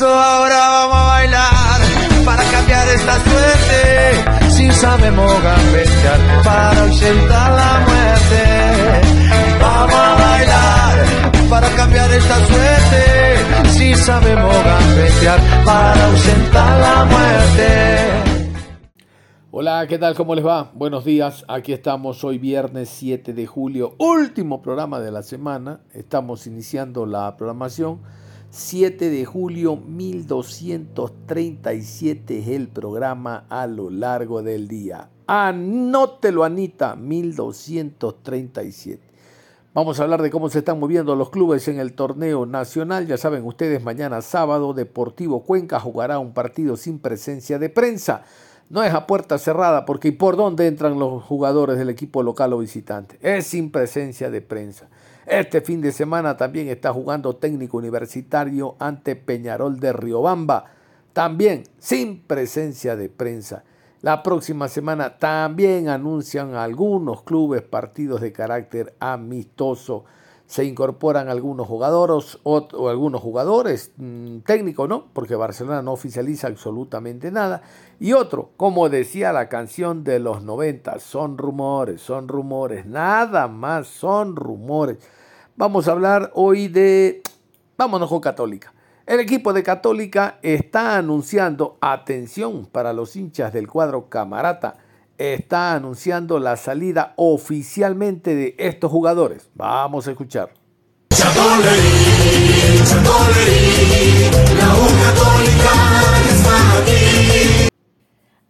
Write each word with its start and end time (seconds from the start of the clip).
Eso 0.00 0.08
ahora 0.08 0.56
vamos 0.56 0.96
a 0.96 1.06
bailar 1.08 1.80
para 2.24 2.42
cambiar 2.44 2.88
esta 2.88 3.14
suerte. 3.20 4.50
Si 4.50 4.72
sabemos 4.72 5.30
gambetear 5.42 6.42
para 6.42 6.82
ausentar 6.84 7.50
la 7.52 7.72
muerte. 7.86 8.42
Vamos 9.60 9.94
a 9.94 10.14
bailar 10.14 11.50
para 11.50 11.68
cambiar 11.76 12.10
esta 12.12 12.36
suerte. 12.46 13.68
Si 13.76 13.94
sabemos 13.94 14.56
gambetear 14.64 15.38
para 15.66 16.06
ausentar 16.06 16.80
la 16.80 17.04
muerte. 17.04 18.40
Hola, 19.50 19.86
¿qué 19.86 19.98
tal? 19.98 20.14
¿Cómo 20.14 20.34
les 20.34 20.46
va? 20.46 20.70
Buenos 20.72 21.04
días. 21.04 21.44
Aquí 21.46 21.74
estamos 21.74 22.24
hoy 22.24 22.38
viernes 22.38 22.88
7 22.88 23.34
de 23.34 23.46
julio, 23.46 23.96
último 23.98 24.62
programa 24.62 24.98
de 24.98 25.10
la 25.10 25.22
semana. 25.22 25.80
Estamos 25.92 26.46
iniciando 26.46 27.04
la 27.04 27.36
programación 27.36 28.00
7 28.52 29.10
de 29.10 29.24
julio 29.24 29.76
1237 29.76 32.38
es 32.40 32.48
el 32.48 32.66
programa 32.66 33.46
a 33.48 33.68
lo 33.68 33.90
largo 33.90 34.42
del 34.42 34.66
día. 34.66 35.08
Anótelo, 35.28 36.42
Anita, 36.42 36.96
1237. 36.96 39.08
Vamos 39.72 40.00
a 40.00 40.02
hablar 40.02 40.20
de 40.20 40.32
cómo 40.32 40.50
se 40.50 40.58
están 40.58 40.80
moviendo 40.80 41.14
los 41.14 41.30
clubes 41.30 41.68
en 41.68 41.78
el 41.78 41.92
torneo 41.92 42.44
nacional. 42.44 43.06
Ya 43.06 43.16
saben 43.16 43.46
ustedes, 43.46 43.84
mañana 43.84 44.20
sábado 44.20 44.74
Deportivo 44.74 45.44
Cuenca 45.44 45.78
jugará 45.78 46.18
un 46.18 46.34
partido 46.34 46.76
sin 46.76 46.98
presencia 46.98 47.60
de 47.60 47.68
prensa. 47.68 48.24
No 48.68 48.82
es 48.82 48.92
a 48.92 49.06
puerta 49.06 49.38
cerrada 49.38 49.84
porque 49.84 50.08
¿y 50.08 50.12
por 50.12 50.36
dónde 50.36 50.66
entran 50.66 50.98
los 50.98 51.22
jugadores 51.22 51.78
del 51.78 51.88
equipo 51.88 52.24
local 52.24 52.52
o 52.52 52.58
visitante? 52.58 53.16
Es 53.22 53.46
sin 53.46 53.70
presencia 53.70 54.28
de 54.28 54.42
prensa. 54.42 54.88
Este 55.30 55.60
fin 55.60 55.80
de 55.80 55.92
semana 55.92 56.36
también 56.36 56.66
está 56.66 56.92
jugando 56.92 57.36
técnico 57.36 57.76
universitario 57.76 58.74
ante 58.80 59.14
Peñarol 59.14 59.78
de 59.78 59.92
Riobamba, 59.92 60.64
también 61.12 61.62
sin 61.78 62.20
presencia 62.22 62.96
de 62.96 63.08
prensa. 63.08 63.62
La 64.02 64.24
próxima 64.24 64.66
semana 64.66 65.18
también 65.18 65.88
anuncian 65.88 66.56
algunos 66.56 67.22
clubes 67.22 67.62
partidos 67.62 68.20
de 68.22 68.32
carácter 68.32 68.96
amistoso. 68.98 70.04
Se 70.46 70.64
incorporan 70.64 71.28
algunos 71.28 71.68
jugadores 71.68 72.40
o, 72.42 72.88
algunos 72.88 73.20
jugadores, 73.20 73.92
mm, 73.98 74.38
técnicos 74.38 74.88
no, 74.88 75.12
porque 75.12 75.36
Barcelona 75.36 75.80
no 75.80 75.92
oficializa 75.92 76.48
absolutamente 76.48 77.30
nada. 77.30 77.62
Y 78.00 78.14
otro, 78.14 78.50
como 78.56 78.88
decía 78.88 79.32
la 79.32 79.48
canción 79.48 80.02
de 80.02 80.18
los 80.18 80.42
90, 80.42 80.98
son 80.98 81.38
rumores, 81.38 82.00
son 82.00 82.26
rumores, 82.26 82.84
nada 82.84 83.46
más 83.46 83.86
son 83.86 84.34
rumores. 84.34 84.98
Vamos 85.60 85.88
a 85.88 85.90
hablar 85.90 86.30
hoy 86.32 86.68
de, 86.68 87.20
vámonos 87.76 88.08
con 88.08 88.20
Católica. 88.20 88.72
El 89.04 89.20
equipo 89.20 89.52
de 89.52 89.62
Católica 89.62 90.38
está 90.40 90.96
anunciando, 90.96 91.76
atención 91.82 92.64
para 92.64 92.94
los 92.94 93.14
hinchas 93.14 93.52
del 93.52 93.68
cuadro 93.68 94.08
Camarata, 94.08 94.76
está 95.18 95.74
anunciando 95.74 96.38
la 96.38 96.56
salida 96.56 97.12
oficialmente 97.16 98.34
de 98.34 98.54
estos 98.56 98.90
jugadores. 98.90 99.50
Vamos 99.54 100.08
a 100.08 100.12
escuchar. 100.12 100.48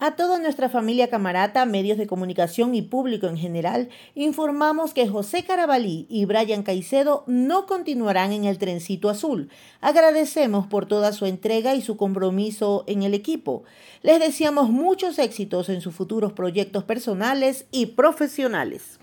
A 0.03 0.13
toda 0.13 0.39
nuestra 0.39 0.71
familia 0.71 1.11
camarata, 1.11 1.67
medios 1.67 1.99
de 1.99 2.07
comunicación 2.07 2.75
y 2.75 2.81
público 2.81 3.27
en 3.27 3.37
general, 3.37 3.91
informamos 4.15 4.95
que 4.95 5.07
José 5.07 5.45
Carabalí 5.45 6.07
y 6.09 6.25
Brian 6.25 6.63
Caicedo 6.63 7.23
no 7.27 7.67
continuarán 7.67 8.33
en 8.33 8.47
el 8.47 8.57
trencito 8.57 9.11
azul. 9.11 9.51
Agradecemos 9.83 10.67
por 10.67 10.87
toda 10.87 11.13
su 11.13 11.27
entrega 11.27 11.75
y 11.75 11.83
su 11.83 11.99
compromiso 11.99 12.83
en 12.87 13.03
el 13.03 13.13
equipo. 13.13 13.65
Les 14.01 14.19
deseamos 14.19 14.71
muchos 14.71 15.19
éxitos 15.19 15.69
en 15.69 15.83
sus 15.83 15.95
futuros 15.95 16.33
proyectos 16.33 16.85
personales 16.85 17.67
y 17.71 17.85
profesionales. 17.85 19.00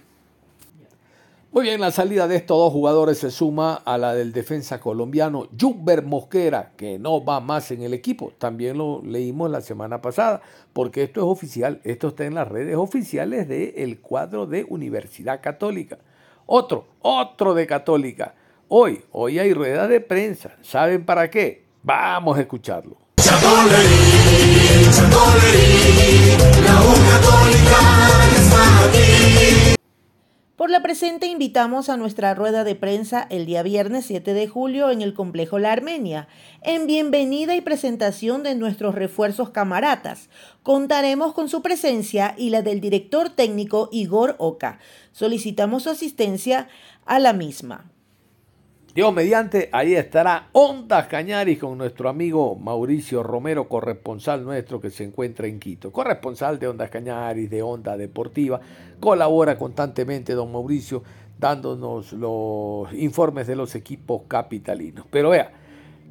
Muy 1.50 1.64
bien, 1.64 1.80
la 1.80 1.92
salida 1.92 2.28
de 2.28 2.36
estos 2.36 2.58
dos 2.58 2.74
jugadores 2.74 3.20
se 3.20 3.32
suma 3.32 3.76
a 3.76 3.98
la 3.98 4.14
del 4.14 4.34
defensa 4.34 4.82
colombiano 4.82 5.48
Jumber 5.60 6.04
Mosquera, 6.04 6.74
que 6.76 7.00
no 7.00 7.24
va 7.24 7.40
más 7.40 7.72
en 7.72 7.82
el 7.84 7.94
equipo. 7.94 8.34
También 8.38 8.78
lo 8.78 9.02
leímos 9.02 9.50
la 9.50 9.62
semana 9.62 10.02
pasada, 10.02 10.42
porque 10.74 11.04
esto 11.04 11.22
es 11.22 11.26
oficial, 11.26 11.80
esto 11.86 12.10
está 12.10 12.26
en 12.26 12.36
las 12.36 12.50
redes 12.50 12.76
oficiales 12.76 13.48
del 13.48 14.02
cuadro 14.02 14.46
de 14.46 14.66
Universidad 14.68 15.42
Católica. 15.42 15.98
Otro, 16.46 16.86
otro 17.02 17.54
de 17.54 17.66
Católica. 17.66 18.36
Hoy, 18.68 19.02
hoy 19.12 19.40
hay 19.40 19.54
rueda 19.54 19.88
de 19.88 20.02
prensa. 20.02 20.58
¿Saben 20.62 21.06
para 21.06 21.30
qué? 21.30 21.66
Vamos 21.82 22.38
a 22.38 22.42
escucharlo. 22.42 22.98
Por 30.68 30.74
la 30.74 30.84
presente 30.84 31.28
invitamos 31.28 31.88
a 31.88 31.96
nuestra 31.96 32.34
rueda 32.34 32.66
de 32.66 32.76
prensa 32.76 33.26
el 33.30 33.46
día 33.46 33.64
viernes 33.64 34.04
7 34.04 34.34
de 34.34 34.50
julio 34.50 34.92
en 34.92 35.02
el 35.02 35.14
complejo 35.14 35.60
La 35.60 35.72
Armenia, 35.72 36.28
en 36.62 36.88
bienvenida 36.88 37.56
y 37.56 37.62
presentación 37.62 38.44
de 38.44 38.54
nuestros 38.54 38.94
refuerzos 38.94 39.52
camaratas. 39.52 40.28
Contaremos 40.64 41.34
con 41.34 41.48
su 41.48 41.62
presencia 41.62 42.36
y 42.38 42.50
la 42.50 42.64
del 42.64 42.82
director 42.82 43.30
técnico 43.30 43.88
Igor 43.94 44.36
Oca. 44.40 44.80
Solicitamos 45.14 45.84
su 45.84 45.90
asistencia 45.90 46.68
a 47.06 47.20
la 47.20 47.32
misma. 47.32 47.90
Dios 48.98 49.14
mediante, 49.14 49.70
ahí 49.74 49.94
estará 49.94 50.50
Ondas 50.54 51.06
Cañaris 51.06 51.60
con 51.60 51.78
nuestro 51.78 52.10
amigo 52.10 52.56
Mauricio 52.56 53.22
Romero, 53.22 53.70
corresponsal 53.70 54.44
nuestro 54.44 54.82
que 54.82 54.90
se 54.90 55.04
encuentra 55.04 55.46
en 55.46 55.60
Quito. 55.60 55.92
Corresponsal 55.92 56.58
de 56.58 56.68
Ondas 56.68 56.90
Cañaris, 56.90 57.48
de 57.48 57.62
Onda 57.62 57.96
Deportiva. 57.96 58.60
Colabora 59.00 59.56
constantemente 59.56 60.34
don 60.34 60.52
Mauricio 60.52 61.04
dándonos 61.38 62.12
los 62.12 62.92
informes 62.94 63.46
de 63.46 63.56
los 63.56 63.76
equipos 63.76 64.24
capitalinos. 64.28 65.06
Pero 65.12 65.30
vea, 65.30 65.52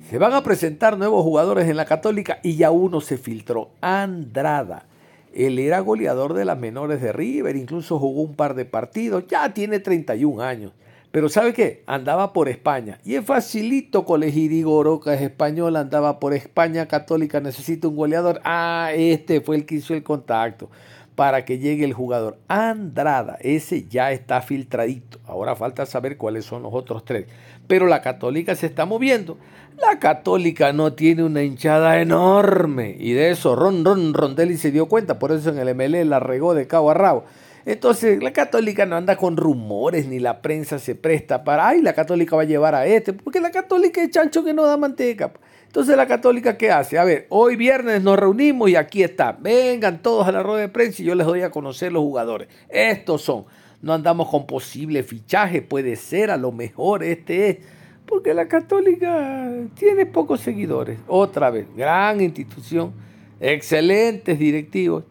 se 0.08 0.18
van 0.18 0.34
a 0.34 0.44
presentar 0.44 0.96
nuevos 0.96 1.24
jugadores 1.24 1.68
en 1.68 1.76
la 1.76 1.86
Católica 1.86 2.38
y 2.44 2.54
ya 2.54 2.70
uno 2.70 3.00
se 3.00 3.18
filtró. 3.18 3.70
Andrada. 3.80 4.86
Él 5.34 5.58
era 5.58 5.80
goleador 5.80 6.34
de 6.34 6.44
las 6.44 6.56
menores 6.56 7.02
de 7.02 7.12
River, 7.12 7.56
incluso 7.56 7.98
jugó 7.98 8.22
un 8.22 8.36
par 8.36 8.54
de 8.54 8.64
partidos, 8.64 9.26
ya 9.26 9.52
tiene 9.52 9.80
31 9.80 10.40
años. 10.40 10.72
Pero 11.16 11.30
¿sabe 11.30 11.54
qué? 11.54 11.82
Andaba 11.86 12.34
por 12.34 12.46
España. 12.46 12.98
Y 13.02 13.14
es 13.14 13.24
facilito 13.24 14.04
colegir 14.04 14.52
Igor 14.52 15.02
que 15.02 15.14
es 15.14 15.22
español, 15.22 15.76
andaba 15.76 16.20
por 16.20 16.34
España 16.34 16.88
católica, 16.88 17.40
necesita 17.40 17.88
un 17.88 17.96
goleador. 17.96 18.42
Ah, 18.44 18.90
este 18.94 19.40
fue 19.40 19.56
el 19.56 19.64
que 19.64 19.76
hizo 19.76 19.94
el 19.94 20.02
contacto 20.02 20.68
para 21.14 21.46
que 21.46 21.58
llegue 21.58 21.86
el 21.86 21.94
jugador. 21.94 22.36
Andrada, 22.48 23.38
ese 23.40 23.86
ya 23.88 24.12
está 24.12 24.42
filtradito. 24.42 25.18
Ahora 25.24 25.56
falta 25.56 25.86
saber 25.86 26.18
cuáles 26.18 26.44
son 26.44 26.62
los 26.62 26.74
otros 26.74 27.02
tres. 27.06 27.24
Pero 27.66 27.86
la 27.86 28.02
católica 28.02 28.54
se 28.54 28.66
está 28.66 28.84
moviendo. 28.84 29.38
La 29.80 29.98
católica 29.98 30.74
no 30.74 30.92
tiene 30.92 31.24
una 31.24 31.42
hinchada 31.42 31.98
enorme. 31.98 32.94
Y 33.00 33.14
de 33.14 33.30
eso 33.30 33.56
Ron 33.56 33.86
Ron 33.86 34.12
Rondelli 34.12 34.58
se 34.58 34.70
dio 34.70 34.84
cuenta. 34.84 35.18
Por 35.18 35.32
eso 35.32 35.48
en 35.48 35.66
el 35.66 35.74
MLE 35.74 36.04
la 36.04 36.20
regó 36.20 36.52
de 36.52 36.66
cabo 36.66 36.90
a 36.90 36.94
rabo. 36.94 37.24
Entonces, 37.66 38.22
la 38.22 38.32
católica 38.32 38.86
no 38.86 38.96
anda 38.96 39.16
con 39.16 39.36
rumores, 39.36 40.06
ni 40.06 40.20
la 40.20 40.40
prensa 40.40 40.78
se 40.78 40.94
presta 40.94 41.42
para, 41.42 41.66
ay, 41.66 41.82
la 41.82 41.94
católica 41.94 42.36
va 42.36 42.42
a 42.42 42.46
llevar 42.46 42.76
a 42.76 42.86
este, 42.86 43.12
porque 43.12 43.40
la 43.40 43.50
católica 43.50 44.00
es 44.00 44.10
chancho 44.10 44.44
que 44.44 44.54
no 44.54 44.64
da 44.64 44.76
manteca. 44.76 45.32
Entonces, 45.66 45.96
la 45.96 46.06
católica, 46.06 46.56
¿qué 46.56 46.70
hace? 46.70 46.96
A 46.96 47.04
ver, 47.04 47.26
hoy 47.28 47.56
viernes 47.56 48.00
nos 48.02 48.18
reunimos 48.18 48.70
y 48.70 48.76
aquí 48.76 49.02
está. 49.02 49.32
Vengan 49.32 50.00
todos 50.00 50.28
a 50.28 50.32
la 50.32 50.44
rueda 50.44 50.60
de 50.60 50.68
prensa 50.68 51.02
y 51.02 51.06
yo 51.06 51.14
les 51.16 51.26
doy 51.26 51.42
a 51.42 51.50
conocer 51.50 51.92
los 51.92 52.02
jugadores. 52.02 52.48
Estos 52.68 53.22
son. 53.22 53.44
No 53.82 53.92
andamos 53.92 54.28
con 54.28 54.46
posible 54.46 55.02
fichaje, 55.02 55.60
puede 55.60 55.96
ser, 55.96 56.30
a 56.30 56.36
lo 56.36 56.52
mejor 56.52 57.02
este 57.02 57.50
es. 57.50 57.58
Porque 58.06 58.32
la 58.32 58.46
católica 58.46 59.50
tiene 59.74 60.06
pocos 60.06 60.40
seguidores. 60.40 60.98
Otra 61.08 61.50
vez, 61.50 61.66
gran 61.76 62.20
institución 62.20 62.94
excelentes 63.40 64.38
directivos, 64.38 65.04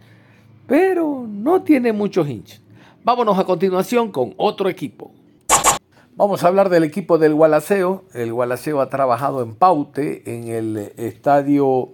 pero 0.68 1.26
no 1.28 1.64
tiene 1.64 1.94
muchos 1.94 2.28
hinchas. 2.28 2.62
Vámonos 3.04 3.38
a 3.38 3.44
continuación 3.44 4.12
con 4.12 4.34
otro 4.38 4.70
equipo. 4.70 5.12
Vamos 6.16 6.44
a 6.44 6.48
hablar 6.48 6.70
del 6.70 6.84
equipo 6.84 7.18
del 7.18 7.34
Gualaceo. 7.34 8.06
El 8.14 8.34
Gualaceo 8.34 8.80
ha 8.80 8.90
trabajado 8.90 9.44
en 9.44 9.54
Paute, 9.54 10.24
en 10.26 10.48
el 10.48 10.94
estadio 10.98 11.90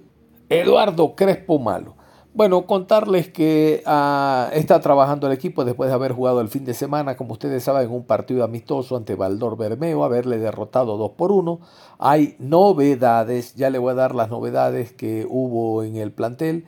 Eduardo 0.48 1.16
Crespo 1.16 1.60
Malo. 1.60 1.96
Bueno, 2.34 2.66
contarles 2.66 3.28
que 3.30 3.84
ah, 3.86 4.50
está 4.54 4.80
trabajando 4.80 5.28
el 5.28 5.34
equipo 5.34 5.66
después 5.66 5.90
de 5.90 5.96
haber 5.96 6.14
jugado 6.14 6.40
el 6.40 6.48
fin 6.48 6.64
de 6.64 6.74
semana, 6.74 7.18
como 7.18 7.34
ustedes 7.34 7.62
saben, 7.64 7.88
en 7.88 7.94
un 7.94 8.06
partido 8.06 8.46
amistoso 8.46 8.96
ante 8.96 9.16
Valdor 9.16 9.58
Bermeo, 9.58 10.06
haberle 10.06 10.38
derrotado 10.38 10.96
2 10.96 11.12
por 11.18 11.34
1. 11.34 11.60
Hay 12.00 12.36
novedades, 12.40 13.56
ya 13.56 13.70
le 13.70 13.80
voy 13.80 13.92
a 13.92 13.96
dar 13.96 14.16
las 14.16 14.30
novedades 14.30 14.94
que 14.94 15.28
hubo 15.30 15.84
en 15.84 15.98
el 15.98 16.14
plantel. 16.14 16.66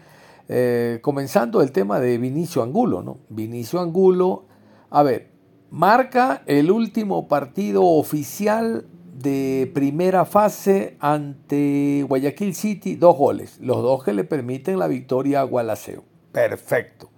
Eh, 0.50 1.00
comenzando 1.02 1.62
el 1.62 1.72
tema 1.72 2.00
de 2.00 2.18
Vinicio 2.18 2.64
Angulo, 2.64 3.02
¿no? 3.02 3.20
Vinicio 3.30 3.80
Angulo, 3.80 4.46
a 4.90 5.02
ver, 5.02 5.32
marca 5.72 6.44
el 6.46 6.70
último 6.70 7.28
partido 7.28 7.84
oficial 7.86 8.86
de 9.14 9.72
primera 9.74 10.26
fase 10.26 10.98
ante 11.00 12.06
Guayaquil 12.08 12.56
City, 12.56 12.96
dos 12.96 13.18
goles, 13.18 13.60
los 13.62 13.82
dos 13.82 14.04
que 14.04 14.14
le 14.14 14.26
permiten 14.26 14.80
la 14.80 14.88
victoria 14.88 15.42
a 15.42 15.44
Gualaceo. 15.44 16.04
Perfecto. 16.32 17.10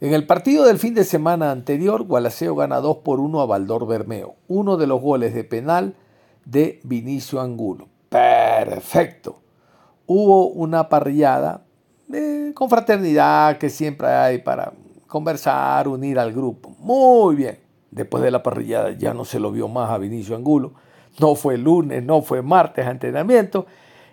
En 0.00 0.14
el 0.14 0.26
partido 0.26 0.64
del 0.64 0.78
fin 0.78 0.94
de 0.94 1.04
semana 1.04 1.50
anterior, 1.50 2.04
Gualaceo 2.04 2.54
gana 2.54 2.76
2 2.76 2.98
por 2.98 3.18
1 3.18 3.40
a 3.40 3.46
Valdor 3.46 3.86
Bermeo, 3.86 4.36
uno 4.46 4.76
de 4.76 4.86
los 4.86 5.02
goles 5.02 5.34
de 5.34 5.42
penal 5.42 5.96
de 6.44 6.80
Vinicio 6.84 7.40
Angulo. 7.40 7.88
Perfecto. 8.08 9.40
Hubo 10.06 10.46
una 10.48 10.88
parrillada 10.88 11.64
eh, 12.12 12.52
con 12.54 12.68
fraternidad 12.68 13.58
que 13.58 13.70
siempre 13.70 14.08
hay 14.08 14.38
para 14.38 14.72
conversar, 15.06 15.88
unir 15.88 16.18
al 16.18 16.32
grupo. 16.32 16.74
Muy 16.78 17.36
bien. 17.36 17.58
Después 17.90 18.22
de 18.22 18.30
la 18.30 18.42
parrillada 18.42 18.90
ya 18.92 19.14
no 19.14 19.24
se 19.24 19.40
lo 19.40 19.50
vio 19.50 19.66
más 19.66 19.90
a 19.90 19.98
Vinicio 19.98 20.36
Angulo 20.36 20.74
no 21.18 21.34
fue 21.34 21.58
lunes, 21.58 22.02
no 22.02 22.22
fue 22.22 22.42
martes 22.42 22.86
entrenamiento 22.86 23.66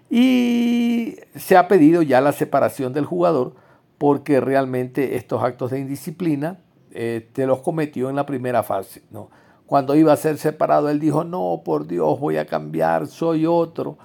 y 0.09 1.15
se 1.35 1.57
ha 1.57 1.67
pedido 1.67 2.01
ya 2.01 2.21
la 2.21 2.31
separación 2.31 2.93
del 2.93 3.05
jugador 3.05 3.55
porque 3.97 4.39
realmente 4.39 5.15
estos 5.15 5.43
actos 5.43 5.71
de 5.71 5.79
indisciplina 5.79 6.59
eh, 6.91 7.29
te 7.33 7.45
los 7.45 7.59
cometió 7.59 8.09
en 8.09 8.15
la 8.15 8.25
primera 8.25 8.63
fase. 8.63 9.03
¿no? 9.11 9.29
Cuando 9.65 9.95
iba 9.95 10.13
a 10.13 10.17
ser 10.17 10.37
separado, 10.37 10.89
él 10.89 10.99
dijo, 10.99 11.23
no, 11.23 11.61
por 11.63 11.87
Dios, 11.87 12.19
voy 12.19 12.37
a 12.37 12.45
cambiar, 12.45 13.07
soy 13.07 13.45
otro. 13.45 13.97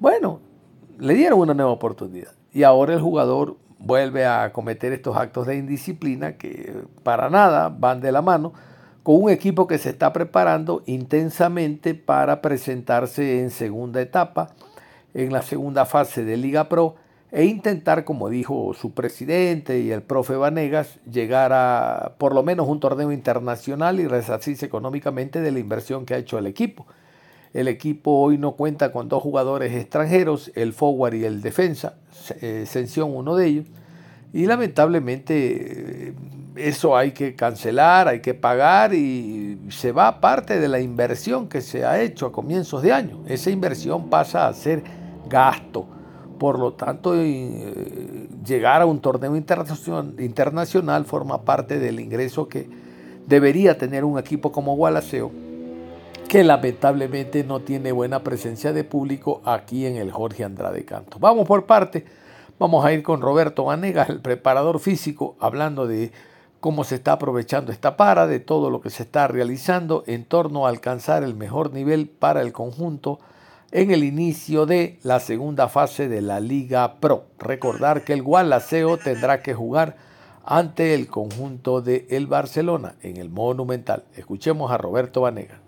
Bueno, 0.00 0.40
le 0.98 1.14
dieron 1.14 1.40
una 1.40 1.54
nueva 1.54 1.70
oportunidad 1.70 2.32
y 2.54 2.62
ahora 2.62 2.94
el 2.94 3.00
jugador 3.00 3.56
vuelve 3.80 4.24
a 4.24 4.52
cometer 4.52 4.92
estos 4.92 5.16
actos 5.16 5.46
de 5.46 5.56
indisciplina 5.56 6.38
que 6.38 6.72
para 7.02 7.28
nada 7.28 7.68
van 7.68 8.00
de 8.00 8.12
la 8.12 8.22
mano 8.22 8.54
con 9.02 9.22
un 9.22 9.28
equipo 9.28 9.66
que 9.66 9.76
se 9.76 9.90
está 9.90 10.14
preparando 10.14 10.82
intensamente 10.86 11.94
para 11.94 12.40
presentarse 12.40 13.40
en 13.40 13.50
segunda 13.50 14.00
etapa, 14.00 14.54
en 15.12 15.32
la 15.32 15.42
segunda 15.42 15.84
fase 15.84 16.24
de 16.24 16.38
Liga 16.38 16.70
Pro, 16.70 16.94
e 17.30 17.44
intentar, 17.44 18.04
como 18.04 18.30
dijo 18.30 18.72
su 18.74 18.94
presidente 18.94 19.80
y 19.80 19.90
el 19.90 20.02
profe 20.02 20.36
Vanegas, 20.36 21.00
llegar 21.10 21.52
a 21.52 22.14
por 22.16 22.32
lo 22.34 22.44
menos 22.44 22.68
un 22.68 22.78
torneo 22.78 23.10
internacional 23.10 23.98
y 23.98 24.06
resarcirse 24.06 24.64
económicamente 24.64 25.40
de 25.40 25.50
la 25.50 25.58
inversión 25.58 26.06
que 26.06 26.14
ha 26.14 26.18
hecho 26.18 26.38
el 26.38 26.46
equipo. 26.46 26.86
El 27.54 27.68
equipo 27.68 28.10
hoy 28.10 28.36
no 28.36 28.52
cuenta 28.52 28.90
con 28.90 29.08
dos 29.08 29.22
jugadores 29.22 29.72
extranjeros, 29.72 30.50
el 30.56 30.72
forward 30.72 31.14
y 31.14 31.24
el 31.24 31.40
defensa, 31.40 31.94
eh, 32.40 32.66
uno 33.06 33.36
de 33.36 33.46
ellos, 33.46 33.66
y 34.32 34.46
lamentablemente 34.46 36.08
eh, 36.08 36.14
eso 36.56 36.96
hay 36.96 37.12
que 37.12 37.36
cancelar, 37.36 38.08
hay 38.08 38.20
que 38.20 38.34
pagar 38.34 38.92
y 38.92 39.56
se 39.70 39.92
va 39.92 40.20
parte 40.20 40.58
de 40.58 40.66
la 40.66 40.80
inversión 40.80 41.48
que 41.48 41.60
se 41.60 41.84
ha 41.84 42.02
hecho 42.02 42.26
a 42.26 42.32
comienzos 42.32 42.82
de 42.82 42.92
año. 42.92 43.20
Esa 43.28 43.50
inversión 43.50 44.10
pasa 44.10 44.48
a 44.48 44.52
ser 44.52 44.82
gasto. 45.28 45.86
Por 46.40 46.58
lo 46.58 46.72
tanto, 46.72 47.14
eh, 47.16 48.28
llegar 48.44 48.82
a 48.82 48.86
un 48.86 48.98
torneo 48.98 49.36
internacional 49.36 51.04
forma 51.04 51.42
parte 51.42 51.78
del 51.78 52.00
ingreso 52.00 52.48
que 52.48 52.68
debería 53.28 53.78
tener 53.78 54.04
un 54.04 54.18
equipo 54.18 54.50
como 54.50 54.74
Gualaceo, 54.74 55.30
que 56.28 56.44
lamentablemente 56.44 57.44
no 57.44 57.60
tiene 57.60 57.92
buena 57.92 58.22
presencia 58.22 58.72
de 58.72 58.84
público 58.84 59.40
aquí 59.44 59.86
en 59.86 59.96
el 59.96 60.10
Jorge 60.10 60.44
Andrade 60.44 60.84
Canto. 60.84 61.18
Vamos 61.18 61.46
por 61.46 61.66
parte. 61.66 62.04
Vamos 62.58 62.84
a 62.84 62.92
ir 62.92 63.02
con 63.02 63.20
Roberto 63.20 63.64
Vanegas, 63.64 64.08
el 64.08 64.20
preparador 64.20 64.78
físico, 64.78 65.36
hablando 65.40 65.86
de 65.86 66.12
cómo 66.60 66.84
se 66.84 66.94
está 66.94 67.12
aprovechando 67.12 67.72
esta 67.72 67.96
para, 67.96 68.26
de 68.26 68.40
todo 68.40 68.70
lo 68.70 68.80
que 68.80 68.90
se 68.90 69.02
está 69.02 69.28
realizando 69.28 70.04
en 70.06 70.24
torno 70.24 70.66
a 70.66 70.70
alcanzar 70.70 71.22
el 71.22 71.34
mejor 71.34 71.72
nivel 71.72 72.08
para 72.08 72.42
el 72.42 72.52
conjunto 72.52 73.18
en 73.70 73.90
el 73.90 74.04
inicio 74.04 74.66
de 74.66 74.98
la 75.02 75.20
segunda 75.20 75.68
fase 75.68 76.08
de 76.08 76.22
la 76.22 76.40
Liga 76.40 77.00
Pro. 77.00 77.24
Recordar 77.38 78.04
que 78.04 78.12
el 78.12 78.22
Gualaceo 78.22 78.98
tendrá 78.98 79.42
que 79.42 79.52
jugar 79.52 79.96
ante 80.44 80.94
el 80.94 81.08
conjunto 81.08 81.82
de 81.82 82.06
el 82.10 82.28
Barcelona 82.28 82.94
en 83.02 83.16
el 83.16 83.30
Monumental. 83.30 84.04
Escuchemos 84.14 84.70
a 84.70 84.78
Roberto 84.78 85.22
Vanega. 85.22 85.63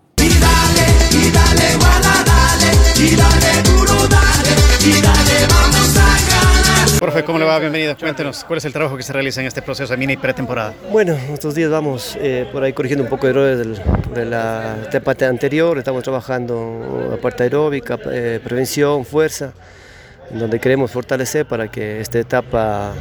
Profe, 6.99 7.23
¿cómo 7.23 7.37
le 7.37 7.45
va? 7.45 7.59
Bienvenido. 7.59 7.95
Cuéntenos, 7.95 8.43
¿cuál 8.43 8.57
es 8.57 8.65
el 8.65 8.73
trabajo 8.73 8.97
que 8.97 9.03
se 9.03 9.13
realiza 9.13 9.39
en 9.39 9.47
este 9.47 9.61
proceso 9.61 9.93
de 9.93 9.97
mini 9.97 10.17
pretemporada? 10.17 10.73
Bueno, 10.91 11.13
estos 11.31 11.53
días 11.53 11.69
vamos 11.69 12.17
eh, 12.19 12.47
por 12.51 12.63
ahí 12.63 12.73
corrigiendo 12.73 13.03
un 13.03 13.09
poco 13.09 13.27
de 13.27 13.31
errores 13.31 13.81
de 14.15 14.25
la 14.25 14.75
temporada 14.89 15.29
anterior. 15.29 15.77
Estamos 15.77 16.03
trabajando 16.03 17.07
la 17.11 17.17
parte 17.17 17.43
aeróbica, 17.43 17.99
eh, 18.11 18.39
prevención, 18.43 19.05
fuerza, 19.05 19.53
donde 20.31 20.59
queremos 20.59 20.89
fortalecer 20.89 21.45
para 21.45 21.69
que 21.69 22.01
esta 22.01 22.17
etapa 22.17 22.93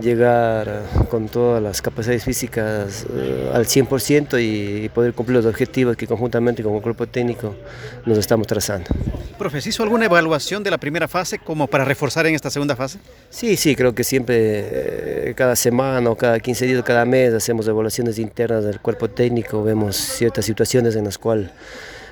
llegar 0.00 0.82
con 1.10 1.28
todas 1.28 1.62
las 1.62 1.82
capacidades 1.82 2.24
físicas 2.24 3.06
eh, 3.12 3.50
al 3.52 3.66
100% 3.66 4.40
y, 4.40 4.88
poder 4.90 5.14
cumplir 5.14 5.36
los 5.36 5.46
objetivos 5.46 5.96
que 5.96 6.06
conjuntamente 6.06 6.62
con 6.62 6.74
el 6.74 6.82
cuerpo 6.82 7.06
técnico 7.06 7.54
nos 8.04 8.18
estamos 8.18 8.46
trazando. 8.46 8.90
Profe, 9.38 9.58
¿hizo 9.58 9.82
alguna 9.82 10.06
evaluación 10.06 10.62
de 10.62 10.70
la 10.70 10.78
primera 10.78 11.08
fase 11.08 11.38
como 11.38 11.66
para 11.66 11.84
reforzar 11.84 12.26
en 12.26 12.34
esta 12.34 12.50
segunda 12.50 12.76
fase? 12.76 12.98
Sí, 13.30 13.56
sí, 13.56 13.76
creo 13.76 13.94
que 13.94 14.04
siempre, 14.04 14.36
eh, 14.36 15.34
cada 15.36 15.56
semana 15.56 16.10
o 16.10 16.16
cada 16.16 16.40
15 16.40 16.66
días, 16.66 16.82
cada 16.82 17.04
mes, 17.04 17.32
hacemos 17.32 17.66
evaluaciones 17.68 18.18
internas 18.18 18.64
del 18.64 18.80
cuerpo 18.80 19.08
técnico, 19.08 19.62
vemos 19.62 19.96
ciertas 19.96 20.44
situaciones 20.44 20.96
en 20.96 21.04
las 21.04 21.18
cuales 21.18 21.50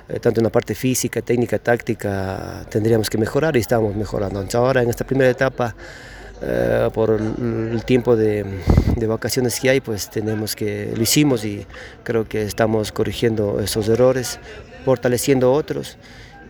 eh, 0.09 0.21
tanto 0.21 0.41
en 0.41 0.45
la 0.45 0.51
parte 0.51 0.75
física, 0.75 1.21
técnica, 1.21 1.59
táctica, 1.59 2.65
tendríamos 2.71 3.11
que 3.11 3.19
mejorar 3.19 3.57
y 3.57 3.61
estamos 3.61 3.95
mejorando. 3.95 4.41
Entonces 4.41 4.55
ahora 4.55 4.83
en 4.83 4.89
esta 4.89 5.05
primera 5.05 5.31
etapa 5.31 5.75
eh, 6.43 6.89
por 6.93 7.11
el 7.11 7.85
tiempo 7.85 8.17
de, 8.17 8.45
vacaciones 9.07 9.59
que 9.61 9.71
hay, 9.71 9.81
pues 9.81 10.11
tenemos 10.11 10.55
que, 10.55 10.93
lo 10.95 11.03
hicimos 11.03 11.45
y 11.45 11.67
creo 12.03 12.29
que 12.29 12.43
estamos 12.43 12.93
corrigiendo 12.93 13.61
esos 13.61 13.89
errores, 13.89 14.39
fortaleciendo 14.85 15.53
otros 15.53 15.97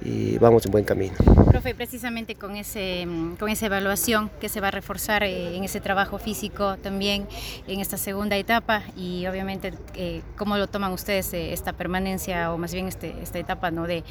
y 0.03 0.39
vamos 0.39 0.65
en 0.67 0.73
buen 0.73 0.85
camino. 0.85 1.15
Profe, 1.47 1.75
precisamente 1.75 2.35
con, 2.35 2.57
ese, 2.57 3.07
con 3.39 3.49
esa 3.49 3.67
evaluación 3.67 4.31
que 4.41 4.49
se 4.49 4.61
va 4.61 4.69
a 4.69 4.71
reforzar 4.71 5.23
eh, 5.23 5.57
en 5.57 5.65
ese 5.65 5.81
trabajo 5.81 6.19
físico 6.19 6.77
también 6.83 7.27
en 7.67 7.81
esta 7.81 7.97
segunda 7.97 8.37
etapa 8.37 8.83
y 8.97 9.27
obviamente 9.27 9.73
eh, 9.95 10.23
cómo 10.37 10.57
lo 10.57 10.67
toman 10.67 10.93
ustedes 10.93 11.33
eh, 11.33 11.53
esta 11.53 11.73
permanencia 11.73 12.53
o 12.53 12.59
más 12.59 12.73
bien 12.73 12.89
este, 12.89 13.15
esta 13.23 13.39
etapa 13.39 13.71
¿no? 13.71 13.87
de, 13.87 14.05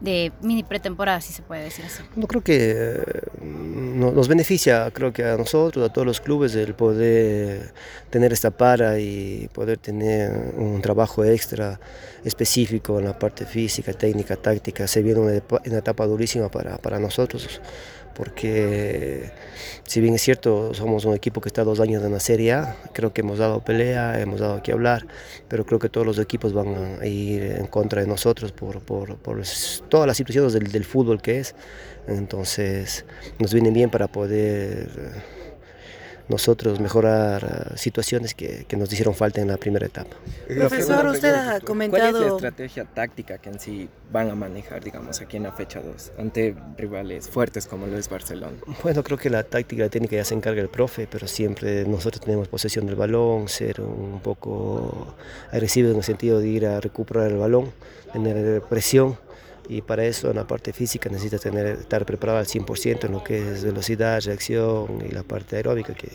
de 0.00 0.32
mini 0.42 0.62
pretemporada, 0.62 1.20
si 1.20 1.32
se 1.32 1.42
puede 1.42 1.64
decir 1.64 1.84
así. 1.84 2.02
No 2.16 2.26
creo 2.26 2.42
que 2.42 3.00
nos 3.42 4.28
beneficia, 4.28 4.90
creo 4.92 5.12
que 5.12 5.24
a 5.24 5.36
nosotros, 5.36 5.88
a 5.88 5.92
todos 5.92 6.06
los 6.06 6.20
clubes, 6.20 6.54
el 6.54 6.74
poder 6.74 7.72
tener 8.10 8.32
esta 8.32 8.50
para 8.50 8.98
y 8.98 9.48
poder 9.52 9.78
tener 9.78 10.30
un 10.56 10.80
trabajo 10.82 11.24
extra 11.24 11.80
específico 12.24 12.98
en 12.98 13.06
la 13.06 13.18
parte 13.18 13.46
física, 13.46 13.92
técnica, 13.92 14.36
táctica. 14.36 14.86
Se 14.86 15.02
viene 15.02 15.20
una, 15.20 15.31
una 15.66 15.78
etapa 15.78 16.06
durísima 16.06 16.50
para, 16.50 16.78
para 16.78 16.98
nosotros, 16.98 17.60
porque 18.14 19.30
si 19.84 20.00
bien 20.00 20.14
es 20.14 20.22
cierto, 20.22 20.74
somos 20.74 21.04
un 21.04 21.14
equipo 21.14 21.40
que 21.40 21.48
está 21.48 21.64
dos 21.64 21.80
años 21.80 22.02
en 22.04 22.12
la 22.12 22.20
Serie 22.20 22.52
A, 22.52 22.76
creo 22.92 23.12
que 23.12 23.22
hemos 23.22 23.38
dado 23.38 23.60
pelea, 23.60 24.20
hemos 24.20 24.40
dado 24.40 24.62
que 24.62 24.72
hablar, 24.72 25.06
pero 25.48 25.64
creo 25.64 25.78
que 25.78 25.88
todos 25.88 26.06
los 26.06 26.18
equipos 26.18 26.52
van 26.52 26.98
a 27.00 27.06
ir 27.06 27.42
en 27.42 27.66
contra 27.66 28.00
de 28.00 28.06
nosotros 28.06 28.52
por, 28.52 28.80
por, 28.80 29.16
por 29.16 29.42
todas 29.88 30.06
las 30.06 30.16
situaciones 30.16 30.52
del, 30.52 30.70
del 30.70 30.84
fútbol 30.84 31.22
que 31.22 31.40
es. 31.40 31.54
Entonces 32.06 33.04
nos 33.38 33.54
viene 33.54 33.70
bien 33.70 33.90
para 33.90 34.08
poder 34.08 34.88
nosotros 36.28 36.80
mejorar 36.80 37.74
situaciones 37.76 38.34
que, 38.34 38.64
que, 38.66 38.76
nos 38.76 38.92
hicieron 38.92 39.14
falta 39.14 39.40
en 39.40 39.48
la 39.48 39.56
primera 39.56 39.86
etapa. 39.86 40.16
Profesor, 40.46 41.06
usted 41.06 41.34
ha 41.34 41.60
comentado... 41.60 42.10
¿Cuál 42.12 42.14
es 42.14 42.30
la 42.30 42.36
estrategia 42.36 42.84
táctica 42.84 43.38
que 43.38 43.50
en 43.50 43.60
sí 43.60 43.88
van 44.10 44.30
a 44.30 44.34
manejar, 44.34 44.82
digamos, 44.82 45.20
aquí 45.20 45.36
en 45.36 45.44
la 45.44 45.52
fecha 45.52 45.80
2, 45.80 46.12
ante 46.18 46.54
rivales 46.76 47.28
fuertes 47.28 47.66
como 47.66 47.86
lo 47.86 47.98
es 47.98 48.08
Barcelona? 48.08 48.56
Bueno, 48.82 49.02
creo 49.02 49.18
que 49.18 49.30
la 49.30 49.42
táctica 49.42 49.82
la 49.82 49.88
técnica 49.88 50.16
ya 50.16 50.24
se 50.24 50.34
encarga 50.34 50.62
el 50.62 50.68
profe, 50.68 51.06
pero 51.10 51.26
siempre 51.26 51.84
nosotros 51.84 52.20
tenemos 52.20 52.48
posesión 52.48 52.86
del 52.86 52.96
balón, 52.96 53.48
ser 53.48 53.80
un 53.80 54.20
poco 54.20 55.14
agresivos 55.50 55.92
en 55.92 55.98
el 55.98 56.04
sentido 56.04 56.40
de 56.40 56.48
ir 56.48 56.66
a 56.66 56.80
recuperar 56.80 57.30
el 57.30 57.38
balón, 57.38 57.72
tener 58.12 58.62
presión 58.62 59.16
y 59.68 59.82
para 59.82 60.04
eso 60.04 60.30
en 60.30 60.36
la 60.36 60.46
parte 60.46 60.72
física 60.72 61.08
necesita 61.08 61.38
tener, 61.38 61.66
estar 61.66 62.04
preparado 62.04 62.38
al 62.38 62.46
100% 62.46 63.04
en 63.04 63.12
lo 63.12 63.22
que 63.22 63.38
es 63.38 63.64
velocidad, 63.64 64.20
reacción 64.22 65.02
y 65.08 65.12
la 65.12 65.22
parte 65.22 65.56
aeróbica 65.56 65.94
que 65.94 66.08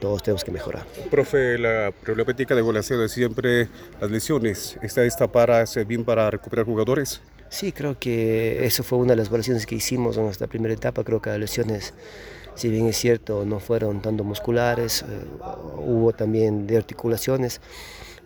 todos 0.00 0.22
tenemos 0.22 0.44
que 0.44 0.50
mejorar. 0.50 0.86
Profe, 1.10 1.58
la 1.58 1.92
problemática 2.02 2.54
de 2.54 2.60
evaluación 2.60 3.00
de 3.00 3.08
siempre 3.08 3.68
las 4.00 4.10
lesiones, 4.10 4.78
¿está 4.82 5.04
esta 5.04 5.30
para 5.30 5.64
bien 5.86 6.04
para 6.04 6.30
recuperar 6.30 6.66
jugadores? 6.66 7.20
Sí, 7.48 7.72
creo 7.72 7.98
que 7.98 8.64
eso 8.64 8.84
fue 8.84 8.98
una 8.98 9.12
de 9.12 9.16
las 9.16 9.28
evaluaciones 9.28 9.66
que 9.66 9.74
hicimos 9.74 10.16
en 10.16 10.26
esta 10.26 10.46
primera 10.46 10.72
etapa, 10.72 11.02
creo 11.02 11.20
que 11.20 11.30
las 11.30 11.38
lesiones 11.38 11.92
si 12.60 12.68
bien 12.68 12.86
es 12.86 12.96
cierto 12.98 13.44
no 13.46 13.58
fueron 13.58 14.02
tanto 14.02 14.22
musculares, 14.22 15.02
eh, 15.02 15.04
hubo 15.78 16.12
también 16.12 16.66
de 16.66 16.76
articulaciones, 16.76 17.60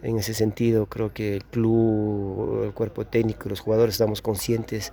en 0.04 0.18
ese 0.18 0.34
sentido, 0.34 0.87
creo 0.87 1.12
que 1.12 1.34
el 1.34 1.44
club, 1.44 2.64
el 2.64 2.73
cuerpo 2.73 3.06
técnico, 3.06 3.49
los 3.49 3.61
jugadores 3.61 3.94
estamos 3.94 4.23
conscientes, 4.23 4.92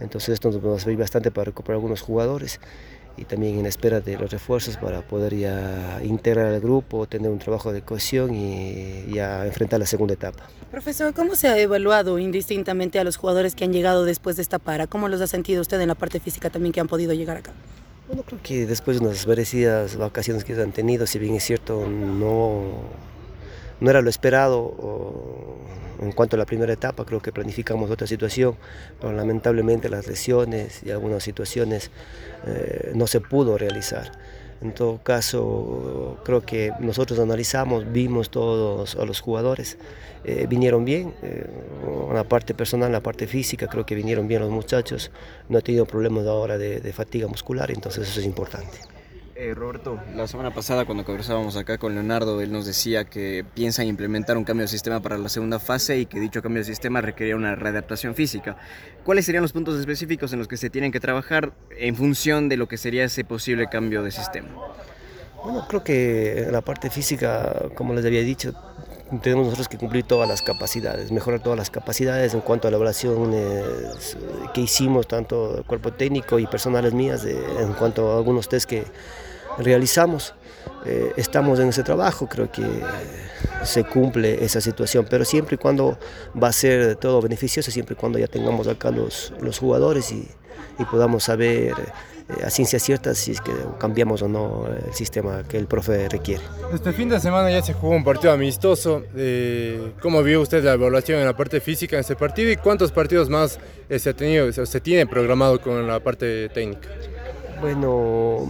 entonces 0.00 0.30
esto 0.30 0.50
nos 0.50 0.64
va 0.64 0.76
a 0.76 0.78
servir 0.78 0.98
bastante 0.98 1.30
para 1.30 1.46
recuperar 1.46 1.76
algunos 1.76 2.00
jugadores 2.00 2.60
y 3.16 3.24
también 3.24 3.58
en 3.58 3.66
espera 3.66 4.00
de 4.00 4.16
los 4.16 4.30
refuerzos 4.30 4.76
para 4.76 5.02
poder 5.02 5.36
ya 5.36 6.00
integrar 6.02 6.46
al 6.46 6.60
grupo, 6.60 7.06
tener 7.06 7.30
un 7.30 7.38
trabajo 7.38 7.72
de 7.72 7.82
cohesión 7.82 8.34
y 8.34 9.12
ya 9.12 9.44
enfrentar 9.46 9.80
la 9.80 9.86
segunda 9.86 10.14
etapa. 10.14 10.48
Profesor, 10.70 11.12
¿cómo 11.12 11.34
se 11.34 11.48
ha 11.48 11.58
evaluado 11.58 12.18
indistintamente 12.18 12.98
a 12.98 13.04
los 13.04 13.16
jugadores 13.16 13.54
que 13.54 13.64
han 13.64 13.72
llegado 13.72 14.04
después 14.04 14.36
de 14.36 14.42
esta 14.42 14.58
para? 14.58 14.86
¿Cómo 14.86 15.08
los 15.08 15.20
ha 15.20 15.26
sentido 15.26 15.60
usted 15.60 15.80
en 15.80 15.88
la 15.88 15.94
parte 15.94 16.20
física 16.20 16.48
también 16.48 16.72
que 16.72 16.80
han 16.80 16.88
podido 16.88 17.12
llegar 17.12 17.36
acá? 17.36 17.52
Bueno, 18.06 18.22
creo 18.26 18.40
que 18.42 18.66
después 18.66 18.98
de 18.98 19.06
unas 19.06 19.26
merecidas 19.26 19.96
vacaciones 19.96 20.44
que 20.44 20.54
han 20.54 20.72
tenido, 20.72 21.06
si 21.06 21.18
bien 21.18 21.34
es 21.34 21.44
cierto, 21.44 21.86
no 21.86 22.62
no 23.82 23.90
era 23.90 24.00
lo 24.00 24.08
esperado 24.08 25.58
en 26.00 26.12
cuanto 26.12 26.36
a 26.36 26.38
la 26.38 26.46
primera 26.46 26.72
etapa, 26.72 27.04
creo 27.04 27.20
que 27.20 27.32
planificamos 27.32 27.90
otra 27.90 28.06
situación, 28.06 28.56
pero 29.00 29.12
lamentablemente 29.12 29.88
las 29.88 30.06
lesiones 30.06 30.82
y 30.84 30.90
algunas 30.90 31.22
situaciones 31.22 31.90
eh, 32.46 32.92
no 32.94 33.06
se 33.06 33.20
pudo 33.20 33.58
realizar. 33.58 34.12
En 34.60 34.72
todo 34.72 34.98
caso, 35.02 36.18
creo 36.24 36.42
que 36.42 36.72
nosotros 36.78 37.18
analizamos, 37.18 37.90
vimos 37.90 38.30
todos 38.30 38.94
a 38.94 39.04
los 39.04 39.20
jugadores, 39.20 39.76
eh, 40.24 40.46
vinieron 40.48 40.84
bien, 40.84 41.14
eh, 41.22 41.46
la 42.12 42.22
parte 42.22 42.54
personal, 42.54 42.92
la 42.92 43.00
parte 43.00 43.26
física, 43.26 43.66
creo 43.66 43.84
que 43.84 43.96
vinieron 43.96 44.28
bien 44.28 44.40
los 44.40 44.50
muchachos, 44.50 45.10
no 45.48 45.58
he 45.58 45.62
tenido 45.62 45.84
problemas 45.84 46.26
ahora 46.26 46.58
de 46.58 46.92
fatiga 46.92 47.26
muscular, 47.26 47.72
entonces 47.72 48.08
eso 48.08 48.20
es 48.20 48.26
importante. 48.26 48.91
Eh, 49.34 49.54
Roberto, 49.54 49.98
la 50.14 50.26
semana 50.28 50.52
pasada 50.52 50.84
cuando 50.84 51.06
conversábamos 51.06 51.56
acá 51.56 51.78
con 51.78 51.94
Leonardo, 51.94 52.42
él 52.42 52.52
nos 52.52 52.66
decía 52.66 53.04
que 53.04 53.46
piensan 53.54 53.86
implementar 53.86 54.36
un 54.36 54.44
cambio 54.44 54.64
de 54.64 54.68
sistema 54.68 55.00
para 55.00 55.16
la 55.16 55.30
segunda 55.30 55.58
fase 55.58 55.98
y 55.98 56.04
que 56.04 56.20
dicho 56.20 56.42
cambio 56.42 56.60
de 56.60 56.66
sistema 56.66 57.00
requería 57.00 57.34
una 57.34 57.54
readaptación 57.54 58.14
física. 58.14 58.58
¿Cuáles 59.04 59.24
serían 59.24 59.40
los 59.40 59.52
puntos 59.52 59.80
específicos 59.80 60.34
en 60.34 60.38
los 60.38 60.48
que 60.48 60.58
se 60.58 60.68
tienen 60.68 60.92
que 60.92 61.00
trabajar 61.00 61.54
en 61.70 61.96
función 61.96 62.50
de 62.50 62.58
lo 62.58 62.68
que 62.68 62.76
sería 62.76 63.04
ese 63.04 63.24
posible 63.24 63.68
cambio 63.68 64.02
de 64.02 64.10
sistema? 64.10 64.48
Bueno, 65.42 65.66
creo 65.66 65.82
que 65.82 66.42
en 66.42 66.52
la 66.52 66.60
parte 66.60 66.90
física, 66.90 67.70
como 67.74 67.94
les 67.94 68.04
había 68.04 68.20
dicho, 68.20 68.52
tenemos 69.20 69.44
nosotros 69.44 69.68
que 69.68 69.78
cumplir 69.78 70.04
todas 70.04 70.28
las 70.28 70.42
capacidades, 70.42 71.12
mejorar 71.12 71.40
todas 71.40 71.58
las 71.58 71.70
capacidades 71.70 72.34
en 72.34 72.40
cuanto 72.40 72.68
a 72.68 72.70
la 72.70 72.76
evaluación 72.76 73.34
que 74.54 74.60
hicimos, 74.60 75.06
tanto 75.06 75.58
el 75.58 75.64
cuerpo 75.64 75.92
técnico 75.92 76.38
y 76.38 76.46
personales 76.46 76.94
mías, 76.94 77.24
en 77.24 77.72
cuanto 77.74 78.12
a 78.12 78.16
algunos 78.16 78.48
test 78.48 78.68
que 78.68 78.84
realizamos. 79.58 80.34
Eh, 80.84 81.12
estamos 81.16 81.60
en 81.60 81.68
ese 81.68 81.82
trabajo, 81.82 82.28
creo 82.28 82.50
que 82.50 82.64
se 83.64 83.84
cumple 83.84 84.44
esa 84.44 84.60
situación, 84.60 85.06
pero 85.08 85.24
siempre 85.24 85.54
y 85.54 85.58
cuando 85.58 85.98
va 86.40 86.48
a 86.48 86.52
ser 86.52 86.96
todo 86.96 87.20
beneficioso, 87.20 87.70
siempre 87.70 87.94
y 87.94 87.96
cuando 87.96 88.18
ya 88.18 88.26
tengamos 88.26 88.66
acá 88.66 88.90
los, 88.90 89.32
los 89.40 89.58
jugadores 89.58 90.10
y, 90.10 90.28
y 90.78 90.84
podamos 90.84 91.24
saber 91.24 91.72
eh, 91.72 91.74
a 92.44 92.50
ciencia 92.50 92.78
cierta 92.78 93.14
si 93.14 93.32
es 93.32 93.40
que 93.40 93.52
cambiamos 93.78 94.22
o 94.22 94.28
no 94.28 94.66
el 94.66 94.94
sistema 94.94 95.42
que 95.44 95.58
el 95.58 95.66
profe 95.66 96.08
requiere. 96.08 96.42
Este 96.72 96.92
fin 96.92 97.08
de 97.08 97.20
semana 97.20 97.50
ya 97.50 97.62
se 97.62 97.72
jugó 97.72 97.94
un 97.94 98.04
partido 98.04 98.32
amistoso. 98.32 99.02
Eh, 99.14 99.92
¿Cómo 100.00 100.22
vio 100.22 100.40
usted 100.40 100.64
la 100.64 100.74
evaluación 100.74 101.20
en 101.20 101.26
la 101.26 101.36
parte 101.36 101.60
física 101.60 101.96
en 101.96 102.00
ese 102.00 102.16
partido 102.16 102.50
y 102.50 102.56
cuántos 102.56 102.92
partidos 102.92 103.28
más 103.28 103.58
se, 103.88 104.10
ha 104.10 104.14
tenido, 104.14 104.50
se 104.52 104.80
tiene 104.80 105.06
programado 105.06 105.60
con 105.60 105.86
la 105.86 106.00
parte 106.00 106.48
técnica? 106.48 106.88
Bueno, 107.60 108.48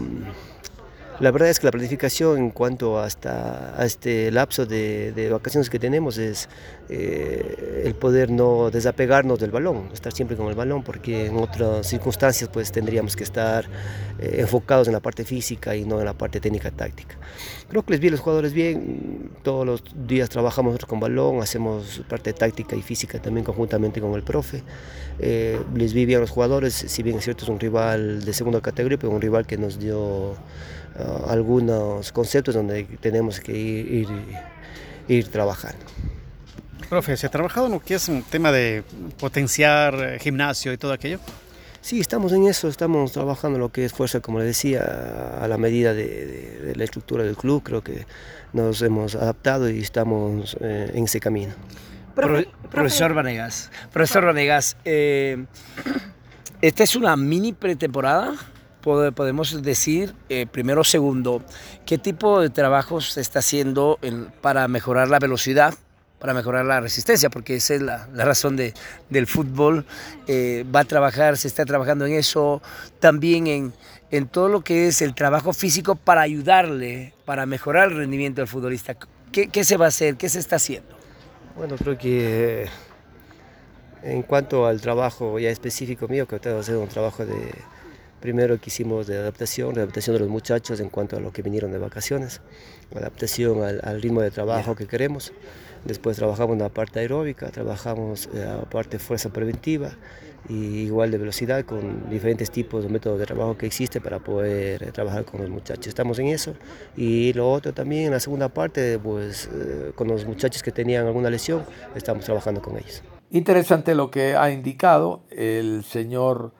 la 1.23 1.31
verdad 1.31 1.50
es 1.50 1.61
que 1.61 1.67
la 1.67 1.71
planificación 1.71 2.37
en 2.37 2.50
cuanto 2.50 2.99
hasta 2.99 3.81
a 3.81 3.85
este 3.85 4.33
lapso 4.33 4.67
de, 4.67 5.29
vacaciones 5.31 5.71
que 5.71 5.79
tenemos 5.79 6.19
es 6.19 6.49
eh, 6.88 7.85
el 7.85 7.95
poder 7.95 8.29
no 8.29 8.73
desapegarnos 8.73 9.38
del 9.38 9.52
balón, 9.52 9.88
estar 9.95 10.12
siempre 10.12 10.37
con 10.37 10.49
el 10.49 10.57
balón, 10.57 10.83
porque 10.83 11.26
en 11.26 11.37
otras 11.37 11.87
circunstancias 11.87 12.50
pues 12.52 12.73
tendríamos 12.73 13.14
que 13.14 13.23
estar 13.23 13.67
eh, 14.19 14.38
enfocados 14.41 14.88
en 14.88 14.95
la 14.95 15.00
parte 15.00 15.25
física 15.25 15.76
y 15.76 15.85
no 15.85 16.00
en 16.00 16.07
la 16.07 16.12
parte 16.12 16.41
técnica 16.41 16.73
táctica. 16.73 17.17
Creo 17.69 17.85
que 17.85 17.93
les 17.93 18.00
vi 18.00 18.09
a 18.09 18.11
los 18.11 18.21
jugadores 18.21 18.52
bien, 18.52 19.31
todos 19.45 19.64
los 19.64 19.85
días 20.09 20.29
trabajamos 20.29 20.76
con 20.87 20.99
balón, 20.99 21.41
hacemos 21.41 22.02
parte 22.09 22.33
táctica 22.33 22.75
y 22.75 22.83
física 22.83 23.23
también 23.23 23.45
conjuntamente 23.45 24.00
con 24.00 24.14
el 24.14 24.25
profe. 24.25 24.64
Eh, 25.21 25.61
les 25.73 25.95
vi 25.95 26.05
bien 26.05 26.19
a 26.19 26.23
los 26.23 26.31
jugadores, 26.31 26.75
si 26.75 27.05
bien 27.05 27.19
es 27.19 27.25
cierto 27.25 27.45
es 27.45 27.49
un 27.49 27.61
rival 27.61 28.25
de 28.25 28.33
segunda 28.33 28.61
categoría, 28.61 28.99
pero 28.99 29.12
un 29.12 29.21
rival 29.21 29.47
que 29.47 29.57
nos 29.57 29.79
dio 29.79 30.35
uh, 30.99 31.30
algunos 31.30 32.12
conceptos 32.12 32.54
donde 32.54 32.84
tenemos 33.00 33.40
que 33.40 33.52
ir, 33.52 33.90
ir, 33.90 34.08
ir, 35.08 35.28
trabajando. 35.28 35.84
Profe, 36.88 37.16
¿se 37.16 37.26
ha 37.26 37.30
trabajado 37.30 37.66
en 37.66 37.72
lo 37.72 37.80
que 37.80 37.94
es 37.94 38.08
un 38.08 38.22
tema 38.22 38.52
de 38.52 38.84
potenciar 39.18 39.94
eh, 39.94 40.18
gimnasio 40.18 40.72
y 40.72 40.76
todo 40.76 40.92
aquello? 40.92 41.20
Sí, 41.80 41.99
estamos 42.00 42.32
en 42.32 42.46
eso, 42.46 42.68
estamos 42.68 43.12
trabajando 43.12 43.58
lo 43.58 43.70
que 43.70 43.84
es 43.84 43.92
fuerza, 43.92 44.20
como 44.20 44.38
le 44.38 44.44
decía, 44.44 45.38
a 45.40 45.49
la 45.49 45.58
medida 45.58 45.94
de, 45.94 46.26
de, 46.26 46.58
de 46.66 46.76
la 46.76 46.84
estructura 46.84 47.25
del 47.25 47.37
club, 47.37 47.62
creo 47.64 47.82
que 47.82 48.06
nos 48.52 48.82
hemos 48.82 49.14
adaptado 49.14 49.68
y 49.70 49.80
estamos 49.80 50.56
eh, 50.61 50.90
en 50.94 51.04
ese 51.04 51.20
camino. 51.20 51.54
Profe, 52.14 52.49
profesor 52.70 53.14
Vanegas, 53.14 53.70
profesor 53.92 54.26
Vanegas, 54.26 54.76
eh, 54.84 55.44
esta 56.61 56.84
es 56.84 56.94
una 56.94 57.16
mini 57.16 57.52
pretemporada 57.52 58.34
podemos 58.82 59.62
decir, 59.62 60.14
eh, 60.28 60.46
primero, 60.46 60.84
segundo, 60.84 61.42
qué 61.86 61.98
tipo 61.98 62.40
de 62.40 62.50
trabajos 62.50 63.12
se 63.12 63.20
está 63.20 63.38
haciendo 63.38 63.98
en, 64.02 64.26
para 64.40 64.68
mejorar 64.68 65.08
la 65.08 65.18
velocidad, 65.18 65.74
para 66.18 66.34
mejorar 66.34 66.64
la 66.64 66.80
resistencia, 66.80 67.30
porque 67.30 67.56
esa 67.56 67.74
es 67.74 67.82
la, 67.82 68.06
razón 68.14 68.56
de, 68.56 68.74
del 69.10 69.26
fútbol. 69.26 69.86
Eh, 70.26 70.64
va 70.74 70.80
a 70.80 70.84
trabajar, 70.84 71.36
se 71.36 71.48
está 71.48 71.64
trabajando 71.64 72.06
en 72.06 72.12
eso, 72.12 72.62
también 73.00 73.46
en, 73.46 73.72
en 74.10 74.28
todo 74.28 74.48
lo 74.48 74.62
que 74.62 74.88
es 74.88 75.02
el 75.02 75.14
trabajo 75.14 75.52
físico 75.52 75.96
para 75.96 76.20
ayudarle, 76.20 77.14
para 77.24 77.46
mejorar 77.46 77.90
el 77.90 77.98
rendimiento 77.98 78.40
del 78.40 78.48
futbolista. 78.48 78.96
¿Qué, 79.32 79.48
qué 79.48 79.64
se 79.64 79.76
va 79.76 79.86
a 79.86 79.88
hacer? 79.88 80.16
¿Qué 80.16 80.28
se 80.28 80.38
está 80.38 80.56
haciendo? 80.56 80.94
Bueno, 81.56 81.76
creo 81.76 81.98
que 81.98 82.66
en 84.02 84.22
cuanto 84.22 84.66
al 84.66 84.80
trabajo 84.80 85.38
ya 85.38 85.50
específico 85.50 86.08
mío, 86.08 86.26
que 86.26 86.38
tengo 86.38 86.56
que 86.56 86.60
hacer 86.60 86.76
un 86.76 86.88
trabajo 86.88 87.24
de 87.24 87.52
Primero 88.23 88.59
que 88.61 88.71
hicimos 88.71 89.09
de 89.09 89.19
adaptación, 89.19 89.75
de 89.75 89.83
adaptación 89.83 90.14
de 90.14 90.21
los 90.21 90.29
muchachos 90.29 90.79
en 90.79 90.88
cuanto 90.88 91.17
a 91.17 91.21
lo 91.21 91.33
que 91.33 91.43
vinieron 91.43 91.73
de 91.73 91.79
vacaciones, 91.79 92.41
adaptación 92.95 93.64
al, 93.64 93.81
al 93.83 94.00
ritmo 94.00 94.23
de 94.23 94.31
trabajo 94.31 94.76
que 94.76 94.87
queremos. 94.87 95.33
Después 95.85 96.17
trabajamos 96.17 96.55
en 96.55 96.61
la 96.61 96.69
parte 96.69 97.00
aeróbica, 97.00 97.50
trabajamos 97.50 98.29
en 98.33 98.45
la 98.45 98.62
parte 98.62 98.99
de 98.99 99.05
fuerza 99.05 99.31
preventiva 99.31 99.91
y 100.49 100.55
igual 100.85 101.11
de 101.11 101.19
velocidad 101.19 101.64
con 101.64 102.09
diferentes 102.11 102.50
tipos 102.50 102.85
de 102.85 102.91
métodos 102.91 103.19
de 103.19 103.26
trabajo 103.26 103.57
que 103.57 103.67
existe 103.67 104.00
para 104.00 104.21
poder 104.21 104.93
trabajar 104.93 105.25
con 105.25 105.41
los 105.41 105.50
muchachos. 105.50 105.88
Estamos 105.88 106.19
en 106.21 106.29
eso. 106.29 106.55
Y 106.97 107.33
lo 107.33 107.50
otro 107.50 107.73
también 107.73 108.05
en 108.05 108.11
la 108.12 108.21
segunda 108.21 108.49
parte, 108.49 109.00
pues 109.00 109.49
eh, 109.52 109.93
con 109.97 110.07
los 110.07 110.25
muchachos 110.25 110.62
que 110.62 110.71
tenían 110.71 111.07
alguna 111.07 111.29
lesión, 111.29 111.64
estamos 111.97 112.25
trabajando 112.25 112.62
con 112.62 112.76
ellos. 112.76 113.02
Interesante 113.31 113.95
lo 113.95 114.11
que 114.11 114.37
ha 114.37 114.50
indicado 114.52 115.23
el 115.31 115.85
señor 115.85 116.52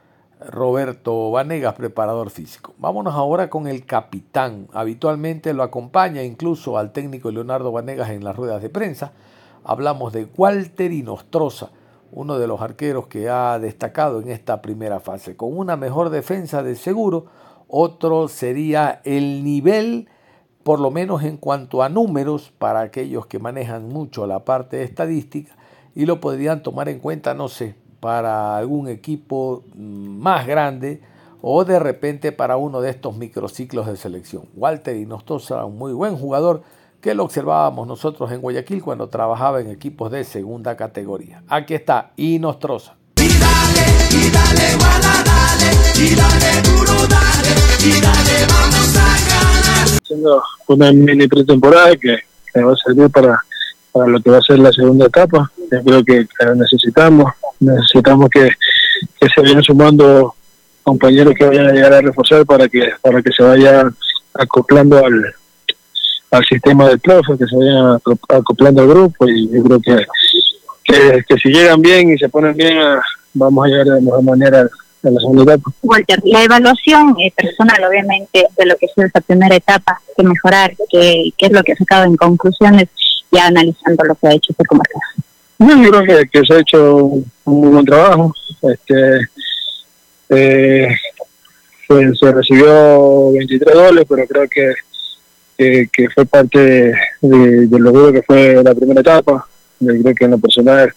Roberto 0.49 1.31
Vanegas, 1.31 1.75
preparador 1.75 2.31
físico. 2.31 2.75
Vámonos 2.79 3.15
ahora 3.15 3.51
con 3.51 3.67
el 3.67 3.85
capitán. 3.87 4.69
Habitualmente 4.73 5.53
lo 5.55 5.63
acompaña 5.63 6.23
incluso 6.23 6.79
al 6.79 6.93
técnico 6.93 7.31
Leonardo 7.31 7.73
Vanegas 7.73 8.11
en 8.11 8.25
las 8.25 8.37
ruedas 8.37 8.63
de 8.63 8.69
prensa. 8.69 9.13
Hablamos 9.65 10.13
de 10.13 10.29
Walter 10.37 10.93
Inostroza, 10.93 11.71
uno 12.11 12.39
de 12.39 12.47
los 12.47 12.61
arqueros 12.61 13.07
que 13.07 13.29
ha 13.29 13.59
destacado 13.59 14.21
en 14.21 14.31
esta 14.31 14.63
primera 14.63 15.01
fase. 15.01 15.37
Con 15.37 15.57
una 15.57 15.77
mejor 15.77 16.11
defensa 16.11 16.63
de 16.63 16.75
seguro, 16.75 17.27
otro 17.69 18.29
sería 18.29 19.01
el 19.05 19.45
nivel 19.45 20.09
por 20.63 20.81
lo 20.81 20.91
menos 20.91 21.23
en 21.25 21.37
cuanto 21.37 21.83
a 21.83 21.89
números, 21.89 22.53
para 22.59 22.81
aquellos 22.81 23.27
que 23.27 23.39
manejan 23.39 23.89
mucho 23.89 24.27
la 24.27 24.45
parte 24.45 24.83
estadística, 24.83 25.57
y 25.95 26.07
lo 26.07 26.21
podrían 26.21 26.63
tomar 26.63 26.89
en 26.89 27.01
cuenta, 27.01 27.35
no 27.35 27.49
sé, 27.49 27.75
para 28.03 28.57
algún 28.57 28.89
equipo 28.89 29.63
más 29.77 30.45
grande 30.45 31.01
o 31.41 31.65
de 31.65 31.79
repente 31.79 32.33
para 32.33 32.57
uno 32.57 32.81
de 32.81 32.91
estos 32.91 33.17
microciclos 33.17 33.87
de 33.87 33.97
selección. 33.97 34.43
Walter 34.57 34.97
Inostosa, 34.97 35.65
un 35.65 35.79
muy 35.79 35.93
buen 35.93 36.17
jugador 36.17 36.65
que 37.01 37.15
lo 37.15 37.23
observábamos 37.23 37.87
nosotros 37.87 38.33
en 38.33 38.41
Guayaquil 38.41 38.83
cuando 38.83 39.09
trabajaba 39.09 39.61
en 39.61 39.71
equipos 39.71 40.11
de 40.11 40.25
segunda 40.25 40.77
categoría. 40.77 41.45
Aquí 41.47 41.75
está 41.75 42.11
Inostrosa. 42.17 42.97
Y 43.15 43.29
dale, 43.39 43.87
y 44.11 44.31
dale, 44.33 44.77
dale, 45.01 45.71
y 45.95 46.15
dale 46.17 46.63
duro, 46.63 47.07
dale, 47.07 47.55
y 47.85 48.01
dale, 48.01 48.47
vamos 48.49 48.97
a 48.97 49.15
ganar. 49.31 49.99
Haciendo 50.03 50.43
una 50.67 50.91
mini 50.91 51.29
pretemporada 51.29 51.95
que, 51.95 52.19
que 52.53 52.63
va 52.65 52.73
a 52.73 52.77
servir 52.85 53.09
para, 53.11 53.39
para 53.93 54.09
lo 54.09 54.21
que 54.21 54.29
va 54.29 54.39
a 54.39 54.43
ser 54.43 54.59
la 54.59 54.73
segunda 54.73 55.07
etapa. 55.07 55.49
Yo 55.71 55.85
creo 55.85 56.05
que, 56.05 56.27
que 56.27 56.47
necesitamos, 56.57 57.33
necesitamos 57.63 58.29
que, 58.31 58.51
que 59.21 59.29
se 59.29 59.41
vayan 59.41 59.63
sumando 59.63 60.35
compañeros 60.83 61.35
que 61.35 61.45
vayan 61.45 61.67
a 61.67 61.73
llegar 61.73 61.93
a 61.93 62.01
reforzar 62.01 62.45
para 62.45 62.69
que 62.69 62.91
para 63.01 63.23
que 63.23 63.31
se 63.33 63.43
vayan 63.43 63.95
acoplando 64.35 65.05
al, 65.05 65.35
al 66.31 66.45
sistema 66.45 66.89
del 66.89 66.99
profe, 66.99 67.39
que 67.39 67.47
se 67.47 67.57
vayan 67.57 68.01
acoplando 68.29 68.83
al 68.83 68.89
grupo 68.89 69.29
y 69.29 69.49
yo 69.49 69.63
creo 69.63 69.81
que, 69.81 71.25
que, 71.29 71.37
si 71.41 71.51
llegan 71.51 71.81
bien 71.81 72.11
y 72.11 72.19
se 72.19 72.29
ponen 72.29 72.55
bien 72.57 72.79
vamos 73.35 73.65
a 73.65 73.69
llegar 73.69 73.87
de 73.87 73.95
la 73.95 74.01
mejor 74.01 74.23
manera 74.23 74.61
a 75.05 75.11
la 75.11 75.21
segunda 75.21 75.55
etapa. 75.55 75.71
Walter, 75.83 76.21
la 76.25 76.45
evaluación 76.45 77.17
eh, 77.21 77.33
personal 77.37 77.85
obviamente 77.85 78.47
de 78.57 78.67
lo 78.67 78.77
que 78.77 78.87
es 78.87 78.93
esa 78.97 79.21
primera 79.21 79.57
etapa, 79.57 80.01
que 80.17 80.23
mejorar, 80.23 80.75
qué 80.91 81.33
es 81.39 81.53
lo 81.53 81.63
que 81.63 81.73
ha 81.73 81.77
sacado 81.77 82.05
en 82.05 82.17
conclusiones 82.17 82.89
ya 83.33 83.47
analizando 83.47 84.05
lo 84.05 84.15
que 84.15 84.27
ha 84.29 84.35
hecho 84.35 84.53
este 84.53 84.65
comarca. 85.59 85.83
yo 85.83 85.91
creo 85.91 86.19
que, 86.19 86.29
que 86.29 86.47
se 86.47 86.55
ha 86.55 86.61
hecho 86.61 87.05
un 87.05 87.31
muy 87.45 87.71
buen 87.71 87.85
trabajo. 87.85 88.35
Este, 88.63 89.29
eh, 90.31 90.89
se, 92.15 92.33
recibió 92.33 93.33
23 93.33 93.75
goles, 93.75 94.05
pero 94.09 94.27
creo 94.27 94.49
que, 94.49 95.87
que, 95.93 96.09
fue 96.11 96.25
parte 96.25 96.95
de, 97.21 97.69
lo 97.71 97.93
duro 97.93 98.13
que 98.13 98.23
fue 98.23 98.63
la 98.63 98.75
primera 98.75 99.01
etapa. 99.01 99.47
Yo 99.81 99.93
creo 100.03 100.15
que 100.15 100.25
en 100.25 100.31
lo 100.31 100.39
personal 100.39 100.93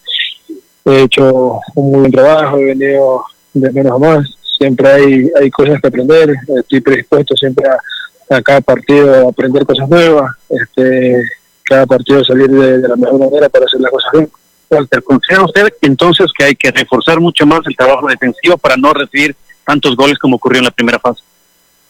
he 0.85 1.01
hecho 1.03 1.59
un 1.75 1.91
muy 1.91 1.99
buen 2.01 2.11
trabajo, 2.11 2.57
he 2.59 2.65
venido 2.65 3.25
de 3.53 3.71
menos 3.71 3.93
a 3.93 3.97
más. 3.97 4.37
Siempre 4.57 4.87
hay, 4.87 5.31
hay 5.39 5.51
cosas 5.51 5.81
que 5.81 5.87
aprender, 5.87 6.33
estoy 6.57 6.79
predispuesto 6.79 7.35
siempre 7.35 7.67
a, 7.67 8.41
cada 8.41 8.61
partido 8.61 9.27
a 9.27 9.29
aprender 9.29 9.65
cosas 9.65 9.89
nuevas, 9.89 10.31
este, 10.49 11.23
cada 11.63 11.85
partido 11.85 12.23
salir 12.23 12.49
de, 12.49 12.79
de 12.79 12.87
la 12.87 12.95
mejor 12.95 13.19
manera 13.19 13.49
para 13.49 13.65
hacer 13.65 13.81
las 13.81 13.91
cosas 13.91 14.11
bien. 14.13 14.29
Walter, 14.69 15.03
¿considera 15.03 15.45
usted 15.45 15.73
entonces 15.81 16.31
que 16.37 16.45
hay 16.45 16.55
que 16.55 16.71
reforzar 16.71 17.19
mucho 17.19 17.45
más 17.45 17.61
el 17.65 17.75
trabajo 17.75 18.07
defensivo 18.07 18.57
para 18.57 18.77
no 18.77 18.93
recibir 18.93 19.35
tantos 19.65 19.95
goles 19.95 20.17
como 20.17 20.35
ocurrió 20.35 20.59
en 20.59 20.65
la 20.65 20.71
primera 20.71 20.99
fase? 20.99 21.21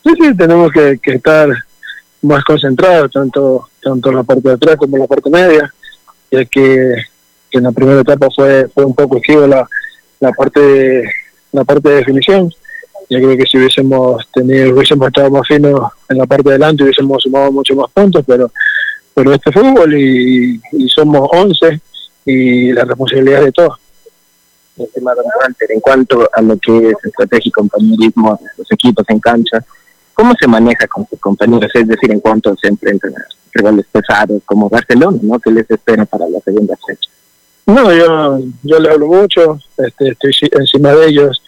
Sí, 0.04 0.12
sí, 0.20 0.36
tenemos 0.36 0.72
que, 0.72 1.00
estar 1.04 1.50
más 2.22 2.44
concentrados, 2.44 3.12
tanto, 3.12 3.70
tanto 3.82 4.10
en 4.10 4.16
la 4.16 4.24
parte 4.24 4.48
de 4.50 4.56
atrás 4.56 4.76
como 4.78 4.98
en 4.98 5.02
la 5.02 5.08
parte 5.08 5.30
media, 5.30 5.74
ya 6.32 6.46
que, 6.46 6.96
en 7.52 7.64
la 7.64 7.72
primera 7.72 8.02
etapa 8.02 8.28
fue, 8.36 8.68
fue 8.74 8.84
un 8.86 8.94
poco 8.94 9.18
esquivo 9.18 9.48
la, 9.48 9.68
la 10.20 10.32
parte 10.32 10.60
de, 10.60 11.10
la 11.54 11.64
parte 11.64 11.90
de 11.90 11.96
definición. 11.96 12.52
Yo 13.10 13.20
creo 13.20 13.38
que 13.38 13.46
si 13.46 13.58
hubiésemos 13.58 14.28
tenido, 14.34 14.74
hubiésemos 14.74 15.08
estado 15.08 15.30
más 15.30 15.48
finos 15.48 15.92
en 16.10 16.18
la 16.18 16.26
parte 16.26 16.50
de 16.50 16.54
delante, 16.54 16.84
hubiésemos 16.84 17.24
sumado 17.24 17.52
mucho 17.52 17.76
más 17.76 17.90
puntos, 17.92 18.24
pero 18.28 18.52
pero 19.16 19.34
este 19.34 19.52
fútbol 19.52 19.98
y, 19.98 20.62
y 20.74 20.90
somos 20.90 21.30
11 21.32 21.80
y 22.26 22.74
la 22.74 22.86
responsabilidad 22.86 23.44
de 23.44 23.52
todos. 23.52 23.80
En 24.78 25.80
cuanto 25.80 26.30
a 26.34 26.42
lo 26.42 26.58
que 26.58 26.90
es 26.90 26.96
estrategia 27.04 27.50
y 27.50 27.52
compañerismo 27.52 28.38
de 28.42 28.50
los 28.58 28.72
equipos 28.72 29.06
en 29.08 29.20
cancha, 29.20 29.64
¿cómo 30.14 30.34
se 30.38 30.48
maneja 30.48 30.88
con 30.88 31.08
sus 31.08 31.20
compañeros? 31.20 31.72
Es 31.74 31.88
decir, 31.88 32.12
en 32.12 32.20
cuanto 32.20 32.56
se 32.58 32.68
enfrentan 32.68 33.14
a 33.16 33.26
rivales 33.54 33.86
pesados 33.90 34.42
como 34.46 34.70
Barcelona, 34.70 35.18
¿no? 35.22 35.40
¿Qué 35.40 35.52
les 35.52 35.70
espera 35.70 36.06
para 36.06 36.28
la 36.28 36.40
segunda 36.42 36.76
fecha? 36.86 37.10
No, 37.68 37.92
yo, 37.94 38.40
yo 38.64 38.80
le 38.80 38.90
hablo 38.90 39.08
mucho, 39.08 39.60
este, 39.78 40.10
estoy 40.10 40.50
encima 40.52 40.94
de 40.94 41.08
ellos 41.08 41.42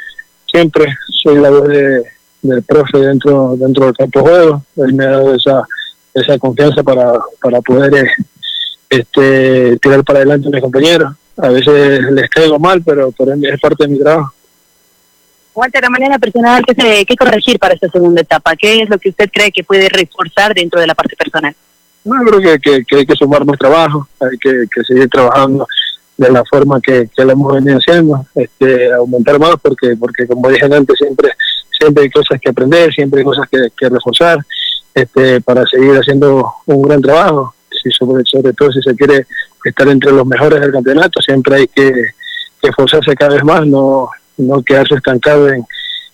siempre, 0.51 0.85
soy 1.21 1.39
la 1.39 1.49
voz 1.49 1.67
de, 1.67 2.03
del 2.41 2.63
profe 2.63 2.97
dentro 2.97 3.55
dentro 3.57 3.85
del 3.85 3.95
campo 3.95 4.19
de 4.21 4.29
juego, 4.29 4.63
él 4.77 4.93
me 4.93 5.05
ha 5.05 5.11
dado 5.11 5.35
esa, 5.35 5.67
esa 6.13 6.39
confianza 6.39 6.81
para, 6.81 7.13
para 7.41 7.61
poder 7.61 7.93
eh, 7.93 8.09
este, 8.89 9.77
tirar 9.79 10.03
para 10.03 10.19
adelante 10.19 10.47
a 10.47 10.51
mis 10.51 10.61
compañeros. 10.61 11.13
A 11.37 11.49
veces 11.49 12.01
les 12.11 12.29
caigo 12.29 12.57
mal, 12.57 12.81
pero, 12.83 13.09
es 13.09 13.61
parte 13.61 13.83
de 13.83 13.89
mi 13.89 13.99
trabajo. 13.99 14.33
Walter, 15.53 15.83
de 15.83 15.89
manera 15.89 16.19
personal, 16.19 16.63
¿qué, 16.65 16.73
se, 16.73 17.05
¿qué 17.05 17.15
corregir 17.15 17.57
para 17.57 17.73
esta 17.73 17.89
segunda 17.89 18.21
etapa? 18.21 18.55
¿Qué 18.55 18.81
es 18.81 18.89
lo 18.89 18.97
que 18.99 19.09
usted 19.09 19.29
cree 19.31 19.51
que 19.51 19.63
puede 19.63 19.89
reforzar 19.89 20.53
dentro 20.53 20.79
de 20.79 20.87
la 20.87 20.95
parte 20.95 21.15
personal? 21.15 21.55
No, 22.03 22.23
creo 22.23 22.59
que, 22.59 22.83
que, 22.85 22.95
hay 22.95 23.05
que 23.05 23.15
sumar 23.15 23.43
más 23.43 23.57
trabajo, 23.57 24.07
hay 24.19 24.37
que, 24.37 24.67
seguir 24.83 25.09
trabajando 25.09 25.67
de 26.15 26.31
la 26.31 26.43
forma 26.45 26.79
que, 26.79 27.09
lo 27.17 27.31
hemos 27.31 27.53
venido 27.53 27.77
haciendo, 27.77 28.25
este, 28.35 28.93
aumentar 28.93 29.39
más, 29.39 29.55
porque 29.61 29.95
porque 29.99 30.25
como 30.27 30.49
dije 30.49 30.65
antes, 30.65 30.95
siempre 30.97 31.31
siempre 31.77 32.03
hay 32.03 32.09
cosas 32.09 32.39
que 32.41 32.49
aprender, 32.49 32.91
siempre 32.93 33.19
hay 33.19 33.25
cosas 33.25 33.47
que, 33.49 33.67
que 33.77 33.89
reforzar 33.89 34.39
este, 34.93 35.41
para 35.41 35.65
seguir 35.65 35.95
haciendo 35.95 36.51
un 36.65 36.81
gran 36.81 37.01
trabajo 37.01 37.53
sobre, 37.91 38.23
sobre 38.25 38.53
todo 38.53 38.71
si 38.71 38.81
se 38.81 38.95
quiere 38.95 39.25
estar 39.63 39.87
entre 39.87 40.11
los 40.11 40.25
mejores 40.25 40.61
del 40.61 40.71
campeonato, 40.71 41.21
siempre 41.21 41.55
hay 41.55 41.67
que, 41.67 41.91
esforzarse 42.61 43.15
cada 43.15 43.35
vez 43.35 43.43
más, 43.43 43.65
no, 43.65 44.09
no 44.37 44.61
quedarse 44.61 44.95
estancado 44.95 45.47
en, 45.47 45.63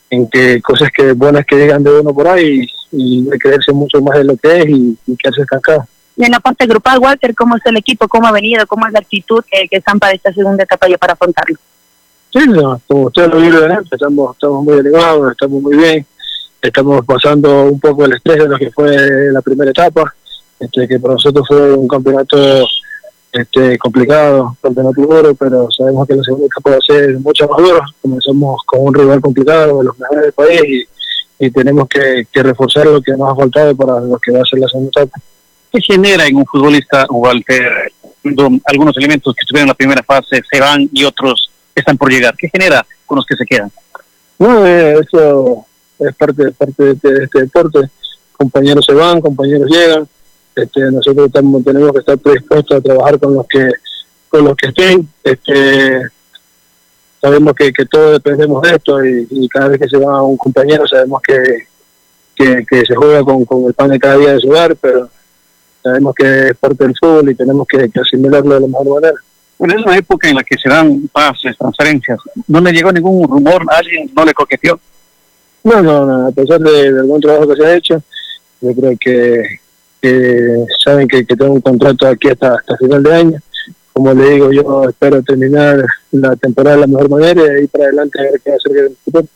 en 0.09 0.29
que 0.29 0.61
cosas 0.61 0.89
que 0.95 1.13
buenas 1.13 1.45
que 1.45 1.55
llegan 1.55 1.83
de 1.83 1.99
uno 1.99 2.13
por 2.13 2.27
ahí 2.27 2.67
y, 2.91 3.27
creerse 3.39 3.73
mucho 3.73 3.99
más 4.01 4.17
de 4.17 4.23
lo 4.23 4.37
que 4.37 4.59
es 4.59 4.65
y, 4.69 4.97
quedarse 5.17 5.41
estancado. 5.41 5.87
Y 6.15 6.25
en 6.25 6.31
la 6.31 6.39
parte 6.39 6.67
grupal, 6.67 6.99
Walter, 6.99 7.33
¿cómo 7.33 7.57
es 7.57 7.65
el 7.65 7.77
equipo? 7.77 8.07
¿Cómo 8.07 8.27
ha 8.27 8.31
venido? 8.31 8.67
¿Cómo 8.67 8.85
es 8.85 8.93
la 8.93 8.99
actitud 8.99 9.43
que, 9.49 9.67
están 9.75 9.97
para 9.97 10.13
esta 10.13 10.31
segunda 10.31 10.63
etapa 10.63 10.87
y 10.87 10.95
para 10.97 11.13
afrontarlo? 11.13 11.57
Sí, 12.31 12.39
como 12.87 13.03
ustedes 13.05 13.29
lo 13.29 13.41
vieron 13.41 13.85
estamos, 13.91 14.35
estamos 14.35 14.63
muy 14.63 14.77
elevados, 14.77 15.31
estamos 15.31 15.61
muy 15.61 15.77
bien, 15.77 16.05
estamos 16.61 17.05
pasando 17.05 17.63
un 17.65 17.79
poco 17.79 18.05
el 18.05 18.13
estrés 18.13 18.37
de 18.37 18.47
lo 18.47 18.57
que 18.57 18.71
fue 18.71 19.31
la 19.31 19.41
primera 19.41 19.71
etapa, 19.71 20.13
este, 20.63 20.87
que 20.87 20.99
para 20.99 21.15
nosotros 21.15 21.45
fue 21.47 21.73
un 21.73 21.87
campeonato 21.87 22.65
este, 23.33 23.77
complicado, 23.79 24.55
campeonato 24.61 25.01
duro, 25.01 25.35
pero 25.35 25.67
sabemos 25.71 26.07
que 26.07 26.15
la 26.15 26.23
segunda 26.23 26.45
etapa 26.45 26.69
va 26.69 26.77
a 26.77 26.81
ser 26.81 27.19
mucho 27.19 27.47
más 27.47 27.57
duro. 27.57 27.81
Comenzamos 28.01 28.61
con 28.65 28.81
un 28.81 28.93
rival 28.93 29.21
complicado, 29.21 29.79
de 29.79 29.85
los 29.85 29.97
mejores 29.97 30.23
del 30.23 30.33
país, 30.33 30.87
y, 31.39 31.49
tenemos 31.49 31.89
que, 31.89 32.27
reforzar 32.41 32.85
lo 32.85 33.01
que 33.01 33.11
nos 33.13 33.31
ha 33.31 33.35
faltado 33.35 33.75
para 33.75 33.99
lo 33.99 34.17
que 34.19 34.31
va 34.31 34.41
a 34.41 34.45
ser 34.45 34.59
la 34.59 34.67
segunda 34.67 35.01
etapa. 35.01 35.19
¿Qué 35.71 35.81
genera 35.81 36.27
en 36.27 36.37
un 36.37 36.45
futbolista, 36.45 37.07
Walter, 37.09 37.91
algunos 38.65 38.95
elementos 38.97 39.33
que 39.33 39.41
estuvieron 39.41 39.65
en 39.65 39.69
la 39.69 39.73
primera 39.73 40.03
fase 40.03 40.41
se 40.49 40.59
van 40.59 40.87
y 40.93 41.03
otros 41.03 41.49
están 41.75 41.97
por 41.97 42.11
llegar? 42.11 42.35
¿Qué 42.37 42.47
genera 42.49 42.85
con 43.05 43.17
los 43.17 43.25
que 43.25 43.35
se 43.35 43.45
quedan? 43.45 43.71
No, 44.37 44.65
eh, 44.65 44.99
eso 44.99 45.65
es 45.99 46.15
parte, 46.15 46.51
parte 46.51 46.83
de 46.83 46.91
este, 46.91 47.13
de 47.13 47.23
este 47.25 47.39
deporte. 47.41 47.79
Compañeros 48.37 48.85
se 48.85 48.93
van, 48.93 49.19
compañeros 49.19 49.69
llegan 49.69 50.07
este, 50.55 50.91
nosotros 50.91 51.31
tenemos 51.31 51.63
que 51.63 51.99
estar 51.99 52.17
predispuestos 52.17 52.77
a 52.77 52.81
trabajar 52.81 53.19
con 53.19 53.33
los 53.33 53.47
que 53.47 53.71
con 54.33 54.45
los 54.45 54.55
que 54.55 54.67
estén. 54.69 55.07
Este, 55.23 56.01
sabemos 57.21 57.53
que, 57.53 57.71
que 57.71 57.85
todos 57.85 58.13
dependemos 58.13 58.61
de 58.63 58.71
esto 58.71 59.05
y, 59.05 59.47
cada 59.47 59.67
vez 59.67 59.79
que 59.79 59.87
se 59.87 59.97
va 59.97 60.23
un 60.23 60.37
compañero 60.37 60.87
sabemos 60.87 61.21
que, 61.21 61.67
que, 62.35 62.85
se 62.85 62.95
juega 62.95 63.23
con, 63.23 63.45
con, 63.45 63.65
el 63.65 63.73
pan 63.75 63.91
de 63.91 63.99
cada 63.99 64.17
día 64.17 64.33
de 64.33 64.39
su 64.39 64.49
hogar, 64.49 64.75
pero 64.75 65.07
sabemos 65.83 66.15
que 66.15 66.47
es 66.47 66.57
parte 66.57 66.83
del 66.83 66.95
fútbol 66.99 67.29
y 67.29 67.35
tenemos 67.35 67.67
que, 67.67 67.89
asimilarlo 68.01 68.55
de 68.55 68.61
la 68.61 68.67
mejor 68.67 68.89
manera. 68.89 69.13
Bueno, 69.59 69.75
es 69.79 69.85
una 69.85 69.97
época 69.97 70.27
en 70.27 70.35
la 70.35 70.43
que 70.43 70.57
se 70.57 70.67
dan 70.67 71.07
pases, 71.11 71.55
transferencias. 71.57 72.19
¿No 72.47 72.59
le 72.59 72.71
llegó 72.71 72.91
ningún 72.91 73.27
rumor? 73.27 73.63
¿Alguien 73.69 74.11
no 74.15 74.25
le 74.25 74.33
coqueteó? 74.33 74.79
No, 75.63 75.81
no, 75.81 76.05
no. 76.05 76.27
A 76.27 76.31
pesar 76.31 76.59
de, 76.59 76.91
del 76.91 77.03
buen 77.03 77.21
trabajo 77.21 77.47
que 77.47 77.55
se 77.55 77.65
ha 77.65 77.75
hecho, 77.75 78.01
yo 78.61 78.73
creo 78.73 78.97
que, 78.99 79.59
que 80.03 80.65
saben 80.83 81.07
que, 81.07 81.23
tengo 81.23 81.53
un 81.53 81.61
contrato 81.61 82.05
aquí 82.05 82.27
hasta, 82.27 82.55
hasta 82.55 82.75
final 82.75 83.01
de 83.01 83.13
año. 83.13 83.39
Como 83.93 84.13
le 84.13 84.31
digo, 84.31 84.51
yo 84.51 84.89
espero 84.89 85.23
terminar 85.23 85.81
la 86.11 86.35
temporada 86.35 86.75
de 86.75 86.81
la 86.81 86.87
mejor 86.87 87.09
manera 87.09 87.41
y 87.41 87.61
ahí 87.61 87.67
para 87.67 87.85
adelante 87.85 88.19
a 88.19 88.23
ver 88.23 88.41
qué 88.43 88.49
va 88.49 88.55
a 88.55 88.57
hacer 88.57 88.77
el 88.77 88.97
futuro. 89.01 89.27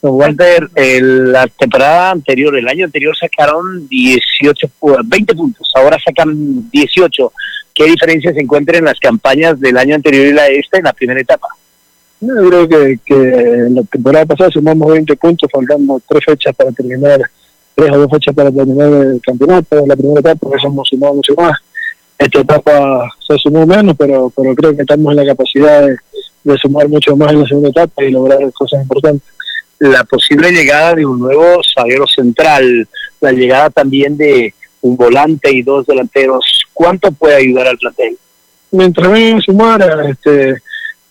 Walter, 0.00 0.70
la 0.74 1.46
temporada 1.48 2.12
anterior, 2.12 2.56
el 2.56 2.66
año 2.66 2.86
anterior 2.86 3.14
sacaron 3.14 3.86
18, 3.88 4.70
20 5.04 5.34
puntos, 5.34 5.70
ahora 5.74 5.98
sacan 6.02 6.70
18. 6.70 7.32
¿Qué 7.74 7.84
diferencia 7.84 8.32
se 8.32 8.40
encuentra 8.40 8.78
en 8.78 8.84
las 8.86 8.98
campañas 8.98 9.60
del 9.60 9.76
año 9.76 9.96
anterior 9.96 10.28
y 10.28 10.32
la 10.32 10.44
de 10.44 10.60
esta 10.60 10.78
en 10.78 10.84
la 10.84 10.92
primera 10.94 11.20
etapa? 11.20 11.48
Yo 12.20 12.34
creo 12.48 12.68
que, 12.68 13.00
que 13.04 13.14
en 13.14 13.74
la 13.74 13.82
temporada 13.82 14.24
pasada 14.24 14.50
sumamos 14.50 14.92
20 14.92 15.14
puntos, 15.16 15.50
faltando 15.52 16.00
tres 16.08 16.24
fechas 16.24 16.56
para 16.56 16.72
terminar 16.72 17.20
tres 17.78 17.92
o 17.92 17.98
dos 17.98 18.10
fechas 18.10 18.34
para 18.34 18.50
terminar 18.50 18.88
el 18.88 19.20
campeonato, 19.22 19.86
la 19.86 19.94
primera 19.94 20.18
etapa 20.18 20.50
que 20.50 20.66
hemos 20.66 20.88
sumado 20.88 21.14
mucho 21.14 21.32
más, 21.36 21.56
esta 22.18 22.40
etapa 22.40 23.08
se 23.24 23.38
sumó 23.38 23.64
menos, 23.64 23.94
pero, 23.96 24.32
pero 24.36 24.52
creo 24.56 24.74
que 24.74 24.82
estamos 24.82 25.12
en 25.12 25.16
la 25.16 25.26
capacidad 25.26 25.86
de, 25.86 25.96
de 26.42 26.58
sumar 26.58 26.88
mucho 26.88 27.16
más 27.16 27.30
en 27.32 27.40
la 27.40 27.46
segunda 27.46 27.68
etapa 27.68 28.02
y 28.02 28.10
lograr 28.10 28.40
cosas 28.52 28.82
importantes. 28.82 29.28
La 29.78 30.02
posible 30.02 30.50
llegada 30.50 30.96
de 30.96 31.06
un 31.06 31.20
nuevo 31.20 31.60
zaguero 31.72 32.04
central, 32.08 32.88
la 33.20 33.30
llegada 33.30 33.70
también 33.70 34.16
de 34.16 34.52
un 34.80 34.96
volante 34.96 35.52
y 35.52 35.62
dos 35.62 35.86
delanteros, 35.86 36.64
¿cuánto 36.74 37.12
puede 37.12 37.36
ayudar 37.36 37.68
al 37.68 37.78
plantel? 37.78 38.18
Mientras 38.72 39.08
vengan 39.08 39.38
a 39.38 39.42
sumar 39.42 39.82
a 39.82 40.10
este, 40.10 40.60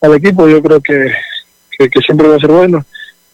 al 0.02 0.16
equipo, 0.16 0.50
yo 0.50 0.62
creo 0.62 0.82
que, 0.82 1.14
que, 1.78 1.90
que 1.90 2.02
siempre 2.02 2.28
va 2.28 2.36
a 2.36 2.40
ser 2.40 2.52
bueno. 2.52 2.86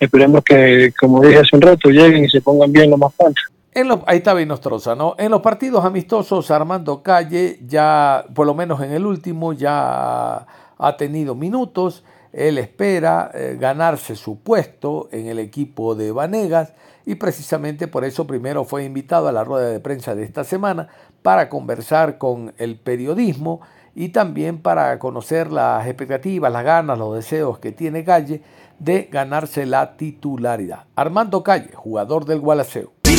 Esperemos 0.04 0.44
que, 0.44 0.92
como 1.00 1.22
dije 1.22 1.40
hace 1.40 1.56
un 1.56 1.62
rato, 1.62 1.90
lleguen 1.90 2.26
y 2.26 2.30
se 2.30 2.42
pongan 2.42 2.72
bien 2.72 2.90
lo 2.90 2.98
más 2.98 3.14
pronto. 3.14 3.42
En 3.74 3.88
los, 3.88 4.00
ahí 4.06 4.18
está 4.18 4.34
Vinostroza, 4.34 4.96
¿no? 4.96 5.16
En 5.18 5.32
los 5.32 5.42
partidos 5.42 5.84
amistosos, 5.84 6.52
Armando 6.52 7.02
Calle 7.02 7.60
ya, 7.66 8.26
por 8.36 8.46
lo 8.46 8.54
menos 8.54 8.82
en 8.82 8.92
el 8.92 9.06
último, 9.06 9.54
ya 9.54 10.46
ha 10.78 10.98
tenido 10.98 11.34
minutos. 11.34 12.04
Él 12.32 12.58
espera 12.58 13.32
eh, 13.34 13.58
ganarse 13.60 14.16
su 14.16 14.40
puesto 14.40 15.08
en 15.12 15.28
el 15.28 15.40
equipo 15.40 15.96
de 15.96 16.12
Vanegas 16.12 16.74
y 17.06 17.16
precisamente 17.16 17.88
por 17.88 18.06
eso 18.06 18.28
primero 18.28 18.64
fue 18.64 18.86
invitado 18.86 19.28
a 19.28 19.32
la 19.32 19.44
rueda 19.44 19.70
de 19.70 19.80
prensa 19.80 20.16
de 20.16 20.24
esta 20.24 20.44
semana 20.44 20.88
para 21.22 21.50
conversar 21.50 22.18
con 22.18 22.54
el 22.58 22.76
periodismo 22.76 23.62
y 23.96 24.10
también 24.10 24.60
para 24.60 24.98
conocer 25.00 25.52
las 25.52 25.86
expectativas, 25.88 26.52
las 26.52 26.64
ganas, 26.64 26.98
los 26.98 27.16
deseos 27.16 27.60
que 27.60 27.72
tiene 27.72 28.04
Calle 28.04 28.42
de 28.84 29.08
ganarse 29.12 29.66
la 29.66 29.96
titularidad. 29.96 30.84
Armando 30.96 31.42
Calle, 31.42 31.72
jugador 31.74 32.26
del 32.26 32.40
Gualaceo. 32.40 32.92
Y 33.04 33.16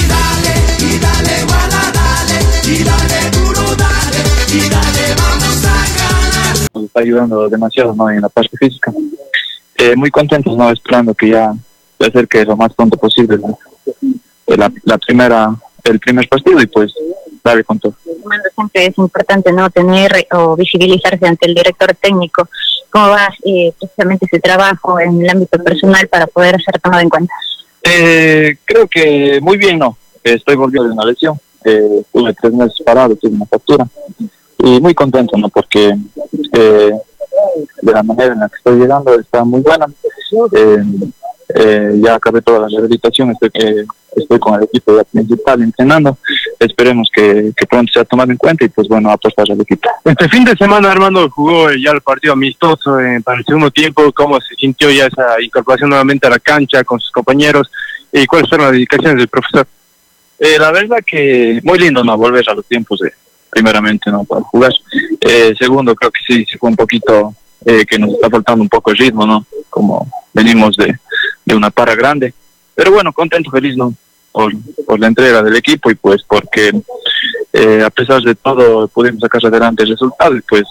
dale, 0.98 1.44
guala, 1.46 1.92
dale, 1.92 2.40
y 2.64 2.84
dale 2.84 3.30
duro, 3.30 3.62
dale, 3.76 4.18
y 4.52 4.68
dale, 4.68 5.14
vamos 5.16 5.64
a 5.64 5.68
ganar. 5.96 6.56
Nos 6.74 6.84
está 6.84 7.00
ayudando 7.00 7.48
demasiado 7.48 7.94
¿no? 7.94 8.10
en 8.10 8.20
la 8.20 8.28
parte 8.28 8.56
física. 8.58 8.92
Eh, 9.76 9.96
muy 9.96 10.10
contentos, 10.10 10.56
¿no? 10.56 10.70
esperando 10.70 11.14
que 11.14 11.30
ya 11.30 11.54
se 11.98 12.06
acerque 12.06 12.44
lo 12.44 12.56
más 12.56 12.74
pronto 12.74 12.98
posible 12.98 13.38
¿no? 13.38 13.58
la, 14.46 14.70
la 14.82 14.98
primera, 14.98 15.54
el 15.84 16.00
primer 16.00 16.28
partido 16.28 16.60
y 16.60 16.66
pues 16.66 16.92
darle 17.42 17.64
con 17.64 17.78
todo. 17.78 17.94
Siempre 18.54 18.86
es 18.86 18.98
importante 18.98 19.52
no 19.52 19.68
tener 19.70 20.26
o 20.32 20.56
visibilizarse 20.56 21.26
ante 21.26 21.46
el 21.46 21.54
director 21.54 21.94
técnico. 21.94 22.48
¿Cómo 22.90 23.08
va 23.08 23.28
eh, 23.44 23.72
precisamente 23.78 24.26
ese 24.26 24.40
trabajo 24.40 24.98
en 25.00 25.20
el 25.20 25.28
ámbito 25.28 25.62
personal 25.62 26.08
para 26.08 26.26
poder 26.26 26.60
ser 26.62 26.80
tomado 26.80 27.02
en 27.02 27.08
cuenta? 27.08 27.34
Eh, 27.82 28.56
creo 28.64 28.88
que 28.88 29.40
muy 29.42 29.58
bien, 29.58 29.78
¿no? 29.78 29.96
Estoy 30.22 30.56
volviendo 30.56 30.88
de 30.88 30.94
una 30.94 31.04
lesión. 31.04 31.38
Eh, 31.64 32.02
tuve 32.12 32.34
tres 32.34 32.52
meses 32.52 32.80
parado, 32.84 33.14
tuve 33.16 33.32
una 33.32 33.46
factura. 33.46 33.86
Y 34.58 34.80
muy 34.80 34.94
contento, 34.94 35.36
¿no? 35.36 35.48
Porque 35.50 35.94
eh, 36.52 36.92
de 37.82 37.92
la 37.92 38.02
manera 38.02 38.32
en 38.32 38.40
la 38.40 38.48
que 38.48 38.56
estoy 38.56 38.78
llegando 38.78 39.18
está 39.18 39.44
muy 39.44 39.60
buena. 39.60 39.86
Eh, 40.52 40.82
eh, 41.48 41.92
ya 42.02 42.14
acabé 42.14 42.42
toda 42.42 42.60
la 42.60 42.68
rehabilitación, 42.68 43.30
estoy, 43.30 43.50
eh, 43.54 43.84
estoy 44.16 44.38
con 44.38 44.54
el 44.54 44.64
equipo 44.64 44.96
ya 44.96 45.04
principal 45.04 45.62
entrenando. 45.62 46.18
Esperemos 46.58 47.10
que, 47.12 47.52
que 47.56 47.66
pronto 47.66 47.92
sea 47.92 48.04
tomado 48.04 48.30
en 48.30 48.36
cuenta 48.36 48.64
y 48.64 48.68
pues 48.68 48.88
bueno, 48.88 49.10
apostar 49.10 49.46
al 49.50 49.60
equipo. 49.60 49.88
Este 50.04 50.28
fin 50.28 50.44
de 50.44 50.56
semana 50.56 50.90
Armando 50.90 51.28
jugó 51.30 51.70
ya 51.72 51.90
el 51.90 52.00
partido 52.00 52.32
amistoso 52.32 52.98
eh, 53.00 53.20
para 53.22 53.38
el 53.38 53.44
segundo 53.44 53.70
tiempo. 53.70 54.10
¿Cómo 54.12 54.40
se 54.40 54.54
sintió 54.54 54.90
ya 54.90 55.06
esa 55.06 55.40
incorporación 55.40 55.90
nuevamente 55.90 56.26
a 56.26 56.30
la 56.30 56.38
cancha 56.38 56.84
con 56.84 57.00
sus 57.00 57.10
compañeros? 57.10 57.70
¿Y 58.12 58.26
cuáles 58.26 58.48
fueron 58.48 58.66
las 58.66 58.72
dedicaciones 58.72 59.18
del 59.18 59.28
profesor? 59.28 59.66
Eh, 60.38 60.58
la 60.58 60.72
verdad 60.72 60.98
que 61.06 61.60
muy 61.62 61.78
lindo 61.78 62.02
no 62.02 62.16
volver 62.16 62.48
a 62.48 62.54
los 62.54 62.66
tiempos 62.66 63.00
de 63.00 63.12
primeramente 63.50 64.10
no 64.10 64.24
para 64.24 64.42
jugar. 64.42 64.72
Eh, 65.20 65.54
segundo 65.58 65.94
creo 65.94 66.10
que 66.10 66.20
sí, 66.26 66.44
sí 66.44 66.58
fue 66.58 66.70
un 66.70 66.76
poquito 66.76 67.34
eh, 67.64 67.86
que 67.86 67.98
nos 67.98 68.12
está 68.14 68.28
faltando 68.28 68.62
un 68.62 68.68
poco 68.68 68.90
el 68.90 68.98
ritmo, 68.98 69.26
¿no? 69.26 69.46
Como 69.70 70.06
venimos 70.32 70.76
de, 70.76 70.98
de 71.44 71.54
una 71.54 71.70
para 71.70 71.94
grande. 71.94 72.34
Pero 72.74 72.92
bueno, 72.92 73.12
contento, 73.12 73.50
feliz, 73.50 73.76
¿no? 73.76 73.94
Por, 74.32 74.52
por 74.86 74.98
la 74.98 75.06
entrega 75.06 75.42
del 75.42 75.56
equipo 75.56 75.90
y 75.90 75.94
pues 75.94 76.22
porque 76.24 76.72
eh, 77.52 77.82
a 77.84 77.90
pesar 77.90 78.20
de 78.20 78.34
todo 78.34 78.88
pudimos 78.88 79.20
sacar 79.20 79.46
adelante 79.46 79.84
el 79.84 79.90
resultado 79.90 80.36
y 80.36 80.40
pues 80.40 80.64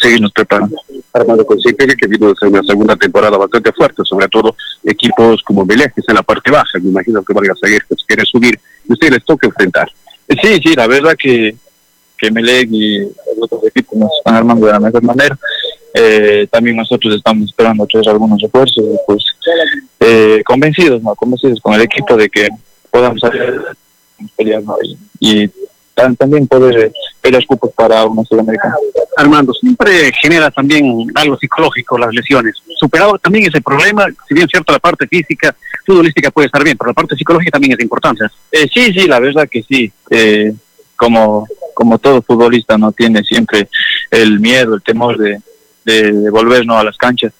seguirnos 0.00 0.32
preparando. 0.32 0.76
Armando 1.12 1.44
consciente 1.44 1.86
que 1.96 2.06
vino 2.06 2.28
a 2.28 2.46
una 2.46 2.62
segunda 2.62 2.96
temporada 2.96 3.36
bastante 3.36 3.72
fuerte, 3.72 4.02
sobre 4.04 4.28
todo 4.28 4.54
equipos 4.84 5.42
como 5.42 5.64
Melec, 5.64 5.94
que 5.94 6.00
está 6.00 6.12
en 6.12 6.16
la 6.16 6.22
parte 6.22 6.50
baja, 6.50 6.78
me 6.80 6.88
imagino 6.88 7.22
que 7.22 7.32
valga 7.32 7.54
seguir, 7.60 7.84
que 7.88 7.94
quiere 8.06 8.24
subir, 8.24 8.58
y 8.88 8.92
usted 8.92 9.10
les 9.10 9.24
toca 9.24 9.46
enfrentar. 9.46 9.90
Sí, 10.42 10.60
sí, 10.62 10.74
la 10.74 10.86
verdad 10.86 11.14
que, 11.18 11.56
que 12.16 12.30
Melec 12.30 12.68
y 12.70 12.98
los 13.00 13.42
otros 13.42 13.66
equipos 13.66 13.98
nos 13.98 14.10
están 14.18 14.36
armando 14.36 14.66
de 14.66 14.72
la 14.72 14.80
mejor 14.80 15.02
manera. 15.02 15.38
Eh, 15.94 16.46
también 16.50 16.76
nosotros 16.76 17.14
estamos 17.14 17.48
esperando 17.48 17.86
traer 17.86 18.08
algunos 18.08 18.40
refuerzos, 18.40 18.84
y, 18.84 18.96
pues 19.06 19.24
eh, 19.98 20.42
convencidos, 20.44 21.02
¿no? 21.02 21.14
Convencidos 21.14 21.60
con 21.60 21.74
el 21.74 21.82
equipo 21.82 22.16
de 22.16 22.28
que 22.28 22.48
podamos 22.90 23.20
salir 23.20 23.60
pelear, 24.36 24.62
¿no? 24.62 24.76
Y, 25.18 25.50
también 26.16 26.46
poder 26.46 26.86
eh, 26.86 26.92
pelear 27.20 27.44
cupos 27.44 27.72
para 27.74 28.06
una 28.06 28.24
sudamericana. 28.24 28.74
Armando, 29.18 29.52
siempre 29.52 30.10
genera 30.18 30.50
también 30.50 31.06
algo 31.14 31.36
psicológico 31.36 31.98
las 31.98 32.14
lesiones. 32.14 32.54
Superado 32.74 33.18
también 33.18 33.46
ese 33.46 33.60
problema, 33.60 34.06
si 34.26 34.32
bien 34.32 34.48
cierto 34.48 34.72
la 34.72 34.78
parte 34.78 35.06
física, 35.06 35.54
futbolística 35.84 36.30
puede 36.30 36.46
estar 36.46 36.64
bien, 36.64 36.78
pero 36.78 36.88
la 36.88 36.94
parte 36.94 37.16
psicológica 37.16 37.50
también 37.50 37.74
es 37.74 37.80
importante. 37.80 38.24
Eh, 38.50 38.66
sí, 38.72 38.94
sí, 38.94 39.06
la 39.06 39.20
verdad 39.20 39.46
que 39.50 39.62
sí. 39.62 39.92
Eh, 40.08 40.54
como, 40.96 41.46
como 41.74 41.98
todo 41.98 42.22
futbolista 42.22 42.78
no 42.78 42.92
tiene 42.92 43.22
siempre 43.22 43.68
el 44.10 44.40
miedo, 44.40 44.74
el 44.74 44.82
temor 44.82 45.18
de, 45.18 45.38
de, 45.90 46.12
de 46.12 46.30
volver 46.30 46.64
¿no? 46.66 46.78
a 46.78 46.84
las 46.84 46.96
canchas. 46.96 47.32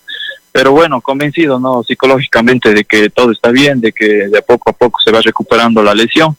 Pero 0.52 0.72
bueno, 0.72 1.00
convencido 1.00 1.60
no 1.60 1.82
psicológicamente 1.84 2.74
de 2.74 2.84
que 2.84 3.08
todo 3.10 3.30
está 3.32 3.50
bien, 3.50 3.80
de 3.80 3.92
que 3.92 4.06
de 4.28 4.42
poco 4.42 4.70
a 4.70 4.72
poco 4.72 4.98
se 5.04 5.12
va 5.12 5.20
recuperando 5.20 5.82
la 5.82 5.94
lesión. 5.94 6.36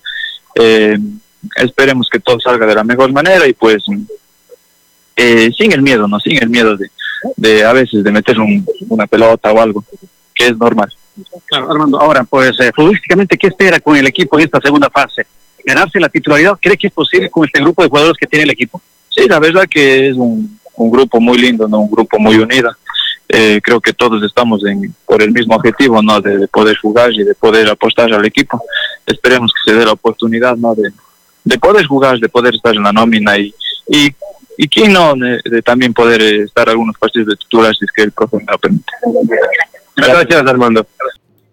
Eh, 0.55 0.97
esperemos 1.55 2.07
que 2.11 2.19
todo 2.19 2.37
salga 2.39 2.65
de 2.65 2.75
la 2.75 2.83
mejor 2.83 3.11
manera 3.13 3.47
y 3.47 3.53
pues 3.53 3.83
eh, 5.15 5.49
sin 5.57 5.71
el 5.71 5.81
miedo, 5.81 6.07
no 6.07 6.19
sin 6.19 6.41
el 6.41 6.49
miedo 6.49 6.75
de, 6.77 6.89
de 7.37 7.63
a 7.63 7.73
veces 7.73 8.03
de 8.03 8.11
meter 8.11 8.39
un- 8.39 8.65
una 8.89 9.07
pelota 9.07 9.51
o 9.51 9.61
algo, 9.61 9.83
que 10.33 10.47
es 10.47 10.57
normal. 10.57 10.91
Claro, 11.45 11.71
Armando, 11.71 11.99
ahora, 11.99 12.23
pues 12.23 12.59
eh, 12.59 12.71
futbolísticamente, 12.73 13.37
¿qué 13.37 13.47
espera 13.47 13.79
con 13.79 13.95
el 13.97 14.07
equipo 14.07 14.39
en 14.39 14.45
esta 14.45 14.59
segunda 14.61 14.89
fase? 14.89 15.25
¿Ganarse 15.63 15.99
la 15.99 16.09
titularidad? 16.09 16.57
¿Cree 16.59 16.77
que 16.77 16.87
es 16.87 16.93
posible 16.93 17.29
con 17.29 17.45
este 17.45 17.61
grupo 17.61 17.83
de 17.83 17.89
jugadores 17.89 18.17
que 18.19 18.25
tiene 18.27 18.43
el 18.43 18.49
equipo? 18.51 18.81
Sí, 19.09 19.27
la 19.27 19.39
verdad 19.39 19.65
que 19.69 20.09
es 20.09 20.15
un, 20.15 20.59
un 20.81 20.91
grupo 20.91 21.19
muy 21.19 21.37
lindo, 21.37 21.67
¿no? 21.67 21.79
un 21.79 21.91
grupo 21.91 22.19
muy 22.19 22.37
unido. 22.37 22.71
Eh, 23.29 23.61
creo 23.63 23.79
que 23.79 23.93
todos 23.93 24.21
estamos 24.23 24.65
en, 24.65 24.93
por 25.05 25.21
el 25.21 25.31
mismo 25.31 25.55
objetivo, 25.55 26.01
¿no? 26.01 26.19
De, 26.19 26.37
de 26.37 26.47
poder 26.49 26.75
jugar 26.77 27.13
y 27.13 27.23
de 27.23 27.33
poder 27.33 27.69
apostar 27.69 28.11
al 28.13 28.25
equipo. 28.25 28.61
Esperemos 29.05 29.53
que 29.53 29.71
se 29.71 29.77
dé 29.77 29.85
la 29.85 29.93
oportunidad, 29.93 30.57
¿no? 30.57 30.75
De, 30.75 30.91
de 31.43 31.57
poder 31.57 31.85
jugar, 31.85 32.19
de 32.19 32.27
poder 32.27 32.55
estar 32.55 32.75
en 32.75 32.83
la 32.83 32.91
nómina 32.91 33.37
y, 33.37 33.53
y, 33.87 34.13
y 34.57 34.67
quién 34.67 34.91
no, 34.91 35.13
de, 35.15 35.39
de 35.45 35.61
también 35.61 35.93
poder 35.93 36.21
eh, 36.21 36.43
estar 36.43 36.67
algunos 36.69 36.97
partidos 36.97 37.29
de 37.29 37.35
titular 37.37 37.73
si 37.73 37.85
es 37.85 37.91
que 37.91 38.03
el 38.03 38.11
profe 38.11 38.37
me 38.37 38.51
lo 38.51 38.57
permite. 38.57 38.91
Gracias, 39.95 40.45
Armando. 40.45 40.85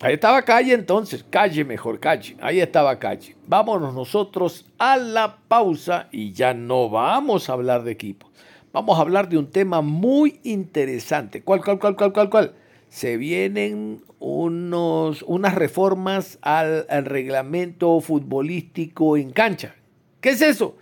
Ahí 0.00 0.14
estaba 0.14 0.42
Calle 0.42 0.74
entonces, 0.74 1.24
Calle 1.28 1.64
mejor, 1.64 1.98
Calle. 1.98 2.36
Ahí 2.40 2.60
estaba 2.60 2.98
Calle. 2.98 3.36
Vámonos 3.46 3.94
nosotros 3.94 4.64
a 4.78 4.96
la 4.96 5.36
pausa 5.48 6.08
y 6.12 6.32
ya 6.32 6.54
no 6.54 6.88
vamos 6.88 7.48
a 7.48 7.52
hablar 7.52 7.82
de 7.82 7.92
equipo. 7.92 8.30
Vamos 8.72 8.98
a 8.98 9.02
hablar 9.02 9.28
de 9.28 9.38
un 9.38 9.50
tema 9.50 9.80
muy 9.80 10.40
interesante. 10.42 11.42
¿Cuál, 11.42 11.64
cuál, 11.64 11.78
cuál, 11.78 11.96
cuál, 11.96 12.12
cuál, 12.12 12.30
cuál? 12.30 12.54
Se 12.90 13.16
vienen 13.16 14.02
unos, 14.18 15.22
unas 15.22 15.54
reformas 15.54 16.38
al, 16.42 16.86
reglamento 17.04 17.98
futbolístico 18.00 19.16
en 19.16 19.30
cancha. 19.30 19.74
¿Qué 20.20 20.30
es 20.30 20.42
eso? 20.42 20.76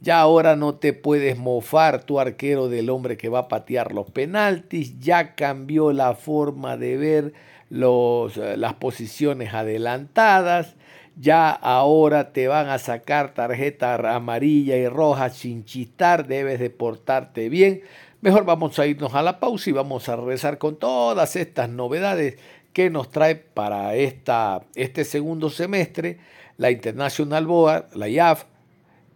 Ya 0.00 0.20
ahora 0.20 0.56
no 0.56 0.76
te 0.76 0.92
puedes 0.92 1.38
mofar 1.38 2.04
tu 2.04 2.20
arquero 2.20 2.68
del 2.68 2.88
hombre 2.88 3.16
que 3.16 3.28
va 3.28 3.40
a 3.40 3.48
patear 3.48 3.92
los 3.92 4.10
penaltis. 4.10 4.98
Ya 4.98 5.34
cambió 5.34 5.92
la 5.92 6.14
forma 6.14 6.76
de 6.78 6.96
ver 6.96 7.32
los, 7.68 8.36
eh, 8.38 8.56
las 8.56 8.74
posiciones 8.74 9.52
adelantadas. 9.52 10.76
Ya 11.16 11.50
ahora 11.50 12.32
te 12.32 12.48
van 12.48 12.68
a 12.68 12.78
sacar 12.78 13.34
tarjeta 13.34 13.94
amarilla 14.14 14.76
y 14.76 14.88
roja 14.88 15.30
sin 15.30 15.64
chistar. 15.64 16.26
Debes 16.26 16.58
de 16.58 16.70
portarte 16.70 17.48
bien. 17.48 17.82
Mejor 18.20 18.44
vamos 18.44 18.78
a 18.78 18.86
irnos 18.86 19.14
a 19.14 19.22
la 19.22 19.38
pausa 19.38 19.70
y 19.70 19.72
vamos 19.72 20.08
a 20.08 20.16
regresar 20.16 20.58
con 20.58 20.76
todas 20.76 21.36
estas 21.36 21.68
novedades 21.68 22.38
que 22.72 22.90
nos 22.90 23.10
trae 23.10 23.36
para 23.36 23.94
esta, 23.94 24.62
este 24.74 25.04
segundo 25.04 25.50
semestre 25.50 26.18
la 26.56 26.70
International 26.70 27.46
Board, 27.46 27.94
la 27.94 28.08
IAF 28.08 28.44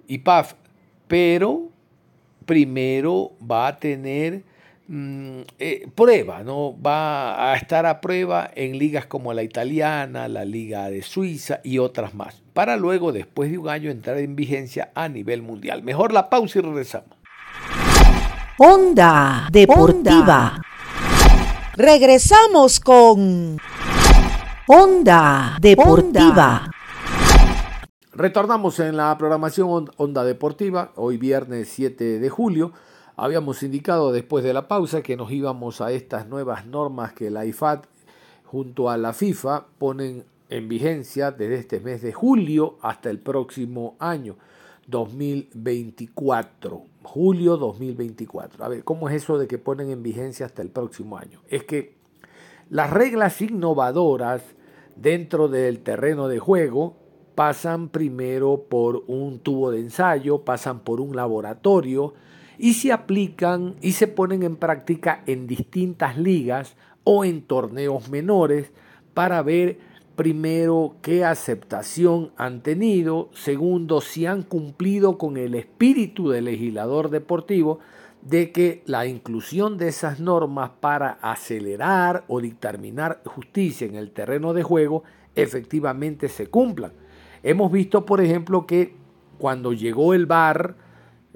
y 0.07 0.19
PAF, 0.19 0.55
pero 1.07 1.69
primero 2.47 3.33
va 3.41 3.69
a 3.69 3.77
tener 3.79 4.43
eh, 4.91 5.87
prueba, 5.95 6.43
¿no? 6.43 6.75
Va 6.81 7.53
a 7.53 7.57
estar 7.57 7.85
a 7.85 8.01
prueba 8.01 8.51
en 8.55 8.79
ligas 8.79 9.05
como 9.05 9.35
la 9.35 9.43
italiana, 9.43 10.29
la 10.29 10.47
liga 10.47 10.89
de 10.89 11.03
Suiza 11.03 11.61
y 11.63 11.79
otras 11.79 12.15
más, 12.15 12.43
para 12.55 12.77
luego, 12.77 13.13
después 13.13 13.51
de 13.51 13.59
un 13.59 13.69
año, 13.69 13.91
entrar 13.91 14.17
en 14.17 14.35
vigencia 14.35 14.91
a 14.95 15.09
nivel 15.09 15.43
mundial. 15.43 15.83
Mejor 15.83 16.13
la 16.13 16.31
pausa 16.31 16.59
y 16.59 16.63
regresamos. 16.63 17.11
Onda 18.59 19.49
Deportiva. 19.53 20.61
Regresamos 21.77 22.81
con 22.81 23.59
Onda 24.67 25.59
Deportiva. 25.61 26.71
Retornamos 28.15 28.81
en 28.81 28.97
la 28.97 29.17
programación 29.17 29.91
Onda 29.97 30.25
Deportiva, 30.25 30.93
hoy 30.97 31.19
viernes 31.19 31.69
7 31.69 32.19
de 32.19 32.29
julio. 32.31 32.73
Habíamos 33.21 33.65
indicado 33.65 34.13
después 34.13 34.45
de 34.45 34.53
la 34.53 34.69
pausa 34.69 35.03
que 35.03 35.17
nos 35.17 35.33
íbamos 35.33 35.81
a 35.81 35.91
estas 35.91 36.29
nuevas 36.29 36.67
normas 36.67 37.15
que 37.15 37.31
la 37.31 37.45
IFAT 37.45 37.85
junto 38.45 38.91
a 38.91 38.97
la 38.97 39.13
FIFA 39.13 39.67
ponen 39.77 40.25
en 40.49 40.69
vigencia 40.69 41.33
desde 41.33 41.57
este 41.57 41.81
mes 41.81 42.01
de 42.01 42.13
julio 42.13 42.79
hasta 42.81 43.11
el 43.11 43.19
próximo 43.19 43.97
año 43.99 44.37
2024. 44.87 46.85
Julio 47.03 47.57
2024. 47.57 48.65
A 48.65 48.69
ver, 48.69 48.85
¿cómo 48.85 49.09
es 49.09 49.17
eso 49.17 49.37
de 49.37 49.49
que 49.49 49.59
ponen 49.59 49.91
en 49.91 50.05
vigencia 50.05 50.47
hasta 50.47 50.63
el 50.63 50.71
próximo 50.71 51.19
año? 51.19 51.41
Es 51.49 51.65
que 51.65 51.97
las 52.71 52.89
reglas 52.89 53.43
innovadoras 53.43 54.43
dentro 54.95 55.49
del 55.49 55.81
terreno 55.81 56.29
de 56.29 56.39
juego 56.39 56.95
pasan 57.35 57.89
primero 57.89 58.67
por 58.69 59.03
un 59.09 59.41
tubo 59.41 59.73
de 59.73 59.81
ensayo, 59.81 60.45
pasan 60.45 60.79
por 60.85 61.01
un 61.01 61.17
laboratorio 61.17 62.15
y 62.59 62.75
se 62.75 62.93
aplican 62.93 63.77
y 63.81 63.93
se 63.93 64.09
ponen 64.09 64.43
en 64.43 64.57
práctica 64.57 65.23
en 65.27 65.47
distintas 65.47 66.19
ligas 66.19 66.77
o 67.05 67.25
en 67.25 67.43
torneos 67.43 68.11
menores 68.11 68.73
para 69.15 69.43
ver 69.43 69.79
primero 70.17 70.97
qué 71.01 71.25
aceptación 71.25 72.33
han 72.37 72.63
tenido, 72.63 73.31
segundo 73.33 74.01
si 74.01 74.27
han 74.27 74.43
cumplido 74.43 75.17
con 75.17 75.37
el 75.37 75.55
espíritu 75.55 76.29
del 76.29 76.47
legislador 76.47 77.09
deportivo 77.09 77.79
de 78.23 78.51
que 78.51 78.83
la 78.85 79.07
inclusión 79.07 79.79
de 79.79 79.89
esas 79.89 80.19
normas 80.19 80.71
para 80.81 81.19
acelerar 81.23 82.25
o 82.27 82.41
dictaminar 82.41 83.23
justicia 83.25 83.87
en 83.87 83.95
el 83.95 84.11
terreno 84.11 84.53
de 84.55 84.65
juego 84.65 85.05
efectivamente 85.37 86.29
se 86.29 86.49
cumplan. 86.49 86.93
Hemos 87.45 87.71
visto, 87.71 88.05
por 88.05 88.21
ejemplo, 88.21 88.67
que 88.67 88.97
cuando 89.39 89.73
llegó 89.73 90.15
el 90.15 90.27
VAR, 90.27 90.75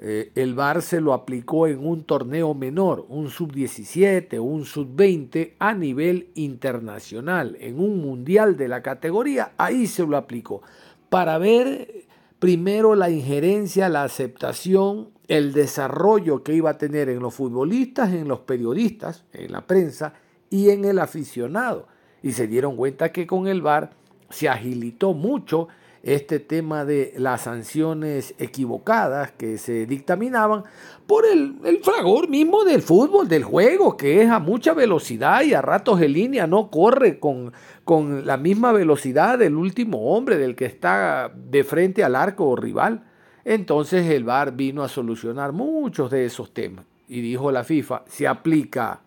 eh, 0.05 0.33
el 0.35 0.53
VAR 0.53 0.81
se 0.81 0.99
lo 0.99 1.13
aplicó 1.13 1.65
en 1.65 1.87
un 1.87 2.03
torneo 2.03 2.53
menor, 2.53 3.05
un 3.07 3.29
sub-17, 3.29 4.37
un 4.37 4.65
sub-20 4.65 5.53
a 5.59 5.73
nivel 5.73 6.27
internacional, 6.35 7.55
en 7.61 7.79
un 7.79 8.01
mundial 8.01 8.57
de 8.57 8.67
la 8.67 8.81
categoría, 8.81 9.53
ahí 9.57 9.87
se 9.87 10.05
lo 10.05 10.17
aplicó, 10.17 10.61
para 11.09 11.37
ver 11.37 12.03
primero 12.37 12.95
la 12.95 13.09
injerencia, 13.09 13.87
la 13.87 14.03
aceptación, 14.03 15.07
el 15.29 15.53
desarrollo 15.53 16.43
que 16.43 16.53
iba 16.53 16.71
a 16.71 16.77
tener 16.77 17.07
en 17.07 17.19
los 17.19 17.33
futbolistas, 17.33 18.11
en 18.11 18.27
los 18.27 18.39
periodistas, 18.39 19.23
en 19.31 19.53
la 19.53 19.65
prensa 19.65 20.15
y 20.49 20.71
en 20.71 20.83
el 20.83 20.99
aficionado. 20.99 21.87
Y 22.21 22.33
se 22.33 22.47
dieron 22.47 22.75
cuenta 22.75 23.13
que 23.13 23.25
con 23.25 23.47
el 23.47 23.61
VAR 23.61 23.91
se 24.29 24.49
agilitó 24.49 25.13
mucho 25.13 25.69
este 26.03 26.41
tema 26.41 26.83
de 26.83 27.13
las 27.17 27.43
sanciones 27.43 28.35
equivocadas 28.37 29.31
que 29.31 29.57
se 29.57 29.85
dictaminaban 29.85 30.65
por 31.07 31.25
el, 31.25 31.55
fragor 31.81 32.27
mismo 32.27 32.65
del 32.65 32.81
fútbol, 32.81 33.29
del 33.29 33.45
juego, 33.45 33.95
que 33.95 34.21
es 34.21 34.29
a 34.29 34.39
mucha 34.39 34.73
velocidad 34.73 35.43
y 35.43 35.53
a 35.53 35.61
ratos 35.61 36.01
en 36.01 36.11
línea 36.11 36.45
no 36.45 36.69
corre 36.69 37.19
con, 37.19 37.53
con 37.85 38.25
la 38.25 38.35
misma 38.35 38.73
velocidad 38.73 39.39
del 39.39 39.55
último 39.55 40.13
hombre, 40.13 40.37
del 40.37 40.57
que 40.57 40.65
está 40.65 41.31
de 41.33 41.63
frente 41.63 42.03
al 42.03 42.17
arco 42.17 42.53
rival. 42.57 43.05
Entonces 43.45 44.05
el 44.09 44.25
VAR 44.25 44.51
vino 44.51 44.83
a 44.83 44.89
solucionar 44.89 45.53
muchos 45.53 46.11
de 46.11 46.25
esos 46.25 46.53
temas 46.53 46.85
y 47.07 47.21
dijo 47.21 47.49
la 47.49 47.63
FIFA, 47.63 48.03
se 48.07 48.27
aplica. 48.27 48.99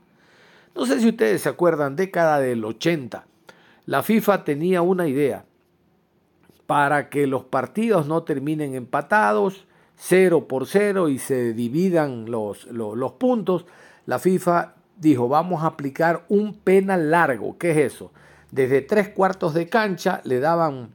No 0.74 0.86
sé 0.86 0.98
si 1.00 1.08
ustedes 1.08 1.42
se 1.42 1.50
acuerdan, 1.50 1.94
década 1.94 2.40
del 2.40 2.64
80, 2.64 3.26
la 3.84 4.02
FIFA 4.02 4.44
tenía 4.44 4.80
una 4.80 5.06
idea 5.06 5.44
para 6.66 7.08
que 7.08 7.26
los 7.26 7.44
partidos 7.44 8.06
no 8.06 8.24
terminen 8.24 8.74
empatados, 8.74 9.66
cero 9.96 10.46
por 10.48 10.66
cero 10.66 11.08
y 11.08 11.18
se 11.18 11.52
dividan 11.52 12.30
los, 12.30 12.66
los, 12.66 13.12
puntos, 13.12 13.66
la 14.04 14.18
FIFA 14.18 14.74
dijo, 14.96 15.28
vamos 15.28 15.62
a 15.62 15.68
aplicar 15.68 16.24
un 16.28 16.54
penal 16.54 17.10
largo. 17.10 17.56
¿Qué 17.58 17.70
es 17.70 17.94
eso? 17.94 18.12
Desde 18.50 18.82
tres 18.82 19.08
cuartos 19.08 19.54
de 19.54 19.68
cancha 19.68 20.20
le 20.24 20.40
daban 20.40 20.90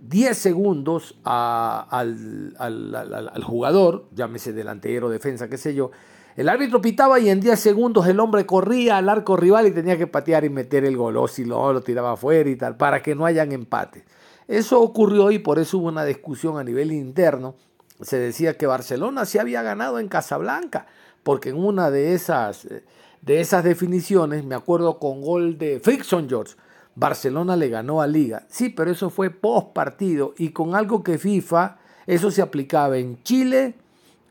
10 0.00 0.36
segundos 0.36 1.18
al, 1.24 2.54
al, 2.58 3.44
jugador, 3.44 4.06
llámese 4.14 4.52
delantero, 4.52 5.08
defensa, 5.08 5.48
qué 5.48 5.58
sé 5.58 5.74
yo. 5.74 5.90
El 6.36 6.48
árbitro 6.48 6.80
pitaba 6.80 7.20
y 7.20 7.28
en 7.28 7.40
10 7.40 7.58
segundos 7.58 8.06
el 8.06 8.18
hombre 8.18 8.46
corría 8.46 8.96
al 8.96 9.08
arco 9.08 9.36
rival 9.36 9.66
y 9.66 9.72
tenía 9.72 9.98
que 9.98 10.06
patear 10.06 10.44
y 10.44 10.50
meter 10.50 10.84
el 10.84 10.96
gol, 10.96 11.16
o 11.16 11.28
si 11.28 11.44
lo, 11.44 11.72
lo 11.72 11.82
tiraba 11.82 12.12
afuera 12.12 12.48
y 12.48 12.56
tal, 12.56 12.76
para 12.76 13.02
que 13.02 13.14
no 13.14 13.26
hayan 13.26 13.52
empates. 13.52 14.04
Eso 14.50 14.80
ocurrió 14.80 15.30
y 15.30 15.38
por 15.38 15.60
eso 15.60 15.78
hubo 15.78 15.86
una 15.86 16.04
discusión 16.04 16.58
a 16.58 16.64
nivel 16.64 16.90
interno. 16.90 17.54
Se 18.00 18.18
decía 18.18 18.58
que 18.58 18.66
Barcelona 18.66 19.24
se 19.24 19.38
había 19.38 19.62
ganado 19.62 20.00
en 20.00 20.08
Casablanca, 20.08 20.88
porque 21.22 21.50
en 21.50 21.56
una 21.56 21.92
de 21.92 22.14
esas, 22.14 22.66
de 23.22 23.40
esas 23.40 23.62
definiciones, 23.62 24.44
me 24.44 24.56
acuerdo 24.56 24.98
con 24.98 25.20
gol 25.22 25.56
de 25.56 25.78
Frickson 25.78 26.28
George, 26.28 26.56
Barcelona 26.96 27.54
le 27.54 27.68
ganó 27.68 28.02
a 28.02 28.08
Liga. 28.08 28.44
Sí, 28.48 28.70
pero 28.70 28.90
eso 28.90 29.08
fue 29.08 29.30
post 29.30 29.68
partido 29.72 30.34
y 30.36 30.50
con 30.50 30.74
algo 30.74 31.04
que 31.04 31.16
FIFA, 31.16 31.78
eso 32.08 32.32
se 32.32 32.42
aplicaba 32.42 32.98
en 32.98 33.22
Chile 33.22 33.76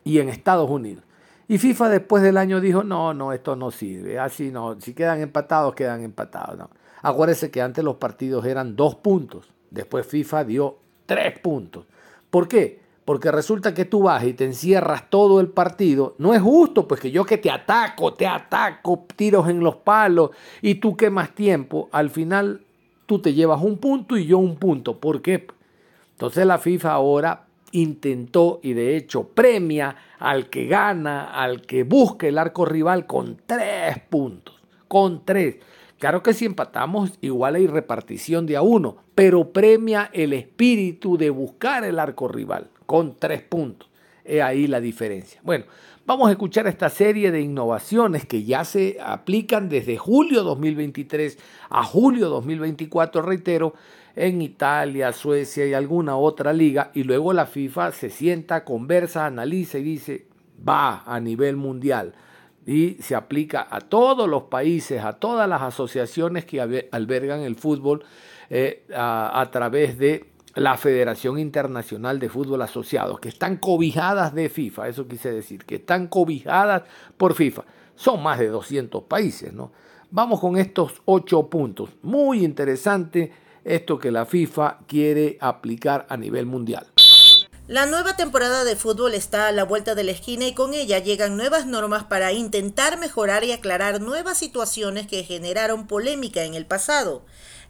y 0.03 0.19
en 0.19 0.27
Estados 0.27 0.69
Unidos. 0.69 1.05
Y 1.47 1.59
FIFA 1.59 1.87
después 1.87 2.23
del 2.23 2.35
año 2.35 2.59
dijo, 2.59 2.83
no, 2.83 3.13
no, 3.13 3.31
esto 3.31 3.55
no 3.55 3.71
sirve, 3.71 4.19
así 4.19 4.51
no, 4.51 4.81
si 4.81 4.93
quedan 4.93 5.21
empatados, 5.21 5.75
quedan 5.75 6.03
empatados. 6.03 6.57
No. 6.57 6.69
Acuérdense 7.03 7.49
que 7.51 7.61
antes 7.61 7.85
los 7.85 7.95
partidos 7.95 8.43
eran 8.43 8.75
dos 8.75 8.95
puntos. 8.95 9.53
Después 9.71 10.05
FIFA 10.05 10.43
dio 10.43 10.77
tres 11.05 11.39
puntos. 11.39 11.85
¿Por 12.29 12.47
qué? 12.47 12.79
Porque 13.05 13.31
resulta 13.31 13.73
que 13.73 13.85
tú 13.85 14.03
vas 14.03 14.23
y 14.23 14.33
te 14.33 14.45
encierras 14.45 15.09
todo 15.09 15.39
el 15.39 15.47
partido. 15.47 16.15
No 16.19 16.33
es 16.33 16.41
justo, 16.41 16.87
pues 16.87 17.01
que 17.01 17.09
yo 17.09 17.25
que 17.25 17.39
te 17.39 17.49
ataco, 17.49 18.13
te 18.13 18.27
ataco, 18.27 19.05
tiros 19.15 19.49
en 19.49 19.61
los 19.61 19.77
palos 19.77 20.29
y 20.61 20.75
tú 20.75 20.95
quemas 20.95 21.33
tiempo. 21.33 21.89
Al 21.91 22.11
final 22.11 22.61
tú 23.07 23.19
te 23.19 23.33
llevas 23.33 23.61
un 23.63 23.79
punto 23.79 24.15
y 24.15 24.27
yo 24.27 24.37
un 24.37 24.57
punto. 24.57 24.99
¿Por 24.99 25.23
qué? 25.23 25.47
Entonces 26.11 26.45
la 26.45 26.59
FIFA 26.59 26.91
ahora 26.91 27.47
intentó 27.71 28.59
y 28.61 28.73
de 28.73 28.95
hecho 28.95 29.29
premia 29.29 29.95
al 30.19 30.49
que 30.49 30.67
gana, 30.67 31.31
al 31.33 31.61
que 31.61 31.83
busque 31.83 32.27
el 32.27 32.37
arco 32.37 32.65
rival 32.65 33.07
con 33.07 33.37
tres 33.45 33.97
puntos. 34.09 34.55
Con 34.87 35.25
tres. 35.25 35.57
Claro 35.99 36.23
que 36.23 36.33
si 36.33 36.45
empatamos, 36.45 37.11
igual 37.19 37.55
hay 37.55 37.67
repartición 37.67 38.45
de 38.45 38.55
a 38.55 38.61
uno, 38.61 38.95
pero 39.15 39.51
premia 39.51 40.09
el 40.13 40.31
espíritu 40.31 41.17
de 41.17 41.29
buscar 41.29 41.83
el 41.83 41.99
arco 41.99 42.29
rival 42.29 42.69
con 42.85 43.17
tres 43.17 43.41
puntos. 43.41 43.89
Es 44.23 44.41
ahí 44.41 44.67
la 44.67 44.79
diferencia. 44.79 45.41
Bueno, 45.43 45.65
vamos 46.05 46.29
a 46.29 46.31
escuchar 46.31 46.67
esta 46.67 46.89
serie 46.89 47.31
de 47.31 47.41
innovaciones 47.41 48.25
que 48.25 48.45
ya 48.45 48.63
se 48.63 48.97
aplican 49.03 49.67
desde 49.67 49.97
julio 49.97 50.43
2023 50.43 51.37
a 51.69 51.83
julio 51.83 52.29
2024, 52.29 53.21
reitero, 53.21 53.73
en 54.15 54.41
Italia, 54.41 55.11
Suecia 55.11 55.67
y 55.67 55.73
alguna 55.73 56.15
otra 56.15 56.53
liga, 56.53 56.91
y 56.93 57.03
luego 57.03 57.33
la 57.33 57.45
FIFA 57.45 57.91
se 57.91 58.09
sienta, 58.09 58.63
conversa, 58.63 59.25
analiza 59.25 59.77
y 59.79 59.83
dice, 59.83 60.27
va 60.65 61.03
a 61.05 61.19
nivel 61.19 61.57
mundial 61.57 62.13
y 62.65 62.97
se 63.01 63.15
aplica 63.15 63.67
a 63.69 63.81
todos 63.81 64.29
los 64.29 64.43
países, 64.43 65.03
a 65.03 65.13
todas 65.13 65.47
las 65.47 65.61
asociaciones 65.61 66.45
que 66.45 66.61
albergan 66.91 67.41
el 67.41 67.55
fútbol 67.55 68.03
eh, 68.49 68.85
a, 68.95 69.47
través 69.51 69.97
de 69.97 70.25
la 70.55 70.77
Federación 70.77 71.39
Internacional 71.39 72.19
de 72.19 72.29
Fútbol 72.29 72.61
Asociados, 72.61 73.19
que 73.19 73.29
están 73.29 73.57
cobijadas 73.57 74.33
de 74.33 74.49
FIFA, 74.49 74.87
eso 74.87 75.07
quise 75.07 75.31
decir, 75.31 75.65
que 75.65 75.75
están 75.75 76.07
cobijadas 76.07 76.83
por 77.17 77.33
FIFA. 77.33 77.63
Son 77.95 78.21
más 78.23 78.39
de 78.39 78.47
200 78.47 79.03
países, 79.03 79.53
¿no? 79.53 79.71
Vamos 80.11 80.39
con 80.39 80.57
estos 80.57 81.01
ocho 81.05 81.47
puntos. 81.49 81.91
Muy 82.01 82.43
interesante 82.43 83.31
esto 83.63 83.99
que 83.99 84.09
la 84.09 84.25
FIFA 84.25 84.79
quiere 84.87 85.37
aplicar 85.39 86.07
a 86.09 86.17
nivel 86.17 86.45
mundial. 86.47 86.87
La 87.69 87.85
nueva 87.85 88.15
temporada 88.15 88.63
de 88.63 88.75
fútbol 88.75 89.13
está 89.13 89.45
a 89.45 89.51
la 89.51 89.63
vuelta 89.63 89.93
de 89.93 90.03
la 90.03 90.09
esquina 90.09 90.47
y 90.47 90.55
con 90.55 90.73
ella 90.73 90.97
llegan 90.97 91.37
nuevas 91.37 91.67
normas 91.67 92.03
para 92.03 92.31
intentar 92.31 92.97
mejorar 92.97 93.43
y 93.43 93.51
aclarar 93.51 94.01
nuevas 94.01 94.39
situaciones 94.39 95.05
que 95.05 95.23
generaron 95.23 95.85
polémica 95.85 96.45
en 96.45 96.55
el 96.55 96.65
pasado. 96.65 97.23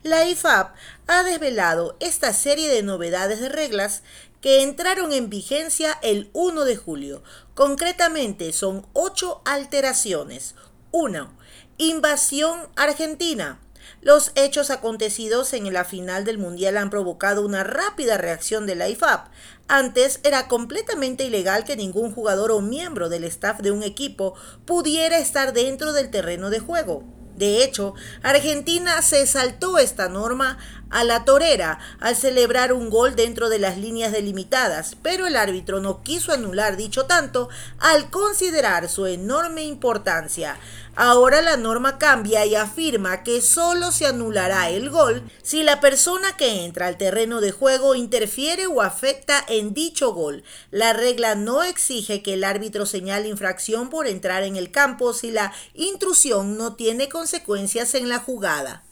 La 0.03 0.25
IFAP 0.25 0.73
ha 1.07 1.23
desvelado 1.23 1.97
esta 1.99 2.31
serie 2.31 2.69
de 2.69 2.81
novedades 2.81 3.41
de 3.41 3.49
reglas 3.49 4.01
que 4.39 4.61
entraron 4.61 5.11
en 5.11 5.29
vigencia 5.29 5.99
el 6.01 6.29
1 6.31 6.63
de 6.63 6.77
julio. 6.77 7.21
Concretamente 7.53 8.53
son 8.53 8.87
ocho 8.93 9.41
alteraciones, 9.43 10.55
1. 10.91 11.37
Invasión 11.77 12.69
argentina. 12.77 13.59
Los 14.01 14.31
hechos 14.35 14.69
acontecidos 14.69 15.51
en 15.51 15.71
la 15.73 15.83
final 15.83 16.23
del 16.23 16.37
Mundial 16.37 16.77
han 16.77 16.89
provocado 16.89 17.45
una 17.45 17.65
rápida 17.65 18.17
reacción 18.17 18.65
de 18.65 18.75
la 18.75 18.87
IFAB. 18.87 19.27
Antes 19.67 20.21
era 20.23 20.47
completamente 20.47 21.25
ilegal 21.25 21.65
que 21.65 21.75
ningún 21.75 22.13
jugador 22.13 22.51
o 22.51 22.61
miembro 22.61 23.09
del 23.09 23.25
staff 23.25 23.59
de 23.59 23.71
un 23.71 23.83
equipo 23.83 24.35
pudiera 24.65 25.19
estar 25.19 25.51
dentro 25.51 25.91
del 25.91 26.11
terreno 26.11 26.49
de 26.49 26.59
juego. 26.59 27.03
De 27.35 27.63
hecho, 27.63 27.93
Argentina 28.23 29.01
se 29.01 29.25
saltó 29.27 29.77
esta 29.77 30.07
norma 30.09 30.57
a 30.89 31.03
la 31.03 31.25
torera 31.25 31.79
al 31.99 32.15
celebrar 32.15 32.73
un 32.73 32.89
gol 32.89 33.15
dentro 33.15 33.49
de 33.49 33.59
las 33.59 33.77
líneas 33.77 34.11
delimitadas, 34.11 34.95
pero 35.01 35.27
el 35.27 35.35
árbitro 35.35 35.79
no 35.79 36.03
quiso 36.03 36.31
anular 36.31 36.77
dicho 36.77 37.05
tanto 37.05 37.49
al 37.79 38.09
considerar 38.09 38.89
su 38.89 39.05
enorme 39.05 39.63
importancia. 39.63 40.57
Ahora 40.95 41.41
la 41.41 41.55
norma 41.55 41.97
cambia 41.97 42.45
y 42.45 42.55
afirma 42.55 43.23
que 43.23 43.41
solo 43.41 43.91
se 43.93 44.05
anulará 44.05 44.69
el 44.69 44.89
gol 44.89 45.23
si 45.43 45.63
la 45.63 45.79
persona 45.79 46.35
que 46.35 46.65
entra 46.65 46.87
al 46.87 46.97
terreno 46.97 47.39
de 47.39 47.51
juego 47.51 47.95
interfiere 47.95 48.67
o 48.67 48.81
afecta 48.81 49.41
en 49.47 49.73
dicho 49.73 50.13
gol. 50.13 50.43
La 50.71 50.91
regla 50.91 51.35
no 51.35 51.63
exige 51.63 52.21
que 52.21 52.33
el 52.33 52.43
árbitro 52.43 52.85
señale 52.85 53.29
infracción 53.29 53.89
por 53.89 54.07
entrar 54.07 54.43
en 54.43 54.57
el 54.57 54.71
campo 54.71 55.13
si 55.13 55.31
la 55.31 55.53
intrusión 55.73 56.57
no 56.57 56.75
tiene 56.75 57.07
consecuencias 57.07 57.95
en 57.95 58.09
la 58.09 58.19
jugada. 58.19 58.83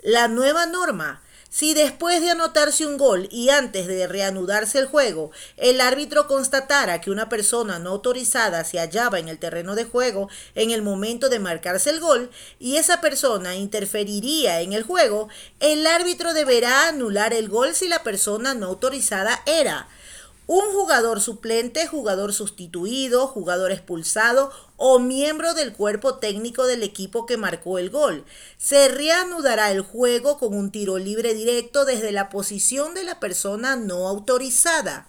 La 0.00 0.28
nueva 0.28 0.64
norma 0.64 1.20
si 1.52 1.74
después 1.74 2.22
de 2.22 2.30
anotarse 2.30 2.86
un 2.86 2.96
gol 2.96 3.28
y 3.30 3.50
antes 3.50 3.86
de 3.86 4.06
reanudarse 4.06 4.78
el 4.78 4.86
juego, 4.86 5.32
el 5.58 5.82
árbitro 5.82 6.26
constatara 6.26 7.02
que 7.02 7.10
una 7.10 7.28
persona 7.28 7.78
no 7.78 7.90
autorizada 7.90 8.64
se 8.64 8.78
hallaba 8.78 9.18
en 9.18 9.28
el 9.28 9.38
terreno 9.38 9.74
de 9.74 9.84
juego 9.84 10.30
en 10.54 10.70
el 10.70 10.80
momento 10.80 11.28
de 11.28 11.40
marcarse 11.40 11.90
el 11.90 12.00
gol 12.00 12.30
y 12.58 12.76
esa 12.76 13.02
persona 13.02 13.54
interferiría 13.54 14.62
en 14.62 14.72
el 14.72 14.82
juego, 14.82 15.28
el 15.60 15.86
árbitro 15.86 16.32
deberá 16.32 16.88
anular 16.88 17.34
el 17.34 17.50
gol 17.50 17.74
si 17.74 17.86
la 17.86 18.02
persona 18.02 18.54
no 18.54 18.68
autorizada 18.68 19.42
era 19.44 19.88
un 20.54 20.70
jugador 20.74 21.22
suplente, 21.22 21.86
jugador 21.86 22.34
sustituido, 22.34 23.26
jugador 23.26 23.72
expulsado 23.72 24.52
o 24.76 24.98
miembro 24.98 25.54
del 25.54 25.72
cuerpo 25.72 26.18
técnico 26.18 26.66
del 26.66 26.82
equipo 26.82 27.24
que 27.24 27.38
marcó 27.38 27.78
el 27.78 27.88
gol. 27.88 28.26
Se 28.58 28.88
reanudará 28.88 29.70
el 29.70 29.80
juego 29.80 30.38
con 30.38 30.54
un 30.54 30.70
tiro 30.70 30.98
libre 30.98 31.32
directo 31.32 31.86
desde 31.86 32.12
la 32.12 32.28
posición 32.28 32.92
de 32.92 33.02
la 33.02 33.18
persona 33.18 33.76
no 33.76 34.06
autorizada. 34.06 35.08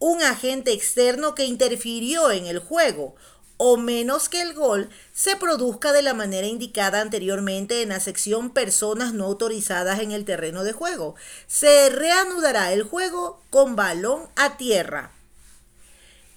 Un 0.00 0.20
agente 0.24 0.72
externo 0.72 1.36
que 1.36 1.44
interfirió 1.44 2.32
en 2.32 2.46
el 2.46 2.58
juego 2.58 3.14
o 3.58 3.76
menos 3.76 4.28
que 4.28 4.42
el 4.42 4.54
gol 4.54 4.90
se 5.12 5.36
produzca 5.36 5.92
de 5.92 6.02
la 6.02 6.14
manera 6.14 6.46
indicada 6.46 7.00
anteriormente 7.00 7.82
en 7.82 7.90
la 7.90 8.00
sección 8.00 8.50
personas 8.50 9.14
no 9.14 9.24
autorizadas 9.24 10.00
en 10.00 10.12
el 10.12 10.24
terreno 10.24 10.64
de 10.64 10.72
juego. 10.72 11.14
Se 11.46 11.88
reanudará 11.90 12.72
el 12.72 12.82
juego 12.82 13.40
con 13.50 13.76
balón 13.76 14.28
a 14.36 14.56
tierra. 14.56 15.12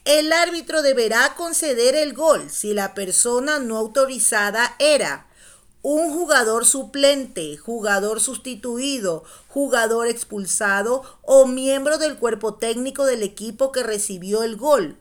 El 0.06 0.32
árbitro 0.32 0.82
deberá 0.82 1.36
conceder 1.36 1.96
el 1.96 2.14
gol 2.14 2.50
si 2.50 2.74
la 2.74 2.94
persona 2.94 3.60
no 3.60 3.78
autorizada 3.78 4.76
era 4.80 5.28
un 5.82 6.12
jugador 6.12 6.66
suplente, 6.66 7.58
jugador 7.58 8.20
sustituido, 8.20 9.24
jugador 9.48 10.08
expulsado 10.08 11.04
o 11.22 11.46
miembro 11.48 11.98
del 11.98 12.18
cuerpo 12.18 12.56
técnico 12.56 13.06
del 13.06 13.24
equipo 13.24 13.72
que 13.72 13.84
recibió 13.84 14.44
el 14.44 14.58
gol 14.58 14.98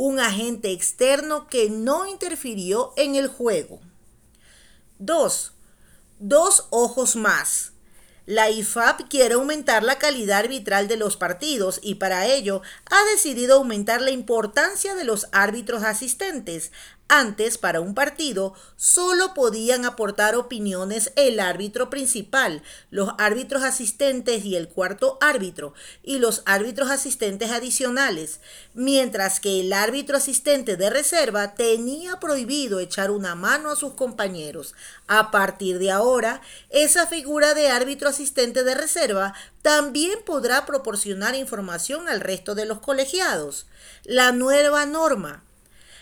un 0.00 0.20
agente 0.20 0.70
externo 0.70 1.48
que 1.48 1.70
no 1.70 2.06
interfirió 2.06 2.92
en 2.96 3.16
el 3.16 3.26
juego. 3.26 3.80
2. 5.00 5.52
Dos 6.20 6.68
ojos 6.70 7.16
más. 7.16 7.72
La 8.24 8.48
IFAB 8.48 9.08
quiere 9.08 9.34
aumentar 9.34 9.82
la 9.82 9.98
calidad 9.98 10.38
arbitral 10.38 10.86
de 10.86 10.98
los 10.98 11.16
partidos 11.16 11.80
y 11.82 11.96
para 11.96 12.26
ello 12.26 12.62
ha 12.88 13.04
decidido 13.06 13.56
aumentar 13.56 14.00
la 14.00 14.12
importancia 14.12 14.94
de 14.94 15.02
los 15.02 15.26
árbitros 15.32 15.82
asistentes, 15.82 16.70
antes, 17.08 17.56
para 17.56 17.80
un 17.80 17.94
partido, 17.94 18.54
solo 18.76 19.32
podían 19.32 19.86
aportar 19.86 20.36
opiniones 20.36 21.10
el 21.16 21.40
árbitro 21.40 21.88
principal, 21.88 22.62
los 22.90 23.10
árbitros 23.16 23.62
asistentes 23.62 24.44
y 24.44 24.56
el 24.56 24.68
cuarto 24.68 25.16
árbitro, 25.22 25.72
y 26.02 26.18
los 26.18 26.42
árbitros 26.44 26.90
asistentes 26.90 27.50
adicionales, 27.50 28.40
mientras 28.74 29.40
que 29.40 29.60
el 29.60 29.72
árbitro 29.72 30.18
asistente 30.18 30.76
de 30.76 30.90
reserva 30.90 31.54
tenía 31.54 32.20
prohibido 32.20 32.78
echar 32.78 33.10
una 33.10 33.34
mano 33.34 33.70
a 33.70 33.76
sus 33.76 33.94
compañeros. 33.94 34.74
A 35.06 35.30
partir 35.30 35.78
de 35.78 35.90
ahora, 35.90 36.42
esa 36.68 37.06
figura 37.06 37.54
de 37.54 37.68
árbitro 37.68 38.10
asistente 38.10 38.64
de 38.64 38.74
reserva 38.74 39.34
también 39.62 40.18
podrá 40.26 40.66
proporcionar 40.66 41.34
información 41.34 42.08
al 42.08 42.20
resto 42.20 42.54
de 42.54 42.66
los 42.66 42.80
colegiados. 42.80 43.66
La 44.04 44.32
nueva 44.32 44.84
norma 44.84 45.42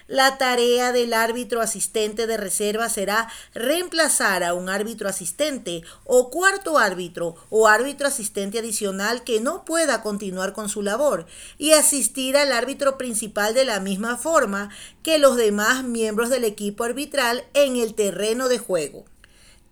la 0.09 0.39
tarea 0.39 0.93
del 0.93 1.13
árbitro 1.13 1.61
asistente 1.61 2.27
de 2.27 2.37
reserva 2.37 2.89
será 2.89 3.29
reemplazar 3.55 4.45
a 4.45 4.55
un 4.55 4.69
árbitro 4.69 5.09
asistente 5.09 5.83
o 6.05 6.31
cuarto 6.31 6.79
árbitro 6.79 7.35
o 7.51 7.67
árbitro 7.67 8.07
asistente 8.07 8.59
adicional 8.59 9.25
que 9.25 9.41
no 9.41 9.65
pueda 9.65 10.03
continuar 10.03 10.53
con 10.53 10.69
su 10.69 10.83
labor 10.83 11.27
y 11.59 11.73
asistir 11.73 12.37
al 12.37 12.53
árbitro 12.53 12.99
principal 12.99 13.55
de 13.55 13.65
la 13.65 13.81
misma 13.81 14.17
forma 14.17 14.71
que 15.03 15.19
los 15.19 15.37
demás 15.37 15.85
miembros 15.85 16.31
del 16.31 16.45
equipo 16.45 16.85
arbitral 16.85 17.45
en 17.55 17.77
el 17.77 17.95
terreno 17.95 18.49
de 18.49 18.59
juego. 18.59 19.05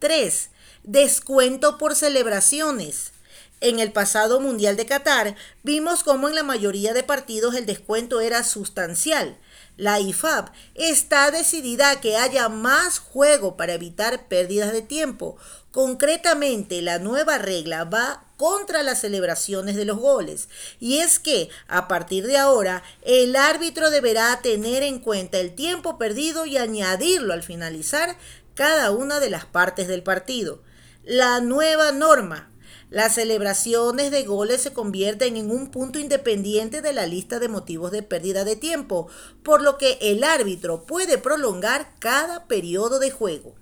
3. 0.00 0.50
Descuento 0.82 1.78
por 1.78 1.94
celebraciones. 1.94 3.12
En 3.60 3.78
el 3.78 3.92
pasado 3.92 4.40
Mundial 4.40 4.76
de 4.76 4.84
Qatar 4.84 5.36
vimos 5.62 6.02
cómo 6.02 6.28
en 6.28 6.34
la 6.34 6.42
mayoría 6.42 6.92
de 6.92 7.02
partidos 7.02 7.54
el 7.54 7.64
descuento 7.64 8.20
era 8.20 8.44
sustancial. 8.44 9.38
La 9.76 9.98
IFAB 9.98 10.50
está 10.76 11.32
decidida 11.32 11.90
a 11.90 12.00
que 12.00 12.16
haya 12.16 12.48
más 12.48 13.00
juego 13.00 13.56
para 13.56 13.74
evitar 13.74 14.28
pérdidas 14.28 14.72
de 14.72 14.82
tiempo. 14.82 15.36
Concretamente, 15.72 16.80
la 16.80 17.00
nueva 17.00 17.38
regla 17.38 17.82
va 17.82 18.24
contra 18.36 18.84
las 18.84 19.00
celebraciones 19.00 19.74
de 19.74 19.84
los 19.84 19.98
goles. 19.98 20.48
Y 20.78 20.98
es 20.98 21.18
que, 21.18 21.48
a 21.66 21.88
partir 21.88 22.26
de 22.26 22.38
ahora, 22.38 22.84
el 23.02 23.34
árbitro 23.34 23.90
deberá 23.90 24.40
tener 24.42 24.84
en 24.84 25.00
cuenta 25.00 25.38
el 25.40 25.56
tiempo 25.56 25.98
perdido 25.98 26.46
y 26.46 26.56
añadirlo 26.56 27.32
al 27.32 27.42
finalizar 27.42 28.16
cada 28.54 28.92
una 28.92 29.18
de 29.18 29.30
las 29.30 29.44
partes 29.44 29.88
del 29.88 30.04
partido. 30.04 30.62
La 31.02 31.40
nueva 31.40 31.90
norma 31.90 32.53
las 32.94 33.16
celebraciones 33.16 34.12
de 34.12 34.22
goles 34.22 34.62
se 34.62 34.72
convierten 34.72 35.36
en 35.36 35.50
un 35.50 35.72
punto 35.72 35.98
independiente 35.98 36.80
de 36.80 36.92
la 36.92 37.06
lista 37.06 37.40
de 37.40 37.48
motivos 37.48 37.90
de 37.90 38.04
pérdida 38.04 38.44
de 38.44 38.54
tiempo, 38.54 39.08
por 39.42 39.62
lo 39.62 39.78
que 39.78 39.98
el 40.00 40.22
árbitro 40.22 40.86
puede 40.86 41.18
prolongar 41.18 41.96
cada 41.98 42.46
periodo 42.46 43.00
de 43.00 43.10
juego. 43.10 43.56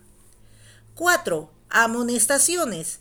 4. 0.96 1.50
Amonestaciones. 1.70 3.00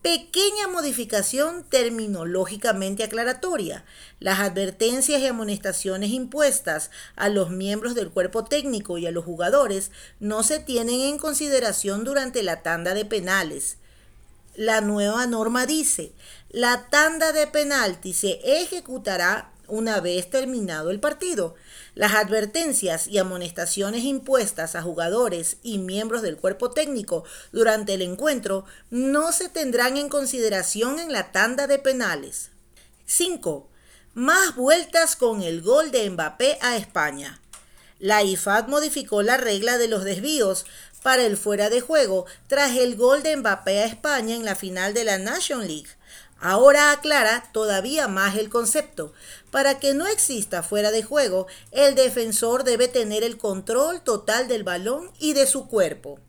Pequeña 0.00 0.68
modificación 0.68 1.64
terminológicamente 1.68 3.04
aclaratoria. 3.04 3.84
Las 4.20 4.40
advertencias 4.40 5.20
y 5.20 5.26
amonestaciones 5.26 6.12
impuestas 6.12 6.90
a 7.14 7.28
los 7.28 7.50
miembros 7.50 7.94
del 7.94 8.08
cuerpo 8.08 8.42
técnico 8.42 8.96
y 8.96 9.06
a 9.06 9.10
los 9.10 9.26
jugadores 9.26 9.90
no 10.18 10.42
se 10.44 10.60
tienen 10.60 11.02
en 11.02 11.18
consideración 11.18 12.04
durante 12.04 12.42
la 12.42 12.62
tanda 12.62 12.94
de 12.94 13.04
penales 13.04 13.77
la 14.58 14.80
nueva 14.80 15.24
norma 15.28 15.66
dice, 15.66 16.12
la 16.50 16.88
tanda 16.90 17.30
de 17.30 17.46
penalti 17.46 18.12
se 18.12 18.40
ejecutará 18.42 19.52
una 19.68 20.00
vez 20.00 20.30
terminado 20.30 20.90
el 20.90 20.98
partido. 20.98 21.54
Las 21.94 22.14
advertencias 22.14 23.06
y 23.06 23.18
amonestaciones 23.18 24.02
impuestas 24.02 24.74
a 24.74 24.82
jugadores 24.82 25.58
y 25.62 25.78
miembros 25.78 26.22
del 26.22 26.38
cuerpo 26.38 26.72
técnico 26.72 27.22
durante 27.52 27.94
el 27.94 28.02
encuentro 28.02 28.64
no 28.90 29.30
se 29.30 29.48
tendrán 29.48 29.96
en 29.96 30.08
consideración 30.08 30.98
en 30.98 31.12
la 31.12 31.30
tanda 31.30 31.68
de 31.68 31.78
penales. 31.78 32.50
5. 33.06 33.68
Más 34.14 34.56
vueltas 34.56 35.14
con 35.14 35.42
el 35.42 35.62
gol 35.62 35.92
de 35.92 36.10
Mbappé 36.10 36.58
a 36.60 36.76
España. 36.76 37.40
La 38.00 38.22
IFAD 38.22 38.68
modificó 38.68 39.22
la 39.22 39.36
regla 39.36 39.76
de 39.76 39.88
los 39.88 40.04
desvíos 40.04 40.66
para 41.08 41.24
el 41.24 41.38
fuera 41.38 41.70
de 41.70 41.80
juego 41.80 42.26
tras 42.48 42.76
el 42.76 42.94
gol 42.94 43.22
de 43.22 43.34
Mbappé 43.34 43.78
a 43.78 43.86
España 43.86 44.36
en 44.36 44.44
la 44.44 44.54
final 44.54 44.92
de 44.92 45.04
la 45.04 45.16
Nation 45.16 45.66
League. 45.66 45.88
Ahora 46.38 46.90
aclara 46.90 47.48
todavía 47.50 48.08
más 48.08 48.36
el 48.36 48.50
concepto. 48.50 49.14
Para 49.50 49.78
que 49.78 49.94
no 49.94 50.06
exista 50.06 50.62
fuera 50.62 50.90
de 50.90 51.02
juego, 51.02 51.46
el 51.72 51.94
defensor 51.94 52.62
debe 52.62 52.88
tener 52.88 53.24
el 53.24 53.38
control 53.38 54.02
total 54.02 54.48
del 54.48 54.64
balón 54.64 55.10
y 55.18 55.32
de 55.32 55.46
su 55.46 55.66
cuerpo. 55.66 56.20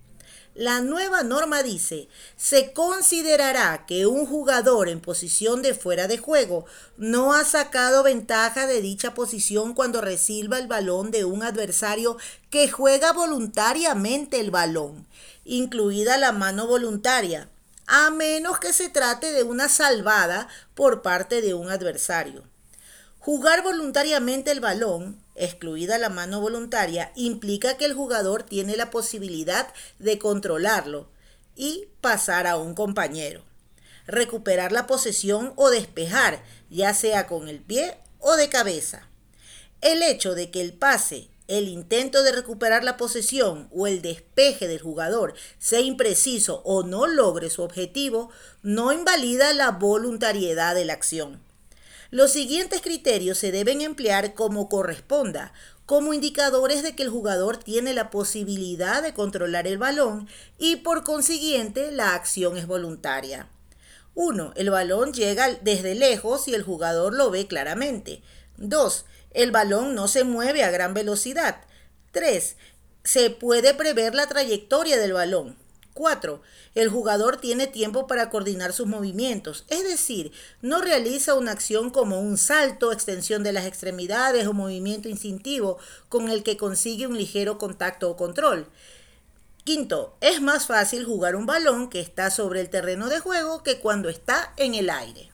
La 0.60 0.82
nueva 0.82 1.24
norma 1.24 1.64
dice, 1.64 2.10
se 2.36 2.74
considerará 2.74 3.86
que 3.86 4.08
un 4.08 4.26
jugador 4.26 4.90
en 4.90 5.00
posición 5.00 5.62
de 5.62 5.74
fuera 5.74 6.10
de 6.10 6.18
juego 6.18 6.66
no 6.98 7.34
ha 7.34 7.46
sacado 7.46 8.04
ventaja 8.04 8.68
de 8.68 8.82
dicha 8.82 9.14
posición 9.14 9.74
cuando 9.74 10.02
reciba 10.02 10.60
el 10.60 10.68
balón 10.68 11.12
de 11.12 11.24
un 11.24 11.44
adversario 11.44 12.18
que 12.50 12.70
juega 12.70 13.14
voluntariamente 13.14 14.42
el 14.42 14.52
balón, 14.52 15.08
incluida 15.46 16.18
la 16.18 16.34
mano 16.34 16.68
voluntaria, 16.68 17.48
a 17.88 18.10
menos 18.10 18.60
que 18.60 18.74
se 18.74 18.90
trate 18.90 19.32
de 19.32 19.44
una 19.44 19.70
salvada 19.70 20.50
por 20.76 21.02
parte 21.02 21.42
de 21.42 21.54
un 21.54 21.70
adversario. 21.70 22.44
Jugar 23.20 23.64
voluntariamente 23.64 24.52
el 24.52 24.60
balón, 24.60 25.24
excluida 25.40 25.98
la 25.98 26.10
mano 26.10 26.42
voluntaria, 26.42 27.12
implica 27.16 27.78
que 27.78 27.86
el 27.86 27.94
jugador 27.94 28.44
tiene 28.44 28.76
la 28.76 28.92
posibilidad 28.92 29.68
de 29.98 30.20
controlarlo 30.20 31.10
y 31.56 31.88
pasar 32.02 32.46
a 32.46 32.58
un 32.58 32.76
compañero. 32.76 33.44
Recuperar 34.06 34.72
la 34.72 34.86
posesión 34.86 35.54
o 35.56 35.70
despejar, 35.70 36.44
ya 36.70 36.94
sea 36.94 37.26
con 37.26 37.48
el 37.48 37.60
pie 37.60 37.98
o 38.20 38.36
de 38.36 38.50
cabeza. 38.50 39.08
El 39.82 40.04
hecho 40.04 40.36
de 40.36 40.52
que 40.52 40.62
el 40.62 40.74
pase, 40.74 41.30
el 41.48 41.68
intento 41.68 42.22
de 42.22 42.32
recuperar 42.32 42.84
la 42.84 42.98
posesión 42.98 43.70
o 43.72 43.88
el 43.88 44.02
despeje 44.02 44.68
del 44.68 44.82
jugador 44.82 45.34
sea 45.58 45.80
impreciso 45.80 46.62
o 46.66 46.84
no 46.84 47.08
logre 47.08 47.50
su 47.50 47.64
objetivo, 47.64 48.30
no 48.62 48.92
invalida 48.92 49.54
la 49.54 49.72
voluntariedad 49.72 50.76
de 50.76 50.86
la 50.86 50.94
acción. 50.94 51.49
Los 52.12 52.32
siguientes 52.32 52.82
criterios 52.82 53.38
se 53.38 53.52
deben 53.52 53.82
emplear 53.82 54.34
como 54.34 54.68
corresponda, 54.68 55.54
como 55.86 56.14
indicadores 56.14 56.82
de 56.82 56.96
que 56.96 57.04
el 57.04 57.10
jugador 57.10 57.58
tiene 57.58 57.94
la 57.94 58.10
posibilidad 58.10 59.04
de 59.04 59.14
controlar 59.14 59.68
el 59.68 59.78
balón 59.78 60.28
y 60.58 60.78
por 60.78 61.04
consiguiente 61.04 61.92
la 61.92 62.16
acción 62.16 62.58
es 62.58 62.66
voluntaria. 62.66 63.50
1. 64.16 64.54
El 64.56 64.72
balón 64.72 65.14
llega 65.14 65.50
desde 65.62 65.94
lejos 65.94 66.48
y 66.48 66.56
el 66.56 66.64
jugador 66.64 67.14
lo 67.14 67.30
ve 67.30 67.48
claramente. 67.48 68.24
2. 68.58 69.06
El 69.32 69.52
balón 69.52 69.94
no 69.94 70.08
se 70.08 70.24
mueve 70.24 70.64
a 70.64 70.72
gran 70.72 70.96
velocidad. 70.96 71.62
3. 72.12 72.58
Se 73.04 73.30
puede 73.30 73.76
prever 73.76 74.16
la 74.16 74.28
trayectoria 74.28 74.98
del 74.98 75.14
balón. 75.14 75.58
4. 76.00 76.42
El 76.76 76.88
jugador 76.88 77.42
tiene 77.42 77.68
tiempo 77.68 78.08
para 78.08 78.30
coordinar 78.30 78.72
sus 78.72 78.88
movimientos, 78.88 79.66
es 79.68 79.84
decir, 79.84 80.32
no 80.62 80.80
realiza 80.80 81.34
una 81.34 81.52
acción 81.52 81.90
como 81.90 82.22
un 82.22 82.38
salto, 82.38 82.94
extensión 82.94 83.44
de 83.44 83.52
las 83.52 83.66
extremidades 83.66 84.48
o 84.48 84.54
movimiento 84.54 85.10
instintivo 85.10 85.78
con 86.08 86.30
el 86.30 86.42
que 86.42 86.56
consigue 86.56 87.06
un 87.06 87.18
ligero 87.18 87.58
contacto 87.58 88.10
o 88.10 88.16
control. 88.16 88.70
Quinto, 89.66 90.16
es 90.22 90.42
más 90.42 90.68
fácil 90.68 91.04
jugar 91.04 91.36
un 91.36 91.46
balón 91.46 91.90
que 91.90 92.00
está 92.00 92.32
sobre 92.32 92.62
el 92.62 92.70
terreno 92.70 93.10
de 93.10 93.20
juego 93.20 93.62
que 93.62 93.82
cuando 93.82 94.08
está 94.08 94.54
en 94.56 94.76
el 94.76 94.90
aire. 94.90 95.30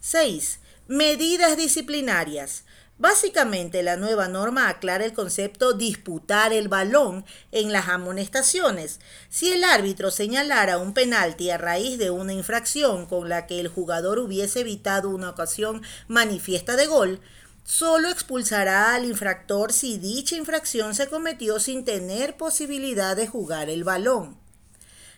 6. 0.00 0.58
Medidas 0.88 1.58
disciplinarias. 1.58 2.63
Básicamente, 2.96 3.82
la 3.82 3.96
nueva 3.96 4.28
norma 4.28 4.68
aclara 4.68 5.04
el 5.04 5.12
concepto 5.12 5.72
disputar 5.72 6.52
el 6.52 6.68
balón 6.68 7.24
en 7.50 7.72
las 7.72 7.88
amonestaciones. 7.88 9.00
Si 9.28 9.52
el 9.52 9.64
árbitro 9.64 10.12
señalara 10.12 10.78
un 10.78 10.94
penalti 10.94 11.50
a 11.50 11.58
raíz 11.58 11.98
de 11.98 12.10
una 12.10 12.32
infracción 12.32 13.06
con 13.06 13.28
la 13.28 13.48
que 13.48 13.58
el 13.58 13.66
jugador 13.66 14.20
hubiese 14.20 14.60
evitado 14.60 15.10
una 15.10 15.30
ocasión 15.30 15.82
manifiesta 16.06 16.76
de 16.76 16.86
gol, 16.86 17.20
solo 17.64 18.10
expulsará 18.10 18.94
al 18.94 19.06
infractor 19.06 19.72
si 19.72 19.98
dicha 19.98 20.36
infracción 20.36 20.94
se 20.94 21.08
cometió 21.08 21.58
sin 21.58 21.84
tener 21.84 22.36
posibilidad 22.36 23.16
de 23.16 23.26
jugar 23.26 23.70
el 23.70 23.82
balón. 23.82 24.43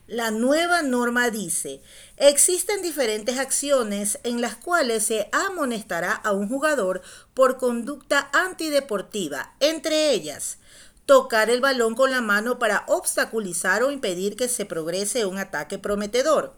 La 0.09 0.31
nueva 0.31 0.83
norma 0.83 1.31
dice, 1.31 1.81
existen 2.17 2.81
diferentes 2.81 3.39
acciones 3.39 4.21
en 4.23 4.41
las 4.41 4.55
cuales 4.55 5.05
se 5.05 5.29
amonestará 5.33 6.13
a 6.13 6.31
un 6.31 6.49
jugador 6.49 7.03
por 7.35 7.57
conducta 7.57 8.31
antideportiva, 8.33 9.57
entre 9.59 10.13
ellas, 10.13 10.59
tocar 11.07 11.51
el 11.51 11.61
balón 11.61 11.97
con 11.97 12.13
la 12.13 12.21
mano 12.21 12.61
para 12.61 12.85
obstaculizar 12.87 13.83
o 13.83 13.91
impedir 13.91 14.37
que 14.37 14.47
se 14.47 14.65
progrese 14.65 15.27
un 15.27 15.39
ataque 15.39 15.77
prometedor, 15.77 16.55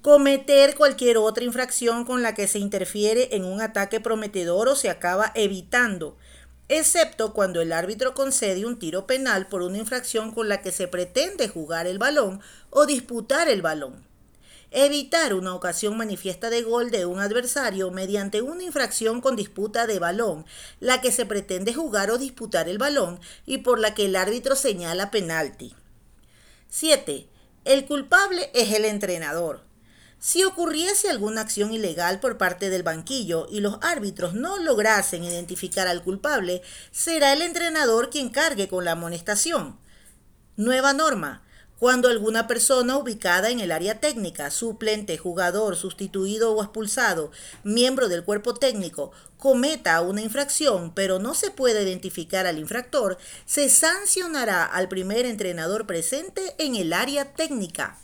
cometer 0.00 0.76
cualquier 0.76 1.18
otra 1.18 1.42
infracción 1.42 2.04
con 2.04 2.22
la 2.22 2.34
que 2.34 2.46
se 2.46 2.60
interfiere 2.60 3.34
en 3.34 3.46
un 3.46 3.60
ataque 3.60 3.98
prometedor 3.98 4.68
o 4.68 4.76
se 4.76 4.90
acaba 4.90 5.32
evitando, 5.34 6.16
excepto 6.70 7.32
cuando 7.34 7.60
el 7.60 7.72
árbitro 7.72 8.14
concede 8.14 8.64
un 8.64 8.78
tiro 8.78 9.04
penal 9.04 9.48
por 9.48 9.62
una 9.62 9.78
infracción 9.78 10.32
con 10.32 10.48
la 10.48 10.62
que 10.62 10.70
se 10.70 10.86
pretende 10.86 11.48
jugar 11.48 11.88
el 11.88 11.98
balón 11.98 12.40
o 12.70 12.86
disputar 12.86 13.48
el 13.48 13.60
balón. 13.60 14.06
Evitar 14.70 15.34
una 15.34 15.52
ocasión 15.52 15.96
manifiesta 15.96 16.48
de 16.48 16.62
gol 16.62 16.92
de 16.92 17.04
un 17.04 17.18
adversario 17.18 17.90
mediante 17.90 18.40
una 18.40 18.62
infracción 18.62 19.20
con 19.20 19.34
disputa 19.34 19.88
de 19.88 19.98
balón, 19.98 20.46
la 20.78 21.00
que 21.00 21.10
se 21.10 21.26
pretende 21.26 21.74
jugar 21.74 22.12
o 22.12 22.18
disputar 22.18 22.68
el 22.68 22.78
balón 22.78 23.18
y 23.46 23.58
por 23.58 23.80
la 23.80 23.92
que 23.94 24.04
el 24.04 24.14
árbitro 24.14 24.54
señala 24.54 25.10
penalti. 25.10 25.74
7. 26.68 27.26
El 27.64 27.84
culpable 27.84 28.48
es 28.54 28.72
el 28.72 28.84
entrenador. 28.84 29.69
Si 30.22 30.44
ocurriese 30.44 31.08
alguna 31.08 31.40
acción 31.40 31.72
ilegal 31.72 32.20
por 32.20 32.36
parte 32.36 32.68
del 32.68 32.82
banquillo 32.82 33.46
y 33.50 33.60
los 33.60 33.78
árbitros 33.80 34.34
no 34.34 34.58
lograsen 34.58 35.24
identificar 35.24 35.88
al 35.88 36.02
culpable, 36.02 36.60
será 36.90 37.32
el 37.32 37.40
entrenador 37.40 38.10
quien 38.10 38.28
cargue 38.28 38.68
con 38.68 38.84
la 38.84 38.92
amonestación. 38.92 39.78
Nueva 40.56 40.92
norma. 40.92 41.42
Cuando 41.78 42.08
alguna 42.10 42.46
persona 42.46 42.98
ubicada 42.98 43.48
en 43.48 43.60
el 43.60 43.72
área 43.72 43.98
técnica, 43.98 44.50
suplente, 44.50 45.16
jugador, 45.16 45.76
sustituido 45.76 46.52
o 46.52 46.62
expulsado, 46.62 47.30
miembro 47.64 48.10
del 48.10 48.22
cuerpo 48.22 48.52
técnico, 48.52 49.12
cometa 49.38 50.02
una 50.02 50.20
infracción 50.20 50.92
pero 50.94 51.18
no 51.18 51.32
se 51.32 51.50
puede 51.50 51.82
identificar 51.82 52.46
al 52.46 52.58
infractor, 52.58 53.16
se 53.46 53.70
sancionará 53.70 54.66
al 54.66 54.88
primer 54.88 55.24
entrenador 55.24 55.86
presente 55.86 56.54
en 56.58 56.76
el 56.76 56.92
área 56.92 57.32
técnica. 57.32 57.96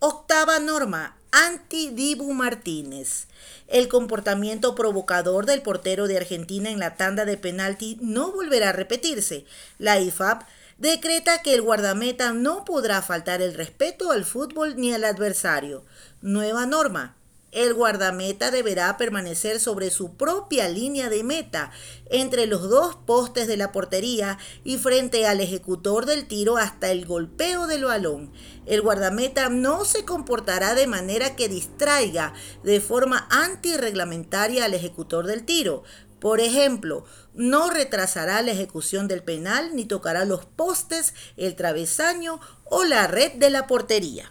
Octava 0.00 0.58
norma. 0.58 1.19
Anti-Dibu 1.32 2.32
Martínez. 2.32 3.26
El 3.68 3.88
comportamiento 3.88 4.74
provocador 4.74 5.46
del 5.46 5.62
portero 5.62 6.08
de 6.08 6.16
Argentina 6.16 6.70
en 6.70 6.80
la 6.80 6.96
tanda 6.96 7.24
de 7.24 7.36
penalti 7.36 7.98
no 8.00 8.32
volverá 8.32 8.70
a 8.70 8.72
repetirse. 8.72 9.44
La 9.78 10.00
IFAB 10.00 10.44
decreta 10.78 11.42
que 11.42 11.54
el 11.54 11.62
guardameta 11.62 12.32
no 12.32 12.64
podrá 12.64 13.00
faltar 13.02 13.42
el 13.42 13.54
respeto 13.54 14.10
al 14.10 14.24
fútbol 14.24 14.76
ni 14.76 14.92
al 14.92 15.04
adversario. 15.04 15.84
Nueva 16.20 16.66
norma. 16.66 17.14
El 17.52 17.74
guardameta 17.74 18.52
deberá 18.52 18.96
permanecer 18.96 19.58
sobre 19.58 19.90
su 19.90 20.14
propia 20.14 20.68
línea 20.68 21.08
de 21.08 21.24
meta, 21.24 21.72
entre 22.06 22.46
los 22.46 22.70
dos 22.70 22.94
postes 22.94 23.48
de 23.48 23.56
la 23.56 23.72
portería 23.72 24.38
y 24.62 24.78
frente 24.78 25.26
al 25.26 25.40
ejecutor 25.40 26.06
del 26.06 26.28
tiro 26.28 26.58
hasta 26.58 26.92
el 26.92 27.06
golpeo 27.06 27.66
del 27.66 27.84
balón. 27.84 28.32
El 28.66 28.82
guardameta 28.82 29.48
no 29.48 29.84
se 29.84 30.04
comportará 30.04 30.74
de 30.74 30.86
manera 30.86 31.34
que 31.34 31.48
distraiga 31.48 32.34
de 32.62 32.80
forma 32.80 33.26
antirreglamentaria 33.30 34.64
al 34.64 34.74
ejecutor 34.74 35.26
del 35.26 35.44
tiro. 35.44 35.82
Por 36.20 36.38
ejemplo, 36.38 37.04
no 37.34 37.70
retrasará 37.70 38.42
la 38.42 38.52
ejecución 38.52 39.08
del 39.08 39.24
penal 39.24 39.74
ni 39.74 39.86
tocará 39.86 40.24
los 40.24 40.44
postes, 40.44 41.14
el 41.36 41.56
travesaño 41.56 42.40
o 42.64 42.84
la 42.84 43.08
red 43.08 43.32
de 43.32 43.50
la 43.50 43.66
portería. 43.66 44.30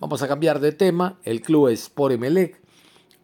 Vamos 0.00 0.22
a 0.22 0.28
cambiar 0.28 0.58
de 0.58 0.72
tema. 0.72 1.18
El 1.22 1.40
club 1.40 1.68
Sport 1.68 2.14
Emelec 2.14 2.60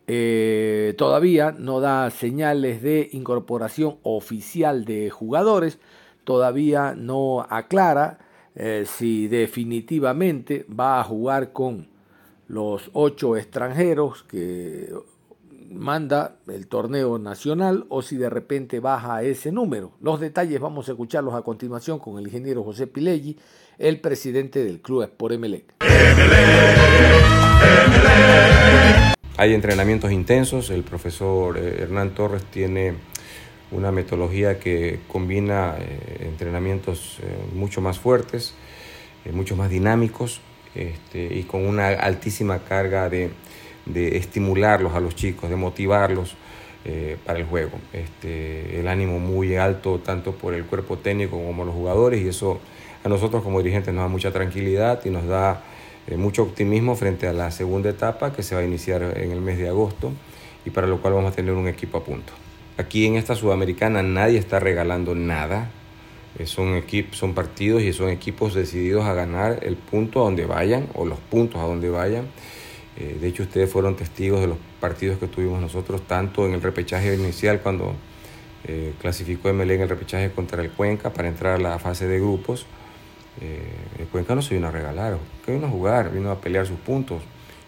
eh, 0.07 0.95
todavía 0.97 1.53
no 1.53 1.81
da 1.81 2.09
señales 2.11 2.81
de 2.81 3.11
incorporación 3.13 3.99
oficial 4.03 4.85
de 4.85 5.11
jugadores. 5.11 5.79
Todavía 6.23 6.95
no 6.97 7.41
aclara 7.41 8.19
eh, 8.55 8.85
si 8.87 9.27
definitivamente 9.27 10.65
va 10.69 11.01
a 11.01 11.05
jugar 11.05 11.53
con 11.53 11.89
los 12.47 12.91
ocho 12.93 13.37
extranjeros 13.37 14.23
que 14.23 14.93
manda 15.71 16.37
el 16.49 16.67
torneo 16.67 17.19
nacional 17.19 17.87
o 17.89 18.03
si 18.03 18.17
de 18.17 18.29
repente 18.29 18.81
baja 18.81 19.23
ese 19.23 19.53
número. 19.53 19.93
Los 20.01 20.21
detalles 20.21 20.61
vamos 20.61 20.89
a 20.89 20.93
escucharlos 20.93 21.35
a 21.35 21.43
continuación 21.43 21.99
con 21.99 22.19
el 22.19 22.27
ingeniero 22.27 22.65
José 22.65 22.87
Pileggi, 22.87 23.39
el 23.79 24.01
presidente 24.01 24.65
del 24.65 24.81
club 24.81 25.05
Sport 25.05 25.35
Emelec. 25.35 25.75
Hay 29.37 29.55
entrenamientos 29.55 30.13
intensos, 30.13 30.71
el 30.71 30.83
profesor 30.83 31.57
eh, 31.57 31.83
Hernán 31.83 32.15
Torres 32.15 32.45
tiene 32.45 32.95
una 33.71 33.93
metodología 33.93 34.59
que 34.59 35.01
combina 35.09 35.77
eh, 35.79 36.27
entrenamientos 36.29 37.19
eh, 37.23 37.25
mucho 37.55 37.81
más 37.81 37.99
fuertes, 37.99 38.55
mucho 39.33 39.55
más 39.55 39.71
dinámicos 39.71 40.41
este, 40.75 41.35
y 41.35 41.45
con 41.45 41.67
una 41.67 41.89
altísima 41.89 42.59
carga 42.61 43.09
de, 43.09 43.31
estimularlos 43.95 44.95
a 44.95 45.01
los 45.01 45.15
chicos, 45.15 45.51
de 45.51 45.57
motivarlos 45.57 46.35
para 47.27 47.39
el 47.39 47.45
juego. 47.45 47.73
Este, 47.93 48.81
el 48.81 48.89
ánimo 48.89 49.19
muy 49.19 49.57
alto 49.57 49.99
tanto 49.99 50.33
por 50.33 50.55
el 50.55 50.65
cuerpo 50.65 50.97
técnico 50.97 51.37
como 51.37 51.65
los 51.65 51.75
jugadores 51.75 52.23
y 52.23 52.29
eso 52.29 52.59
a 53.05 53.09
nosotros 53.09 53.43
como 53.43 53.63
dirigentes 53.63 53.95
nos 53.95 54.05
da 54.05 54.09
mucha 54.09 54.31
tranquilidad 54.31 55.05
y 55.05 55.11
nos 55.11 55.27
da 55.27 55.63
eh, 56.07 56.17
mucho 56.17 56.43
optimismo 56.43 56.97
frente 56.97 57.27
a 57.27 57.33
la 57.33 57.51
segunda 57.51 57.91
etapa 57.91 58.33
que 58.33 58.43
se 58.43 58.55
va 58.55 58.61
a 58.61 58.65
iniciar 58.65 59.03
en 59.17 59.31
el 59.31 59.41
mes 59.41 59.59
de 59.59 59.69
agosto 59.69 60.13
y 60.65 60.71
para 60.71 60.87
lo 60.87 61.01
cual 61.01 61.15
vamos 61.15 61.33
a 61.33 61.37
tener 61.37 61.55
un 61.55 61.69
equipo 61.69 61.99
a 61.99 62.05
punto. 62.05 62.33
Aquí 62.77 63.07
en 63.07 63.17
esta 63.17 63.35
sudamericana 63.35 64.03
nadie 64.03 64.39
está 64.39 64.61
regalando 64.61 65.15
nada. 65.15 65.71
Eh, 66.39 66.47
son, 66.47 66.75
equipos, 66.77 67.17
son 67.17 67.35
partidos 67.35 67.83
y 67.83 67.93
son 67.93 68.11
equipos 68.11 68.55
decididos 68.55 69.05
a 69.05 69.15
ganar 69.15 69.61
el 69.63 69.77
punto 69.77 70.21
a 70.21 70.25
donde 70.25 70.47
vayan 70.47 70.89
o 70.95 71.05
los 71.05 71.19
puntos 71.19 71.61
a 71.61 71.65
donde 71.65 71.91
vayan. 71.91 72.27
Eh, 73.01 73.19
de 73.21 73.29
hecho, 73.29 73.45
ustedes 73.45 73.71
fueron 73.71 73.97
testigos 73.97 74.41
de 74.41 74.47
los 74.47 74.59
partidos 74.79 75.19
que 75.19 75.27
tuvimos 75.27 75.61
nosotros, 75.61 76.07
tanto 76.07 76.47
en 76.47 76.53
el 76.53 76.63
repechaje 76.63 77.15
inicial 77.15 77.61
cuando 77.61 77.95
eh, 78.65 78.93
clasificó 79.01 79.53
MLE 79.53 79.75
en 79.75 79.81
el 79.81 79.89
repechaje 79.89 80.31
contra 80.31 80.63
el 80.63 80.71
Cuenca 80.71 81.13
para 81.13 81.29
entrar 81.29 81.55
a 81.55 81.59
la 81.59 81.79
fase 81.79 82.07
de 82.07 82.19
grupos. 82.19 82.67
el 83.41 84.07
Cuenca 84.09 84.35
no 84.35 84.43
se 84.43 84.55
vino 84.55 84.69
a 84.69 84.71
regalar, 84.71 85.19
vino 85.47 85.67
a 85.67 85.71
jugar, 85.71 86.13
vino 86.13 86.31
a 86.31 86.41
pelear 86.41 86.67
sus 86.67 86.79
puntos 86.79 87.23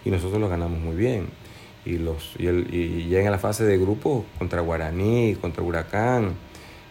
y 0.05 0.11
nosotros 0.11 0.39
los 0.39 0.51
ganamos 0.51 0.79
muy 0.79 0.95
bien 0.95 1.29
y, 1.85 1.99
los, 1.99 2.35
y, 2.39 2.47
el, 2.47 2.73
y 2.73 3.09
ya 3.09 3.21
en 3.21 3.31
la 3.31 3.39
fase 3.39 3.65
de 3.65 3.79
grupo 3.79 4.25
contra 4.39 4.61
Guaraní, 4.61 5.37
contra 5.41 5.63
Huracán, 5.63 6.35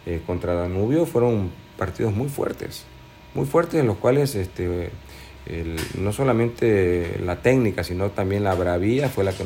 eh, 0.06 0.20
contra 0.26 0.54
Danubio 0.54 1.06
fueron 1.06 1.50
partidos 1.78 2.12
muy 2.12 2.28
fuertes, 2.28 2.84
muy 3.34 3.46
fuertes 3.46 3.80
en 3.80 3.86
los 3.86 3.96
cuales 3.96 4.34
este, 4.34 4.90
no 5.98 6.12
solamente 6.12 7.18
la 7.24 7.42
técnica, 7.42 7.82
sino 7.82 8.10
también 8.10 8.44
la 8.44 8.54
bravía 8.54 9.08
fue 9.08 9.24
la 9.24 9.32
que 9.32 9.44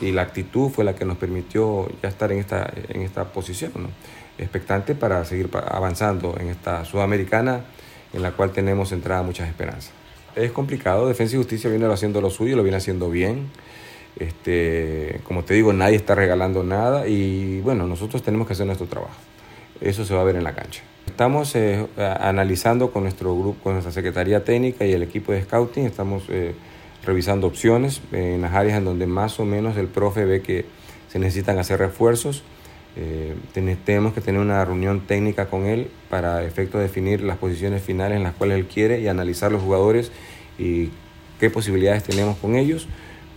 y 0.00 0.12
la 0.12 0.22
actitud 0.22 0.70
fue 0.70 0.84
la 0.84 0.94
que 0.94 1.04
nos 1.04 1.18
permitió 1.18 1.88
ya 2.02 2.08
estar 2.08 2.32
en 2.32 2.38
esta, 2.38 2.72
en 2.88 3.02
esta 3.02 3.32
posición, 3.32 3.72
expectante 4.38 4.94
para 4.94 5.24
seguir 5.24 5.50
avanzando 5.52 6.36
en 6.40 6.48
esta 6.48 6.84
sudamericana 6.84 7.64
en 8.12 8.22
la 8.22 8.32
cual 8.32 8.52
tenemos 8.52 8.92
entrada 8.92 9.22
muchas 9.22 9.48
esperanzas. 9.48 9.92
Es 10.34 10.50
complicado, 10.50 11.06
Defensa 11.06 11.34
y 11.34 11.38
Justicia 11.38 11.70
viene 11.70 11.86
haciendo 11.86 12.20
lo 12.20 12.30
suyo, 12.30 12.56
lo 12.56 12.62
viene 12.62 12.78
haciendo 12.78 13.10
bien. 13.10 13.50
Este, 14.18 15.20
como 15.24 15.44
te 15.44 15.54
digo, 15.54 15.72
nadie 15.72 15.96
está 15.96 16.14
regalando 16.14 16.62
nada 16.62 17.06
y 17.06 17.60
bueno, 17.60 17.86
nosotros 17.86 18.22
tenemos 18.22 18.46
que 18.46 18.54
hacer 18.54 18.66
nuestro 18.66 18.86
trabajo. 18.86 19.14
Eso 19.80 20.04
se 20.04 20.14
va 20.14 20.22
a 20.22 20.24
ver 20.24 20.36
en 20.36 20.44
la 20.44 20.54
cancha. 20.54 20.82
Estamos 21.14 21.54
eh, 21.54 21.86
analizando 21.96 22.90
con 22.90 23.04
nuestro 23.04 23.38
grupo, 23.38 23.62
con 23.62 23.74
nuestra 23.74 23.92
Secretaría 23.92 24.42
Técnica 24.42 24.84
y 24.84 24.94
el 24.94 25.04
equipo 25.04 25.30
de 25.30 25.44
Scouting, 25.44 25.86
estamos 25.86 26.24
eh, 26.28 26.56
revisando 27.04 27.46
opciones 27.46 28.00
en 28.10 28.42
las 28.42 28.52
áreas 28.52 28.78
en 28.78 28.84
donde 28.84 29.06
más 29.06 29.38
o 29.38 29.44
menos 29.44 29.76
el 29.76 29.86
profe 29.86 30.24
ve 30.24 30.42
que 30.42 30.66
se 31.08 31.20
necesitan 31.20 31.56
hacer 31.60 31.78
refuerzos. 31.78 32.42
Eh, 32.96 33.36
tenemos 33.84 34.12
que 34.12 34.22
tener 34.22 34.40
una 34.40 34.64
reunión 34.64 35.06
técnica 35.06 35.46
con 35.46 35.66
él 35.66 35.88
para 36.10 36.42
efecto 36.42 36.78
de 36.78 36.84
definir 36.88 37.22
las 37.22 37.38
posiciones 37.38 37.80
finales 37.80 38.16
en 38.16 38.24
las 38.24 38.32
cuales 38.32 38.58
él 38.58 38.66
quiere 38.66 39.00
y 39.00 39.06
analizar 39.06 39.52
los 39.52 39.62
jugadores 39.62 40.10
y 40.58 40.90
qué 41.38 41.48
posibilidades 41.48 42.02
tenemos 42.02 42.38
con 42.38 42.56
ellos 42.56 42.88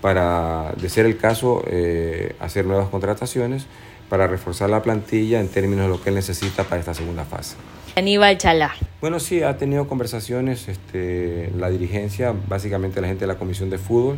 para, 0.01 0.73
de 0.81 0.89
ser 0.89 1.05
el 1.05 1.17
caso, 1.17 1.63
eh, 1.67 2.35
hacer 2.39 2.65
nuevas 2.65 2.89
contrataciones 2.89 3.67
para 4.09 4.27
reforzar 4.27 4.69
la 4.69 4.81
plantilla 4.81 5.39
en 5.39 5.49
términos 5.49 5.85
de 5.85 5.89
lo 5.89 6.01
que 6.01 6.09
él 6.09 6.15
necesita 6.15 6.63
para 6.63 6.79
esta 6.79 6.93
segunda 6.93 7.25
fase. 7.25 7.55
Aníbal 7.95 8.37
Chalá. 8.37 8.75
Bueno, 9.01 9.19
sí, 9.19 9.41
ha 9.43 9.57
tenido 9.57 9.87
conversaciones 9.87 10.67
este, 10.67 11.51
la 11.57 11.69
dirigencia, 11.69 12.33
básicamente 12.47 13.01
la 13.01 13.07
gente 13.07 13.21
de 13.21 13.27
la 13.27 13.39
Comisión 13.39 13.69
de 13.69 13.77
Fútbol, 13.77 14.17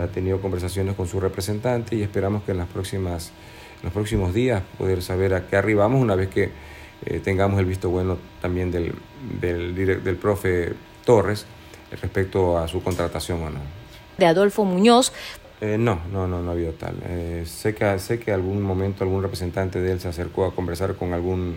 ha 0.00 0.06
tenido 0.08 0.40
conversaciones 0.40 0.94
con 0.94 1.08
su 1.08 1.18
representante 1.18 1.96
y 1.96 2.02
esperamos 2.02 2.42
que 2.42 2.52
en, 2.52 2.58
las 2.58 2.68
próximas, 2.68 3.32
los 3.82 3.92
próximos 3.92 4.34
días 4.34 4.62
poder 4.76 5.02
saber 5.02 5.32
a 5.32 5.46
qué 5.46 5.56
arribamos 5.56 6.00
una 6.00 6.14
vez 6.14 6.28
que 6.28 6.50
eh, 7.06 7.20
tengamos 7.24 7.58
el 7.58 7.64
visto 7.64 7.88
bueno 7.88 8.18
también 8.42 8.70
del, 8.70 8.92
del, 9.40 9.74
del 9.74 10.16
profe 10.16 10.74
Torres 11.06 11.46
respecto 12.02 12.58
a 12.58 12.68
su 12.68 12.82
contratación 12.82 13.42
o 13.42 13.50
no 13.50 13.78
de 14.18 14.26
Adolfo 14.26 14.64
Muñoz. 14.64 15.12
Eh, 15.60 15.76
no, 15.78 16.00
no, 16.12 16.28
no, 16.28 16.40
no 16.40 16.50
ha 16.50 16.52
habido 16.52 16.72
tal. 16.72 16.94
Eh, 17.04 17.42
sé, 17.46 17.74
que, 17.74 17.98
sé 17.98 18.20
que 18.20 18.32
algún 18.32 18.62
momento 18.62 19.02
algún 19.02 19.22
representante 19.22 19.80
de 19.80 19.92
él 19.92 20.00
se 20.00 20.08
acercó 20.08 20.44
a 20.46 20.54
conversar 20.54 20.94
con 20.94 21.12
algún 21.12 21.56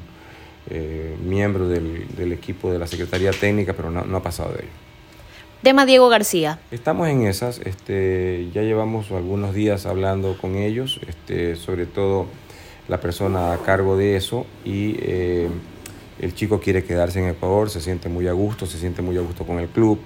eh, 0.69 1.15
miembro 1.23 1.67
del, 1.67 2.07
del, 2.15 2.31
equipo 2.33 2.71
de 2.71 2.79
la 2.79 2.87
Secretaría 2.87 3.31
Técnica, 3.31 3.73
pero 3.73 3.91
no, 3.91 4.03
no 4.03 4.17
ha 4.17 4.23
pasado 4.23 4.53
de 4.53 4.61
ello. 4.61 4.71
Tema 5.61 5.85
Diego 5.85 6.09
García. 6.09 6.59
Estamos 6.71 7.07
en 7.07 7.27
esas, 7.27 7.59
este, 7.59 8.49
ya 8.51 8.63
llevamos 8.63 9.11
algunos 9.11 9.53
días 9.53 9.85
hablando 9.85 10.35
con 10.41 10.55
ellos, 10.55 10.99
este, 11.07 11.55
sobre 11.55 11.85
todo 11.85 12.25
la 12.87 12.99
persona 12.99 13.53
a 13.53 13.57
cargo 13.59 13.95
de 13.95 14.15
eso 14.15 14.47
y 14.65 14.97
el 16.19 16.33
chico 16.33 16.59
quiere 16.59 16.83
quedarse 16.83 17.19
en 17.19 17.29
Ecuador, 17.29 17.69
se 17.69 17.79
siente 17.79 18.09
muy 18.09 18.27
a 18.27 18.31
gusto, 18.31 18.65
se 18.65 18.79
siente 18.79 19.03
muy 19.03 19.17
a 19.17 19.21
gusto 19.21 19.45
con 19.45 19.59
el 19.59 19.67
club. 19.67 19.99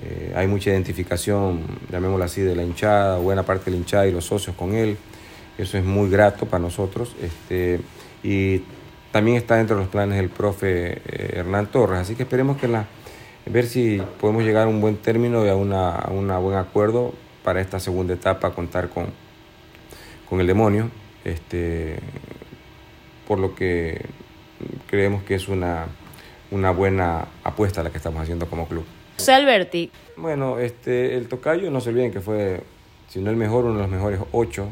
Eh, 0.00 0.32
hay 0.34 0.46
mucha 0.46 0.70
identificación, 0.70 1.62
llamémoslo 1.90 2.24
así, 2.24 2.40
de 2.40 2.56
la 2.56 2.62
hinchada, 2.62 3.18
buena 3.18 3.42
parte 3.42 3.66
de 3.66 3.72
la 3.72 3.76
hinchada 3.78 4.06
y 4.06 4.12
los 4.12 4.24
socios 4.24 4.56
con 4.56 4.74
él. 4.74 4.96
Eso 5.58 5.76
es 5.76 5.84
muy 5.84 6.08
grato 6.08 6.46
para 6.46 6.62
nosotros. 6.62 7.14
Este, 7.20 7.80
y 8.22 8.62
también 9.10 9.36
está 9.36 9.56
dentro 9.56 9.76
de 9.76 9.82
los 9.82 9.90
planes 9.90 10.16
del 10.16 10.30
profe 10.30 10.92
eh, 11.04 11.34
Hernán 11.36 11.66
Torres. 11.66 11.98
Así 12.00 12.14
que 12.14 12.22
esperemos 12.22 12.56
que 12.56 12.68
la, 12.68 12.86
ver 13.46 13.66
si 13.66 14.00
podemos 14.20 14.44
llegar 14.44 14.66
a 14.66 14.70
un 14.70 14.80
buen 14.80 14.96
término 14.96 15.44
y 15.44 15.48
a 15.48 15.54
un 15.54 15.72
una 15.72 16.38
buen 16.38 16.56
acuerdo 16.56 17.12
para 17.42 17.60
esta 17.60 17.80
segunda 17.80 18.14
etapa, 18.14 18.52
contar 18.52 18.88
con, 18.88 19.06
con 20.28 20.40
el 20.40 20.46
demonio. 20.46 20.90
Este, 21.24 21.98
por 23.28 23.38
lo 23.38 23.54
que 23.54 24.04
creemos 24.88 25.22
que 25.22 25.34
es 25.34 25.48
una, 25.48 25.86
una 26.50 26.70
buena 26.70 27.26
apuesta 27.44 27.82
la 27.82 27.90
que 27.90 27.98
estamos 27.98 28.22
haciendo 28.22 28.46
como 28.46 28.66
club. 28.66 28.84
José. 29.16 29.90
Bueno, 30.16 30.58
este, 30.58 31.16
el 31.16 31.28
tocayo, 31.28 31.70
no 31.70 31.80
se 31.80 31.90
olviden 31.90 32.10
que 32.10 32.20
fue, 32.20 32.60
si 33.08 33.20
no 33.20 33.30
el 33.30 33.36
mejor, 33.36 33.64
uno 33.64 33.74
de 33.74 33.80
los 33.80 33.90
mejores 33.90 34.20
ocho 34.32 34.68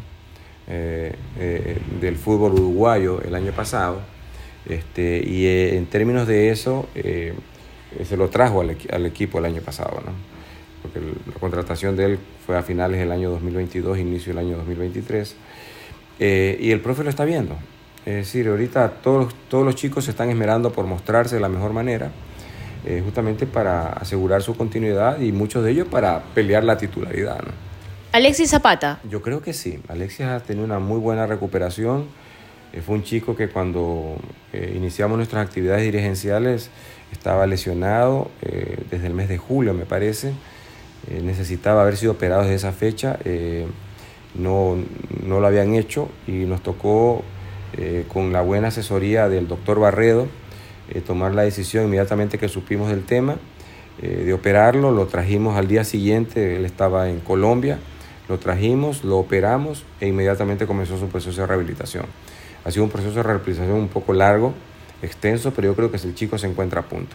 eh, 0.68 1.12
eh, 1.38 1.78
del 2.01 2.16
fútbol 2.16 2.53
uruguayo 2.53 3.20
el 3.22 3.34
año 3.34 3.53
pasado. 3.53 4.01
Este, 4.68 5.22
y 5.26 5.47
eh, 5.47 5.76
en 5.76 5.86
términos 5.86 6.26
de 6.28 6.51
eso, 6.51 6.88
se 6.95 8.16
lo 8.16 8.28
trajo 8.28 8.61
al, 8.61 8.76
al, 8.93 9.07
equipo 9.07 9.38
el 9.38 9.47
año 9.47 9.62
pasado, 9.62 10.01
¿no? 10.05 10.12
porque 10.82 11.01
la 11.01 11.34
contratación 11.41 11.97
de 11.97 12.05
él 12.05 12.18
fue 12.47 12.57
a 12.57 12.62
finales 12.62 13.01
del 13.01 13.11
año 13.12 13.30
2022, 13.30 13.99
inicio 13.99 14.32
del 14.32 14.47
año 14.47 14.57
2023. 14.59 15.36
y 16.20 16.70
el 16.70 16.80
profe 16.80 17.03
lo 17.03 17.11
está 17.11 17.24
viendo. 17.24 17.57
Es 18.07 18.14
decir, 18.14 18.49
ahorita 18.49 18.91
todos, 19.03 19.34
todos 19.49 19.64
los 19.64 19.74
chicos 19.74 20.05
se 20.05 20.12
están 20.12 20.30
esmerando 20.30 20.72
por 20.72 20.86
mostrarse 20.86 21.34
de 21.34 21.41
la 21.41 21.49
mejor 21.49 21.72
manera 21.72 22.12
eh, 22.87 23.03
justamente 23.05 23.47
para 23.47 23.93
asegurar 23.93 24.43
su 24.43 24.57
continuidad 24.57 25.20
y 25.20 25.33
muchos 25.33 25.62
de 25.62 25.72
ellos 25.72 25.89
para 25.89 26.22
pelear 26.35 26.64
la 26.64 26.78
titularidad. 26.78 27.39
Alexis 28.12 28.51
Zapata. 28.51 29.01
Yo 29.09 29.20
creo 29.20 29.43
que 29.43 29.53
sí. 29.53 29.81
Alexis 29.89 30.24
ha 30.24 30.41
tenido 30.41 30.64
una 30.64 30.78
muy 30.78 30.99
buena 30.99 31.26
recuperación. 31.26 32.07
Eh, 32.72 32.81
fue 32.81 32.95
un 32.95 33.03
chico 33.03 33.37
que 33.37 33.51
cuando 33.51 34.16
eh, 34.55 34.72
iniciamos 34.74 35.18
nuestras 35.18 35.47
actividades 35.47 35.83
dirigenciales 35.83 36.70
estaba 37.12 37.47
lesionado 37.47 38.31
desde 38.89 39.09
el 39.09 39.14
mes 39.14 39.28
de 39.28 39.37
julio, 39.37 39.74
me 39.74 39.85
parece. 39.85 40.33
necesitaba 41.11 41.83
haber 41.83 41.97
sido 41.97 42.12
operado 42.12 42.43
desde 42.43 42.55
esa 42.55 42.70
fecha. 42.70 43.18
no, 44.37 44.76
no 45.26 45.41
lo 45.41 45.47
habían 45.47 45.74
hecho 45.74 46.09
y 46.28 46.45
nos 46.45 46.62
tocó 46.62 47.24
con 48.07 48.33
la 48.33 48.43
buena 48.43 48.68
asesoría 48.68 49.28
del 49.28 49.49
doctor 49.49 49.81
Barredo 49.81 50.28
eh, 50.91 51.01
tomar 51.01 51.34
la 51.34 51.43
decisión 51.43 51.84
inmediatamente 51.84 52.38
que 52.38 52.49
supimos 52.49 52.88
del 52.91 53.05
tema 53.05 53.36
eh, 54.03 54.22
de 54.24 54.32
operarlo. 54.32 54.91
Lo 54.93 55.07
trajimos 55.07 55.57
al 55.59 55.68
día 55.68 55.84
siguiente, 55.84 56.57
él 56.57 56.64
estaba 56.64 57.11
en 57.11 57.20
Colombia, 57.20 57.78
lo 58.28 58.38
trajimos, 58.38 59.05
lo 59.05 59.18
operamos 59.18 59.84
e 60.01 60.09
inmediatamente 60.09 60.66
comenzó 60.66 60.99
su 60.99 61.09
proceso 61.09 61.43
de 61.43 61.47
rehabilitación. 61.47 62.07
Ha 62.64 62.70
sido 62.70 62.84
un 62.84 62.91
proceso 62.91 63.14
de 63.14 63.22
rehabilitación 63.22 63.72
un 63.72 63.88
poco 63.88 64.14
largo, 64.14 64.55
extenso, 65.03 65.53
pero 65.53 65.68
yo 65.68 65.76
creo 65.76 65.91
que 65.91 65.99
el 65.99 66.14
chico 66.14 66.38
se 66.38 66.47
encuentra 66.47 66.80
a 66.80 66.84
punto. 66.84 67.14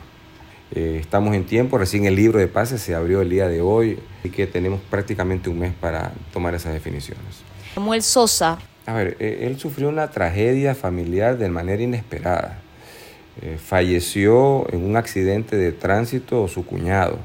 Eh, 0.72 0.98
estamos 1.02 1.36
en 1.36 1.46
tiempo, 1.46 1.78
recién 1.78 2.06
el 2.06 2.16
libro 2.16 2.40
de 2.40 2.48
pases 2.48 2.82
se 2.82 2.94
abrió 2.94 3.22
el 3.22 3.30
día 3.30 3.48
de 3.48 3.62
hoy 3.62 4.00
y 4.24 4.30
que 4.30 4.46
tenemos 4.46 4.80
prácticamente 4.90 5.50
un 5.50 5.60
mes 5.60 5.74
para 5.74 6.12
tomar 6.34 6.54
esas 6.54 6.74
definiciones. 6.74 7.24
Samuel 7.74 8.04
Sosa. 8.04 8.60
A 8.86 8.94
ver, 8.94 9.18
él 9.20 9.58
sufrió 9.58 9.90
una 9.90 10.12
tragedia 10.12 10.76
familiar 10.76 11.40
de 11.40 11.50
manera 11.50 11.82
inesperada. 11.82 12.62
Eh, 13.42 13.58
falleció 13.58 14.66
en 14.72 14.86
un 14.86 14.96
accidente 14.96 15.58
de 15.58 15.74
tránsito 15.74 16.48
su 16.48 16.66
cuñado, 16.66 17.20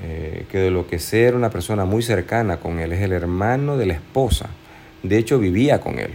eh, 0.00 0.46
que 0.48 0.58
de 0.58 0.70
lo 0.70 0.86
que 0.86 1.00
sea 1.00 1.28
era 1.28 1.36
una 1.36 1.50
persona 1.50 1.84
muy 1.84 2.02
cercana 2.04 2.58
con 2.58 2.78
él, 2.78 2.92
es 2.92 3.00
el 3.00 3.12
hermano 3.12 3.76
de 3.76 3.86
la 3.86 3.94
esposa, 3.94 4.50
de 5.02 5.18
hecho 5.18 5.40
vivía 5.40 5.80
con 5.80 5.98
él. 5.98 6.12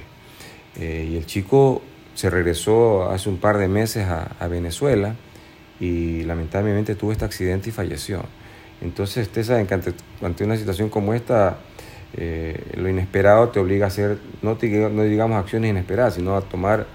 Eh, 0.80 1.10
y 1.12 1.18
el 1.18 1.26
chico 1.26 1.82
se 2.16 2.30
regresó 2.30 3.12
hace 3.12 3.28
un 3.28 3.40
par 3.40 3.58
de 3.58 3.68
meses 3.68 4.08
a, 4.08 4.48
Venezuela 4.48 5.16
y 5.82 6.24
lamentablemente 6.24 6.96
tuvo 6.96 7.12
este 7.12 7.26
accidente 7.26 7.70
y 7.70 7.72
falleció. 7.74 8.24
Entonces, 8.82 9.28
usted 9.28 9.44
sabe 9.44 9.66
que 9.66 9.74
ante, 9.74 10.44
una 10.46 10.56
situación 10.56 10.90
como 10.90 11.14
esta, 11.14 11.58
lo 12.76 12.90
inesperado 12.90 13.50
te 13.50 13.60
obliga 13.60 13.86
a 13.86 13.88
hacer, 13.90 14.18
no, 14.42 14.58
no 14.90 15.04
digamos 15.04 15.38
acciones 15.38 15.70
inesperadas, 15.70 16.16
sino 16.16 16.36
a 16.36 16.42
tomar 16.42 16.88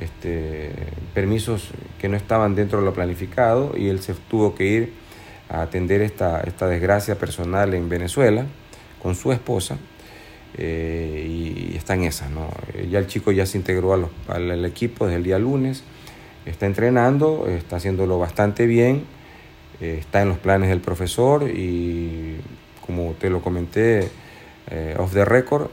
este, 0.00 0.72
permisos 1.14 1.70
que 1.98 2.08
no 2.08 2.16
estaban 2.16 2.54
dentro 2.54 2.80
de 2.80 2.84
lo 2.84 2.94
planificado 2.94 3.74
y 3.76 3.88
él 3.88 4.00
se 4.00 4.14
tuvo 4.14 4.54
que 4.54 4.64
ir 4.64 4.92
a 5.48 5.62
atender 5.62 6.00
esta, 6.00 6.40
esta 6.40 6.66
desgracia 6.66 7.16
personal 7.16 7.74
en 7.74 7.88
Venezuela 7.88 8.46
con 9.02 9.14
su 9.14 9.32
esposa 9.32 9.78
eh, 10.56 11.26
y, 11.28 11.76
está 11.76 11.94
en 11.94 12.04
esa. 12.04 12.28
¿no? 12.28 12.48
Ya 12.90 12.98
el 12.98 13.06
chico 13.06 13.30
ya 13.32 13.46
se 13.46 13.58
integró 13.58 14.10
al 14.28 14.64
equipo 14.64 15.06
desde 15.06 15.18
el 15.18 15.24
día 15.24 15.38
lunes, 15.38 15.84
está 16.46 16.66
entrenando, 16.66 17.46
está 17.46 17.76
haciéndolo 17.76 18.18
bastante 18.18 18.66
bien, 18.66 19.04
eh, 19.80 19.96
está 20.00 20.22
en 20.22 20.28
los 20.28 20.38
planes 20.38 20.68
del 20.70 20.80
profesor 20.80 21.48
y 21.48 22.36
como 22.86 23.14
te 23.18 23.30
lo 23.30 23.42
comenté 23.42 24.08
eh, 24.70 24.94
off 24.98 25.12
the 25.12 25.24
record, 25.24 25.68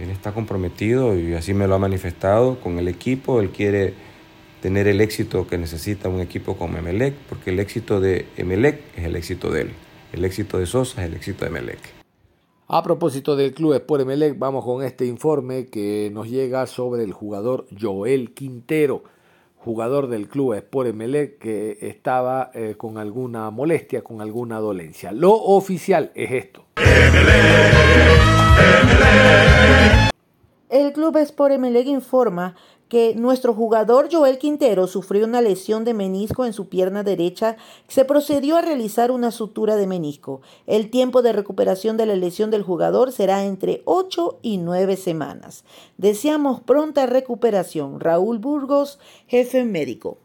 él 0.00 0.10
está 0.10 0.32
comprometido 0.32 1.18
y 1.18 1.34
así 1.34 1.54
me 1.54 1.66
lo 1.66 1.74
ha 1.74 1.78
manifestado 1.78 2.58
con 2.60 2.78
el 2.78 2.88
equipo, 2.88 3.40
él 3.40 3.50
quiere 3.50 3.94
tener 4.60 4.86
el 4.86 5.00
éxito 5.00 5.46
que 5.46 5.58
necesita 5.58 6.08
un 6.08 6.20
equipo 6.20 6.56
como 6.56 6.78
Emelec, 6.78 7.14
porque 7.28 7.50
el 7.50 7.58
éxito 7.58 8.00
de 8.00 8.26
Emelec 8.36 8.80
es 8.96 9.04
el 9.04 9.16
éxito 9.16 9.50
de 9.50 9.62
él, 9.62 9.70
el 10.12 10.24
éxito 10.24 10.58
de 10.58 10.66
Sosa 10.66 11.02
es 11.02 11.08
el 11.08 11.14
éxito 11.14 11.44
de 11.44 11.50
Emelec. 11.50 11.80
A 12.68 12.82
propósito 12.82 13.36
del 13.36 13.52
club 13.52 13.74
Sport 13.74 14.02
Emelec, 14.02 14.38
vamos 14.38 14.64
con 14.64 14.82
este 14.82 15.04
informe 15.04 15.66
que 15.66 16.10
nos 16.12 16.30
llega 16.30 16.66
sobre 16.66 17.02
el 17.02 17.12
jugador 17.12 17.66
Joel 17.78 18.32
Quintero, 18.32 19.02
jugador 19.56 20.06
del 20.08 20.28
club 20.28 20.54
Sport 20.54 20.88
Emelec 20.88 21.38
que 21.38 21.76
estaba 21.82 22.50
eh, 22.54 22.74
con 22.78 22.96
alguna 22.98 23.50
molestia, 23.50 24.02
con 24.02 24.22
alguna 24.22 24.58
dolencia. 24.58 25.12
Lo 25.12 25.34
oficial 25.34 26.12
es 26.14 26.30
esto. 26.30 26.64
El 30.72 30.94
club 30.94 31.18
Sport 31.18 31.52
Emelec 31.52 31.86
informa 31.86 32.54
que 32.88 33.14
nuestro 33.14 33.52
jugador 33.52 34.08
Joel 34.10 34.38
Quintero 34.38 34.86
sufrió 34.86 35.26
una 35.26 35.42
lesión 35.42 35.84
de 35.84 35.92
menisco 35.92 36.46
en 36.46 36.54
su 36.54 36.70
pierna 36.70 37.02
derecha, 37.02 37.58
se 37.88 38.06
procedió 38.06 38.56
a 38.56 38.62
realizar 38.62 39.10
una 39.10 39.32
sutura 39.32 39.76
de 39.76 39.86
menisco. 39.86 40.40
El 40.66 40.88
tiempo 40.88 41.20
de 41.20 41.34
recuperación 41.34 41.98
de 41.98 42.06
la 42.06 42.16
lesión 42.16 42.50
del 42.50 42.62
jugador 42.62 43.12
será 43.12 43.44
entre 43.44 43.82
8 43.84 44.38
y 44.40 44.56
9 44.56 44.96
semanas. 44.96 45.66
Deseamos 45.98 46.62
pronta 46.62 47.04
recuperación. 47.04 48.00
Raúl 48.00 48.38
Burgos, 48.38 48.98
jefe 49.26 49.66
médico. 49.66 50.16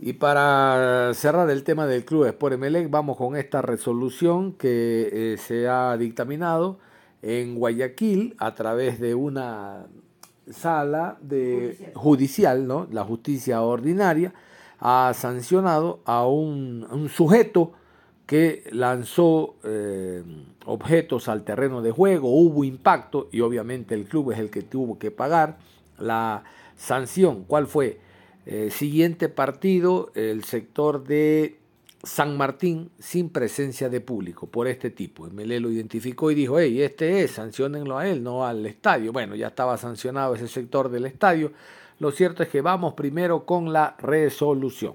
Y 0.00 0.14
para 0.14 1.12
cerrar 1.12 1.50
el 1.50 1.64
tema 1.64 1.86
del 1.86 2.06
club 2.06 2.24
Sport 2.24 2.54
Emelec, 2.54 2.88
vamos 2.88 3.18
con 3.18 3.36
esta 3.36 3.60
resolución 3.60 4.54
que 4.54 5.10
eh, 5.12 5.36
se 5.36 5.68
ha 5.68 5.94
dictaminado 5.98 6.78
en 7.26 7.56
Guayaquil 7.56 8.36
a 8.38 8.54
través 8.54 9.00
de 9.00 9.16
una 9.16 9.86
sala 10.48 11.18
de 11.20 11.90
judicial. 11.96 12.68
¿no? 12.68 12.86
La 12.92 13.02
justicia 13.02 13.62
ordinaria 13.62 14.32
ha 14.78 15.12
sancionado 15.12 16.00
a 16.04 16.24
un, 16.28 17.08
sujeto 17.12 17.72
que 18.26 18.62
lanzó 18.70 19.56
eh, 19.64 20.22
objetos 20.66 21.28
al 21.28 21.42
terreno 21.42 21.82
de 21.82 21.90
juego, 21.90 22.28
hubo 22.28 22.62
impacto 22.62 23.28
y 23.32 23.40
obviamente 23.40 23.94
el 23.94 24.04
club 24.04 24.30
es 24.30 24.38
el 24.38 24.50
que 24.50 24.62
tuvo 24.62 24.96
que 24.98 25.10
pagar 25.10 25.58
la 25.98 26.44
sanción. 26.76 27.44
¿Cuál 27.44 27.66
fue? 27.66 27.98
Eh, 28.46 28.70
siguiente 28.70 29.28
partido, 29.28 30.12
el 30.14 30.44
sector 30.44 31.02
de 31.02 31.58
San 32.06 32.36
Martín 32.36 32.90
sin 32.98 33.30
presencia 33.30 33.88
de 33.88 34.00
público 34.00 34.46
por 34.46 34.68
este 34.68 34.90
tipo. 34.90 35.28
MLE 35.28 35.60
lo 35.60 35.70
identificó 35.70 36.30
y 36.30 36.34
dijo, 36.34 36.58
hey, 36.58 36.82
este 36.82 37.22
es, 37.22 37.32
sancionenlo 37.32 37.98
a 37.98 38.08
él, 38.08 38.22
no 38.22 38.46
al 38.46 38.64
estadio. 38.64 39.12
Bueno, 39.12 39.34
ya 39.34 39.48
estaba 39.48 39.76
sancionado 39.76 40.34
ese 40.34 40.48
sector 40.48 40.88
del 40.88 41.06
estadio. 41.06 41.52
Lo 41.98 42.12
cierto 42.12 42.42
es 42.42 42.48
que 42.48 42.60
vamos 42.60 42.94
primero 42.94 43.44
con 43.44 43.72
la 43.72 43.96
resolución. 43.98 44.92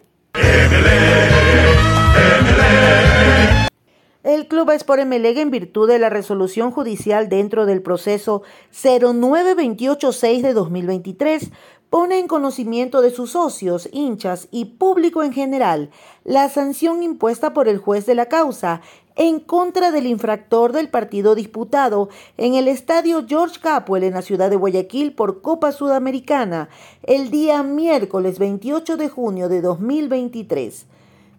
El 4.24 4.48
Club 4.48 4.70
Sport 4.70 5.02
Emelec, 5.02 5.38
en 5.38 5.50
virtud 5.50 5.90
de 5.90 5.98
la 5.98 6.10
resolución 6.10 6.70
judicial 6.72 7.28
dentro 7.28 7.66
del 7.66 7.82
proceso 7.82 8.44
09286 8.72 10.44
de 10.44 10.54
2023, 10.54 11.52
pone 11.92 12.20
en 12.20 12.30
conocimiento 12.30 13.02
de 13.02 13.12
sus 13.12 13.32
socios, 13.32 13.90
hinchas 13.92 14.48
y 14.50 14.64
público 14.64 15.24
en 15.24 15.34
general 15.34 15.90
la 16.24 16.48
sanción 16.48 17.04
impuesta 17.04 17.54
por 17.54 17.68
el 17.68 17.80
juez 17.80 18.06
de 18.06 18.16
la 18.16 18.28
causa 18.28 18.80
en 19.18 19.42
contra 19.42 19.92
del 19.92 20.06
infractor 20.06 20.72
del 20.72 20.88
partido 20.88 21.36
disputado 21.36 22.08
en 22.38 22.54
el 22.56 22.70
estadio 22.70 23.26
George 23.28 23.60
Capwell 23.60 24.06
en 24.06 24.14
la 24.14 24.22
ciudad 24.22 24.50
de 24.50 24.56
Guayaquil 24.56 25.12
por 25.12 25.42
Copa 25.42 25.74
Sudamericana 25.74 26.70
el 27.04 27.30
día 27.30 27.62
miércoles 27.62 28.40
28 28.40 28.96
de 28.96 29.10
junio 29.10 29.50
de 29.50 29.60
2023. 29.60 30.86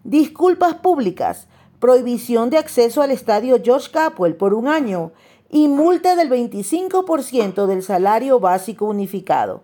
Disculpas 0.03 0.75
públicas, 0.75 1.47
prohibición 1.79 2.51
de 2.51 2.59
acceso 2.59 3.01
al 3.01 3.09
estadio 3.09 3.59
George 3.63 3.89
Capwell 3.89 4.35
por 4.35 4.53
un 4.53 4.67
año 4.67 5.13
y 5.49 5.67
multa 5.67 6.15
del 6.15 6.29
25% 6.29 7.65
del 7.65 7.81
salario 7.81 8.39
básico 8.39 8.85
unificado. 8.85 9.63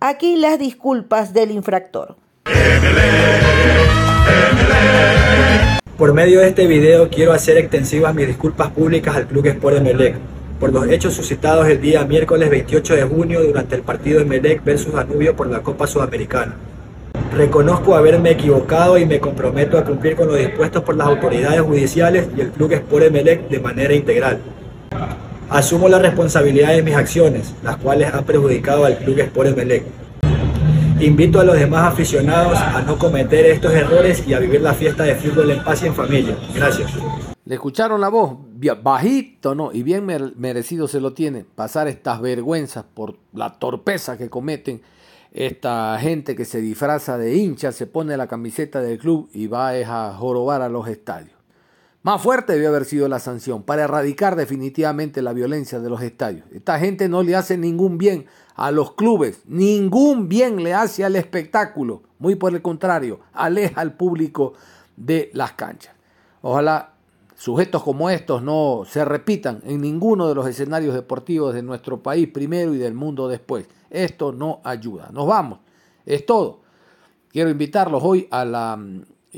Aquí 0.00 0.36
las 0.36 0.60
disculpas 0.60 1.34
del 1.34 1.50
infractor. 1.50 2.14
Por 5.96 6.12
medio 6.12 6.38
de 6.38 6.46
este 6.46 6.68
video 6.68 7.08
quiero 7.08 7.32
hacer 7.32 7.56
extensivas 7.56 8.14
mis 8.14 8.28
disculpas 8.28 8.70
públicas 8.70 9.16
al 9.16 9.26
Club 9.26 9.46
Sport 9.46 9.78
Emelec 9.78 10.14
por 10.60 10.72
los 10.72 10.86
hechos 10.86 11.14
suscitados 11.14 11.66
el 11.66 11.80
día 11.80 12.04
miércoles 12.04 12.48
28 12.48 12.94
de 12.94 13.02
junio 13.02 13.42
durante 13.42 13.74
el 13.74 13.82
partido 13.82 14.20
Emelec 14.20 14.62
versus 14.62 14.92
Danubio 14.92 15.34
por 15.34 15.48
la 15.48 15.64
Copa 15.64 15.88
Sudamericana. 15.88 16.54
Reconozco 17.34 17.96
haberme 17.96 18.30
equivocado 18.30 18.98
y 18.98 19.04
me 19.04 19.18
comprometo 19.18 19.78
a 19.78 19.84
cumplir 19.84 20.14
con 20.14 20.28
lo 20.28 20.36
dispuesto 20.36 20.84
por 20.84 20.96
las 20.96 21.08
autoridades 21.08 21.60
judiciales 21.62 22.28
y 22.36 22.40
el 22.40 22.50
Club 22.50 22.70
Sport 22.72 23.06
Emelec 23.06 23.48
de 23.48 23.58
manera 23.58 23.92
integral. 23.94 24.38
Asumo 25.50 25.88
la 25.88 25.98
responsabilidad 25.98 26.74
de 26.74 26.82
mis 26.82 26.94
acciones, 26.94 27.54
las 27.62 27.78
cuales 27.78 28.12
han 28.12 28.24
perjudicado 28.24 28.84
al 28.84 28.98
Club 28.98 29.18
Sport 29.18 29.48
Emelec. 29.48 29.82
Invito 31.00 31.40
a 31.40 31.44
los 31.44 31.58
demás 31.58 31.90
aficionados 31.90 32.58
a 32.58 32.82
no 32.82 32.98
cometer 32.98 33.46
estos 33.46 33.72
errores 33.72 34.22
y 34.26 34.34
a 34.34 34.40
vivir 34.40 34.60
la 34.60 34.74
fiesta 34.74 35.04
de 35.04 35.14
fútbol 35.14 35.50
en 35.50 35.64
paz 35.64 35.82
y 35.82 35.86
en 35.86 35.94
familia. 35.94 36.36
Gracias. 36.54 36.92
Le 37.46 37.54
escucharon 37.54 37.98
la 37.98 38.10
voz, 38.10 38.36
bajito, 38.82 39.54
¿no? 39.54 39.72
Y 39.72 39.82
bien 39.82 40.04
merecido 40.36 40.86
se 40.86 41.00
lo 41.00 41.14
tiene 41.14 41.44
pasar 41.44 41.88
estas 41.88 42.20
vergüenzas 42.20 42.84
por 42.84 43.16
la 43.32 43.58
torpeza 43.58 44.18
que 44.18 44.28
cometen 44.28 44.82
esta 45.32 45.96
gente 45.98 46.36
que 46.36 46.44
se 46.44 46.60
disfraza 46.60 47.16
de 47.16 47.36
hincha, 47.36 47.72
se 47.72 47.86
pone 47.86 48.18
la 48.18 48.26
camiseta 48.26 48.82
del 48.82 48.98
club 48.98 49.30
y 49.32 49.46
va 49.46 49.70
a 49.70 50.12
jorobar 50.12 50.60
a 50.60 50.68
los 50.68 50.88
estadios. 50.88 51.37
Más 52.08 52.22
fuerte 52.22 52.54
debió 52.54 52.70
haber 52.70 52.86
sido 52.86 53.06
la 53.06 53.18
sanción 53.18 53.62
para 53.62 53.82
erradicar 53.82 54.34
definitivamente 54.34 55.20
la 55.20 55.34
violencia 55.34 55.78
de 55.78 55.90
los 55.90 56.00
estadios. 56.00 56.46
Esta 56.52 56.78
gente 56.78 57.06
no 57.06 57.22
le 57.22 57.36
hace 57.36 57.58
ningún 57.58 57.98
bien 57.98 58.24
a 58.54 58.70
los 58.70 58.94
clubes, 58.94 59.42
ningún 59.44 60.26
bien 60.26 60.64
le 60.64 60.72
hace 60.72 61.04
al 61.04 61.16
espectáculo. 61.16 62.00
Muy 62.18 62.34
por 62.34 62.54
el 62.54 62.62
contrario, 62.62 63.20
aleja 63.34 63.82
al 63.82 63.92
público 63.92 64.54
de 64.96 65.30
las 65.34 65.52
canchas. 65.52 65.94
Ojalá 66.40 66.94
sujetos 67.36 67.82
como 67.82 68.08
estos 68.08 68.42
no 68.42 68.84
se 68.88 69.04
repitan 69.04 69.60
en 69.66 69.82
ninguno 69.82 70.28
de 70.28 70.34
los 70.34 70.48
escenarios 70.48 70.94
deportivos 70.94 71.52
de 71.52 71.62
nuestro 71.62 72.02
país 72.02 72.26
primero 72.26 72.72
y 72.72 72.78
del 72.78 72.94
mundo 72.94 73.28
después. 73.28 73.68
Esto 73.90 74.32
no 74.32 74.62
ayuda. 74.64 75.10
Nos 75.12 75.26
vamos. 75.26 75.58
Es 76.06 76.24
todo. 76.24 76.60
Quiero 77.30 77.50
invitarlos 77.50 78.02
hoy 78.02 78.26
a 78.30 78.46
la 78.46 78.78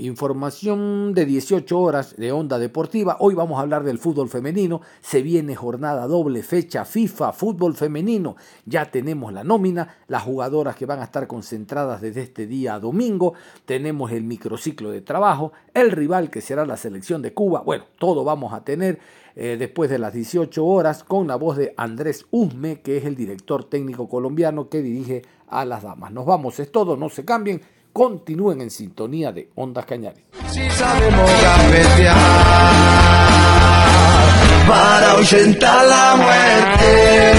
Información 0.00 1.12
de 1.12 1.26
18 1.26 1.78
horas 1.78 2.16
de 2.16 2.32
Onda 2.32 2.58
Deportiva. 2.58 3.18
Hoy 3.20 3.34
vamos 3.34 3.58
a 3.58 3.60
hablar 3.60 3.84
del 3.84 3.98
fútbol 3.98 4.30
femenino. 4.30 4.80
Se 5.02 5.20
viene 5.20 5.54
jornada 5.54 6.06
doble, 6.06 6.42
fecha 6.42 6.86
FIFA, 6.86 7.34
fútbol 7.34 7.74
femenino. 7.74 8.36
Ya 8.64 8.90
tenemos 8.90 9.30
la 9.30 9.44
nómina, 9.44 9.98
las 10.08 10.22
jugadoras 10.22 10.74
que 10.74 10.86
van 10.86 11.00
a 11.00 11.04
estar 11.04 11.26
concentradas 11.26 12.00
desde 12.00 12.22
este 12.22 12.46
día 12.46 12.76
a 12.76 12.80
domingo. 12.80 13.34
Tenemos 13.66 14.10
el 14.12 14.24
microciclo 14.24 14.90
de 14.90 15.02
trabajo, 15.02 15.52
el 15.74 15.90
rival 15.90 16.30
que 16.30 16.40
será 16.40 16.64
la 16.64 16.78
selección 16.78 17.20
de 17.20 17.34
Cuba. 17.34 17.60
Bueno, 17.60 17.84
todo 17.98 18.24
vamos 18.24 18.54
a 18.54 18.64
tener 18.64 19.00
eh, 19.36 19.56
después 19.58 19.90
de 19.90 19.98
las 19.98 20.14
18 20.14 20.64
horas 20.64 21.04
con 21.04 21.26
la 21.26 21.36
voz 21.36 21.58
de 21.58 21.74
Andrés 21.76 22.24
Usme, 22.30 22.80
que 22.80 22.96
es 22.96 23.04
el 23.04 23.16
director 23.16 23.64
técnico 23.64 24.08
colombiano 24.08 24.70
que 24.70 24.80
dirige 24.80 25.22
a 25.46 25.66
las 25.66 25.82
damas. 25.82 26.10
Nos 26.10 26.24
vamos, 26.24 26.58
es 26.58 26.72
todo, 26.72 26.96
no 26.96 27.10
se 27.10 27.26
cambien. 27.26 27.60
Continúen 27.92 28.60
en 28.60 28.70
sintonía 28.70 29.32
de 29.32 29.50
Ondas 29.56 29.84
Cañares. 29.84 30.22
Si 30.48 30.70
sabemos 30.70 31.30
para 34.66 35.10
ahuyentar 35.12 35.86
la 35.86 36.16
muerte. 36.16 37.30